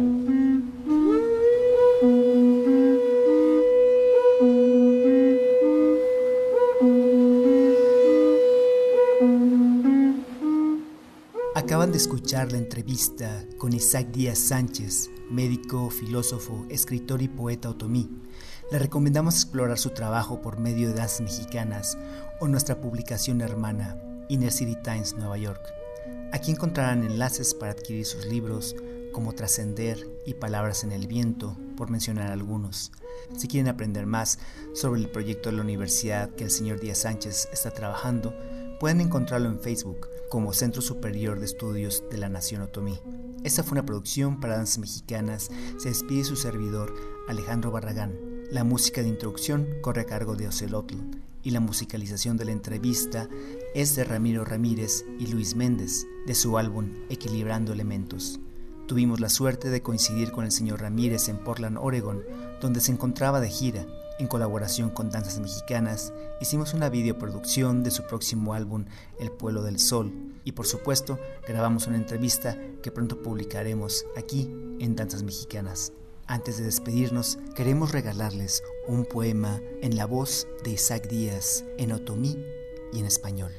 Acaban 11.54 11.92
de 11.92 11.98
escuchar 11.98 12.52
la 12.52 12.58
entrevista 12.58 13.44
con 13.58 13.72
Isaac 13.72 14.08
Díaz 14.08 14.38
Sánchez, 14.38 15.10
médico, 15.30 15.90
filósofo, 15.90 16.66
escritor 16.68 17.22
y 17.22 17.28
poeta 17.28 17.70
otomí. 17.70 18.10
Le 18.70 18.78
recomendamos 18.78 19.36
explorar 19.36 19.78
su 19.78 19.90
trabajo 19.90 20.42
por 20.42 20.58
medio 20.58 20.88
de 20.88 20.94
danzas 20.94 21.20
mexicanas 21.20 21.96
o 22.40 22.48
nuestra 22.48 22.80
publicación 22.80 23.40
hermana, 23.40 23.96
Inner 24.28 24.52
City 24.52 24.76
Times 24.82 25.14
Nueva 25.14 25.38
York. 25.38 25.62
Aquí 26.32 26.50
encontrarán 26.50 27.04
enlaces 27.04 27.54
para 27.54 27.72
adquirir 27.72 28.06
sus 28.06 28.26
libros 28.26 28.74
como 29.12 29.34
Trascender 29.34 30.06
y 30.26 30.34
Palabras 30.34 30.84
en 30.84 30.92
el 30.92 31.06
Viento, 31.06 31.56
por 31.76 31.90
mencionar 31.90 32.32
algunos. 32.32 32.90
Si 33.36 33.48
quieren 33.48 33.68
aprender 33.68 34.06
más 34.06 34.38
sobre 34.74 35.00
el 35.00 35.10
proyecto 35.10 35.50
de 35.50 35.56
la 35.56 35.62
universidad 35.62 36.30
que 36.30 36.44
el 36.44 36.50
señor 36.50 36.80
Díaz 36.80 36.98
Sánchez 36.98 37.48
está 37.52 37.70
trabajando, 37.70 38.34
pueden 38.80 39.00
encontrarlo 39.00 39.48
en 39.48 39.60
Facebook 39.60 40.08
como 40.28 40.52
Centro 40.52 40.82
Superior 40.82 41.38
de 41.38 41.46
Estudios 41.46 42.02
de 42.10 42.18
la 42.18 42.28
Nación 42.28 42.62
Otomí. 42.62 42.98
Esta 43.44 43.62
fue 43.62 43.72
una 43.72 43.86
producción 43.86 44.40
para 44.40 44.56
danzas 44.56 44.78
mexicanas. 44.78 45.50
Se 45.78 45.90
despide 45.90 46.24
su 46.24 46.36
servidor 46.36 46.94
Alejandro 47.28 47.70
Barragán. 47.70 48.18
La 48.50 48.64
música 48.64 49.02
de 49.02 49.08
introducción 49.08 49.68
corre 49.82 50.02
a 50.02 50.06
cargo 50.06 50.36
de 50.36 50.48
Ocelotl 50.48 50.96
y 51.42 51.50
la 51.50 51.60
musicalización 51.60 52.36
de 52.36 52.44
la 52.44 52.52
entrevista 52.52 53.28
es 53.74 53.96
de 53.96 54.04
Ramiro 54.04 54.44
Ramírez 54.44 55.04
y 55.18 55.26
Luis 55.26 55.56
Méndez 55.56 56.06
de 56.26 56.34
su 56.34 56.58
álbum 56.58 56.90
Equilibrando 57.08 57.72
Elementos. 57.72 58.41
Tuvimos 58.92 59.20
la 59.20 59.30
suerte 59.30 59.70
de 59.70 59.80
coincidir 59.80 60.32
con 60.32 60.44
el 60.44 60.52
señor 60.52 60.82
Ramírez 60.82 61.30
en 61.30 61.38
Portland, 61.38 61.78
Oregon, 61.80 62.22
donde 62.60 62.82
se 62.82 62.92
encontraba 62.92 63.40
de 63.40 63.48
gira 63.48 63.86
en 64.18 64.26
colaboración 64.26 64.90
con 64.90 65.08
Danzas 65.08 65.40
Mexicanas, 65.40 66.12
hicimos 66.42 66.74
una 66.74 66.90
videoproducción 66.90 67.82
de 67.84 67.90
su 67.90 68.02
próximo 68.06 68.52
álbum 68.52 68.84
El 69.18 69.30
Pueblo 69.32 69.62
del 69.62 69.78
Sol 69.78 70.12
y 70.44 70.52
por 70.52 70.66
supuesto 70.66 71.18
grabamos 71.48 71.86
una 71.86 71.96
entrevista 71.96 72.58
que 72.82 72.90
pronto 72.90 73.22
publicaremos 73.22 74.04
aquí 74.14 74.50
en 74.78 74.94
Danzas 74.94 75.22
Mexicanas. 75.22 75.94
Antes 76.26 76.58
de 76.58 76.64
despedirnos, 76.64 77.38
queremos 77.54 77.92
regalarles 77.92 78.62
un 78.88 79.06
poema 79.06 79.58
en 79.80 79.96
la 79.96 80.04
voz 80.04 80.46
de 80.64 80.72
Isaac 80.72 81.08
Díaz 81.08 81.64
en 81.78 81.92
otomí 81.92 82.36
y 82.92 82.98
en 82.98 83.06
español. 83.06 83.52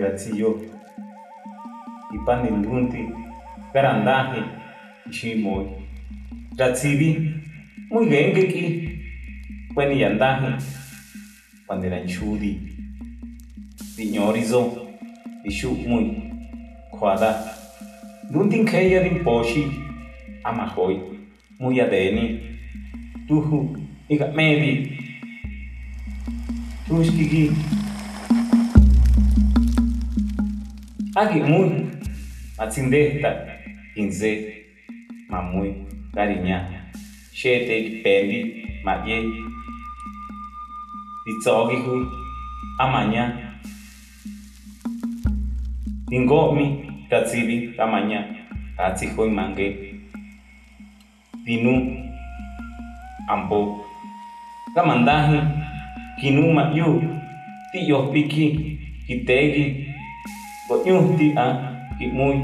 nzio 0.00 0.60
ipandini 2.14 2.66
runti 2.66 3.08
garandahi 3.72 4.42
iximoy 5.10 5.66
ratsibi 6.58 7.32
muyenkeki 7.90 8.64
kweni 9.74 10.00
yandahi 10.00 10.52
pandiranchudi 11.66 12.60
riñorizo 13.98 14.62
ixu'muy 15.44 16.06
kjuada 16.90 17.30
runtinkeya 18.32 19.02
rinpoxi 19.02 19.62
amajoy 20.44 20.96
muyadeni 21.60 22.40
tuju 23.28 23.58
ika'medi 24.08 24.72
tuxkiki 26.88 27.50
Agmun, 31.16 31.96
Matsindeta, 32.58 33.32
tá? 33.32 33.56
quinze, 33.94 34.66
Mamui, 35.30 35.86
Garinha, 36.12 36.68
Chete, 37.32 38.02
Pendi, 38.04 38.82
Magie, 38.84 39.24
Itzogihu, 41.26 42.04
Amanhã, 42.78 43.56
Ingomi, 46.12 46.84
Tatsiri, 47.08 47.74
Amanhã, 47.78 48.36
Tatsihoi 48.76 49.30
Mangue, 49.30 49.98
Dinu, 51.46 51.96
Ambo, 53.26 53.86
Kamandahi, 54.74 55.40
Kinuma 56.20 56.72
Yu, 56.76 57.00
piqui, 58.12 58.78
Kitegi, 59.06 59.95
bo 60.68 60.82
yung 60.82 61.14
ti 61.14 61.30
a 61.38 61.46
ki 61.98 62.10
muy 62.10 62.42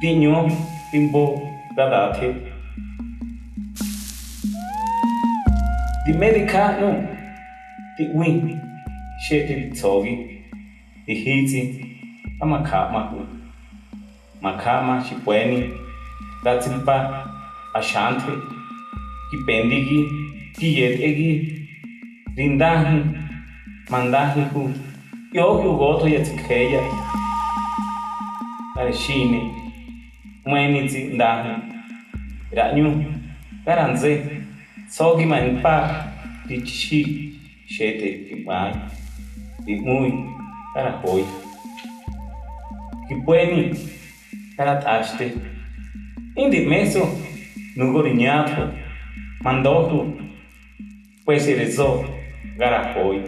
ti 0.00 0.16
nyo 0.16 0.48
timbo 0.90 1.36
dadate 1.76 2.32
di 6.06 6.12
medica 6.16 6.80
no 6.80 6.88
ti 7.96 8.08
win 8.16 8.56
she 9.20 9.44
ti 9.44 9.68
tsogi 9.76 10.40
di 11.04 11.14
hiti 11.14 11.62
ama 12.40 12.64
kama 12.64 13.12
makama 14.40 15.04
shipweni 15.04 15.68
datimpa 16.44 17.28
ashante 17.76 18.32
kipendigi 19.30 20.08
kiyetegi 20.56 21.32
rindahi 22.36 23.04
mandahi 23.92 24.48
ku 24.48 24.72
yo 25.36 25.60
yo 25.60 25.76
goto 25.76 26.08
yetikheya 26.08 27.09
shine 28.92 29.52
mwenitsi 30.46 31.02
ndahi 31.04 31.48
ranyu 32.52 33.04
karanze 33.64 34.26
sogi 34.88 35.26
manpa 35.26 36.04
tichi 36.48 37.32
shete 37.66 38.12
kimai 38.12 38.74
dimui 39.64 40.12
kara 40.74 40.90
hoi 40.90 41.24
kipweni 43.08 43.76
kara 44.56 44.76
taste 44.76 45.32
indi 46.36 46.60
meso 46.60 47.08
nugorinyato 47.76 48.68
mandoto 49.40 50.12
kweserezo 51.24 52.04
gara 52.58 52.92
hoi 52.94 53.20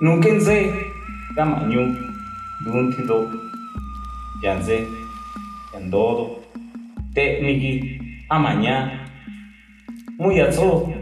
nukenze 0.00 0.72
kamanyu 1.34 1.96
duntido 2.64 3.30
Pianzè, 4.40 4.86
Endoro, 5.74 6.42
Tecnici, 7.12 8.24
Amagnà, 8.28 9.06
Muiazzò, 10.18 10.92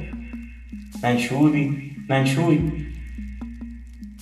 Nanciuri, 1.00 2.04
Nanciuri, 2.06 2.92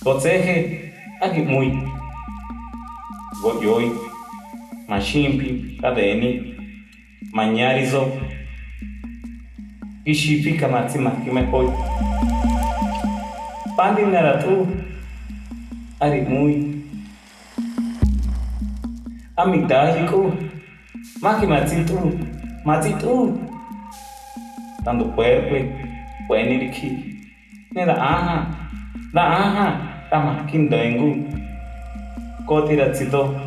Gozzeche, 0.01 0.93
Agimui, 1.19 1.83
goyoy 3.41 3.91
Macimpi, 4.87 5.77
Cadeni, 5.81 6.55
Magnariso, 7.33 8.19
Ishipi, 10.05 10.55
Camazzi, 10.55 10.97
Machime, 10.97 11.43
poi. 11.43 11.67
Pandi 13.75 14.05
Naratu, 14.05 14.65
amigdálico, 19.37 20.33
magmatito, 21.21 22.11
matito, 22.65 23.37
tanto 24.83 25.05
pueble, 25.13 25.69
pueniriki, 26.27 26.89
ne 27.71 27.85
da 27.85 27.93
aha, 27.93 28.47
da 29.13 29.21
aha, 29.21 29.67
tama 30.09 30.43
kindengu, 30.49 31.29
kotiratito, 32.47 33.37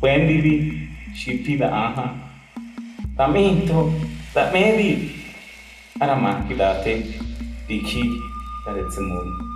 puendibi, 0.00 0.86
shipi 1.14 1.58
da 1.58 1.68
aha, 1.74 2.14
taminto, 3.16 3.90
da 4.34 4.50
medi, 4.52 5.18
aramaki 6.00 6.54
date, 6.54 6.94
diki, 7.66 8.06
da 8.64 8.72
retsimuni. 8.72 9.47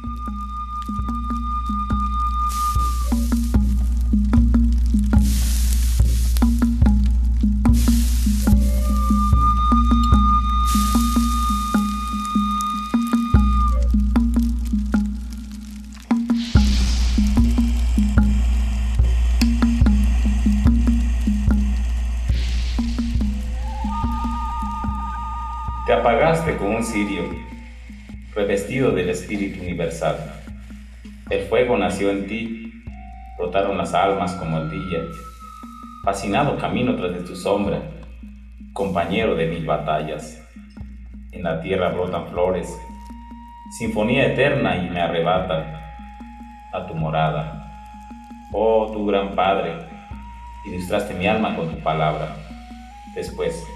Espíritu 29.32 29.62
Universal. 29.62 30.16
El 31.30 31.46
fuego 31.46 31.78
nació 31.78 32.10
en 32.10 32.26
ti, 32.26 32.70
brotaron 33.38 33.78
las 33.78 33.94
almas 33.94 34.34
como 34.34 34.62
día. 34.66 35.04
Fascinado 36.04 36.58
camino 36.58 36.96
tras 36.96 37.14
de 37.14 37.20
tu 37.20 37.34
sombra, 37.34 37.80
compañero 38.74 39.34
de 39.34 39.46
mil 39.46 39.64
batallas. 39.64 40.38
En 41.32 41.44
la 41.44 41.62
tierra 41.62 41.88
brotan 41.88 42.28
flores, 42.28 42.78
sinfonía 43.78 44.26
eterna 44.26 44.76
y 44.76 44.90
me 44.90 45.00
arrebatan 45.00 45.80
a 46.74 46.86
tu 46.86 46.94
morada. 46.94 47.88
Oh, 48.52 48.90
tu 48.92 49.06
gran 49.06 49.34
Padre, 49.34 49.72
ilustraste 50.66 51.14
mi 51.14 51.26
alma 51.26 51.56
con 51.56 51.70
tu 51.70 51.78
palabra. 51.78 52.36
Después, 53.14 53.66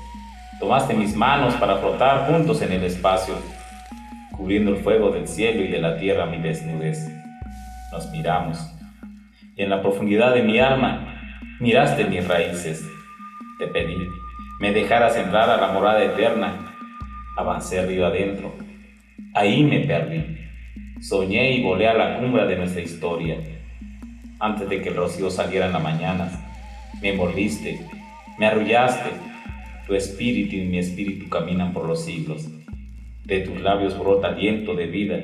Tomaste 0.58 0.94
mis 0.94 1.14
manos 1.14 1.52
para 1.56 1.76
flotar 1.76 2.28
juntos 2.28 2.62
en 2.62 2.72
el 2.72 2.82
espacio, 2.84 3.34
cubriendo 4.36 4.72
el 4.72 4.78
fuego 4.78 5.10
del 5.10 5.26
cielo 5.26 5.62
y 5.62 5.68
de 5.68 5.80
la 5.80 5.98
tierra 5.98 6.26
mi 6.26 6.38
desnudez. 6.38 7.08
Nos 7.92 8.10
miramos, 8.10 8.58
y 9.56 9.62
en 9.62 9.70
la 9.70 9.80
profundidad 9.80 10.34
de 10.34 10.42
mi 10.42 10.58
alma 10.58 11.20
miraste 11.60 12.04
mis 12.04 12.26
raíces. 12.26 12.84
Te 13.58 13.66
pedí, 13.68 13.96
me 14.60 14.72
dejaras 14.72 15.16
entrar 15.16 15.48
a 15.48 15.56
la 15.56 15.72
morada 15.72 16.04
eterna. 16.04 16.74
Avancé 17.36 17.84
río 17.86 18.06
adentro. 18.06 18.54
Ahí 19.34 19.62
me 19.62 19.80
perdí. 19.80 20.38
Soñé 21.00 21.52
y 21.52 21.62
volé 21.62 21.88
a 21.88 21.94
la 21.94 22.18
cumbre 22.18 22.46
de 22.46 22.56
nuestra 22.56 22.82
historia. 22.82 23.36
Antes 24.38 24.68
de 24.68 24.82
que 24.82 24.90
el 24.90 24.96
rocío 24.96 25.30
saliera 25.30 25.66
en 25.66 25.72
la 25.72 25.78
mañana, 25.78 26.30
me 27.00 27.10
envolviste, 27.10 27.80
me 28.38 28.46
arrullaste 28.46 29.10
tu 29.86 29.94
espíritu 29.94 30.56
y 30.56 30.62
mi 30.62 30.78
espíritu 30.78 31.28
caminan 31.28 31.72
por 31.72 31.86
los 31.86 32.04
siglos. 32.04 32.48
De 33.26 33.40
tus 33.40 33.60
labios 33.60 33.98
brota 33.98 34.28
aliento 34.28 34.76
de 34.76 34.86
vida. 34.86 35.16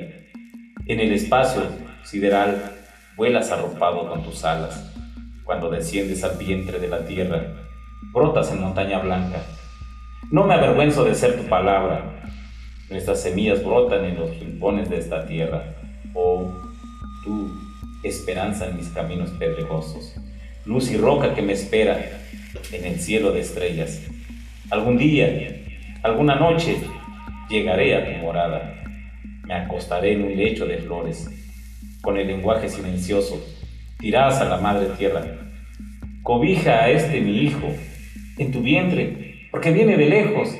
En 0.87 0.99
el 0.99 1.13
espacio 1.13 1.61
sideral 2.03 2.73
vuelas 3.15 3.49
arropado 3.49 4.09
con 4.09 4.23
tus 4.23 4.43
alas. 4.43 4.93
Cuando 5.45 5.69
desciendes 5.69 6.21
al 6.25 6.37
vientre 6.37 6.79
de 6.79 6.89
la 6.89 7.05
tierra, 7.05 7.45
brotas 8.13 8.51
en 8.51 8.59
montaña 8.59 8.99
blanca. 8.99 9.41
No 10.31 10.43
me 10.43 10.53
avergüenzo 10.53 11.05
de 11.05 11.15
ser 11.15 11.37
tu 11.37 11.47
palabra. 11.47 12.27
Nuestras 12.89 13.21
semillas 13.21 13.63
brotan 13.63 14.03
en 14.03 14.19
los 14.19 14.37
rincones 14.37 14.89
de 14.89 14.97
esta 14.97 15.25
tierra. 15.25 15.73
Oh, 16.13 16.51
tú, 17.23 17.53
esperanza 18.03 18.67
en 18.67 18.75
mis 18.75 18.89
caminos 18.89 19.29
pedregosos. 19.39 20.13
Luz 20.65 20.91
y 20.91 20.97
roca 20.97 21.33
que 21.33 21.41
me 21.41 21.53
espera 21.53 22.19
en 22.73 22.83
el 22.83 22.99
cielo 22.99 23.31
de 23.31 23.39
estrellas. 23.39 24.01
Algún 24.71 24.97
día, 24.97 25.63
alguna 26.03 26.35
noche, 26.35 26.83
llegaré 27.49 27.95
a 27.95 28.05
tu 28.05 28.21
morada. 28.21 28.83
Me 29.43 29.53
acostaré 29.53 30.13
en 30.13 30.23
un 30.23 30.35
lecho 30.35 30.65
de 30.65 30.77
flores. 30.77 31.29
Con 32.01 32.17
el 32.17 32.27
lenguaje 32.27 32.67
silencioso, 32.69 33.41
dirás 33.99 34.39
a 34.41 34.45
la 34.45 34.57
madre 34.57 34.87
tierra, 34.97 35.23
cobija 36.21 36.83
a 36.83 36.89
este 36.89 37.21
mi 37.21 37.37
hijo 37.37 37.67
en 38.37 38.51
tu 38.51 38.61
vientre, 38.61 39.47
porque 39.51 39.71
viene 39.71 39.95
de 39.95 40.07
lejos. 40.07 40.53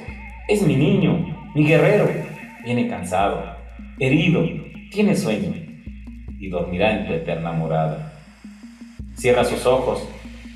Es 0.48 0.62
mi 0.62 0.76
niño, 0.76 1.52
mi 1.54 1.66
guerrero. 1.66 2.10
Viene 2.64 2.88
cansado, 2.88 3.44
herido, 4.00 4.48
tiene 4.92 5.16
sueño. 5.16 5.54
y 6.40 6.50
dormirá 6.50 7.00
en 7.00 7.08
tu 7.08 7.14
eterna 7.14 7.54
morada. 7.54 8.14
Cierra 9.16 9.46
sus 9.46 9.66
ojos, 9.66 10.06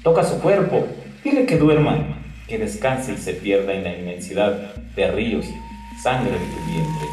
toca 0.04 0.24
su 0.24 0.42
cuerpo, 0.42 0.86
dile 1.24 1.46
que 1.46 1.58
duerma, 1.58 2.20
que 2.46 2.58
descanse 2.58 3.14
y 3.14 3.18
se 3.18 3.34
pierda 3.34 3.74
en 3.74 3.86
la 3.86 3.98
inmensidad 3.98 4.76
de 4.96 5.12
ríos, 5.12 5.46
sangre 5.98 6.38
de 6.38 6.46
tu 6.46 6.60
vientre. 6.66 7.07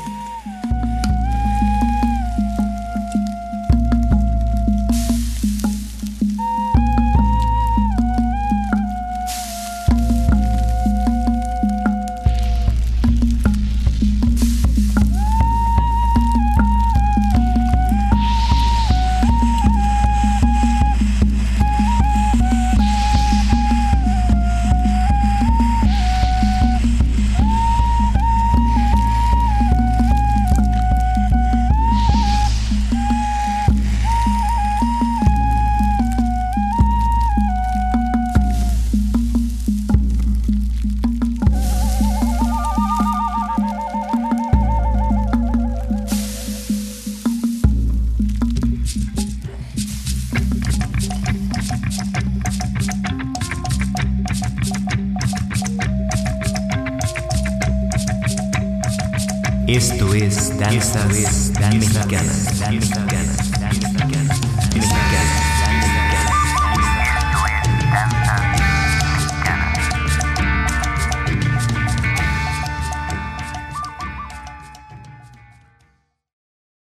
Esto 60.74 60.98
es 61.10 61.52
Danza, 61.52 61.60
Dan 61.60 61.78
Mexicana. 61.78 62.04
Dan 62.10 62.26
Mexicana. 62.26 62.43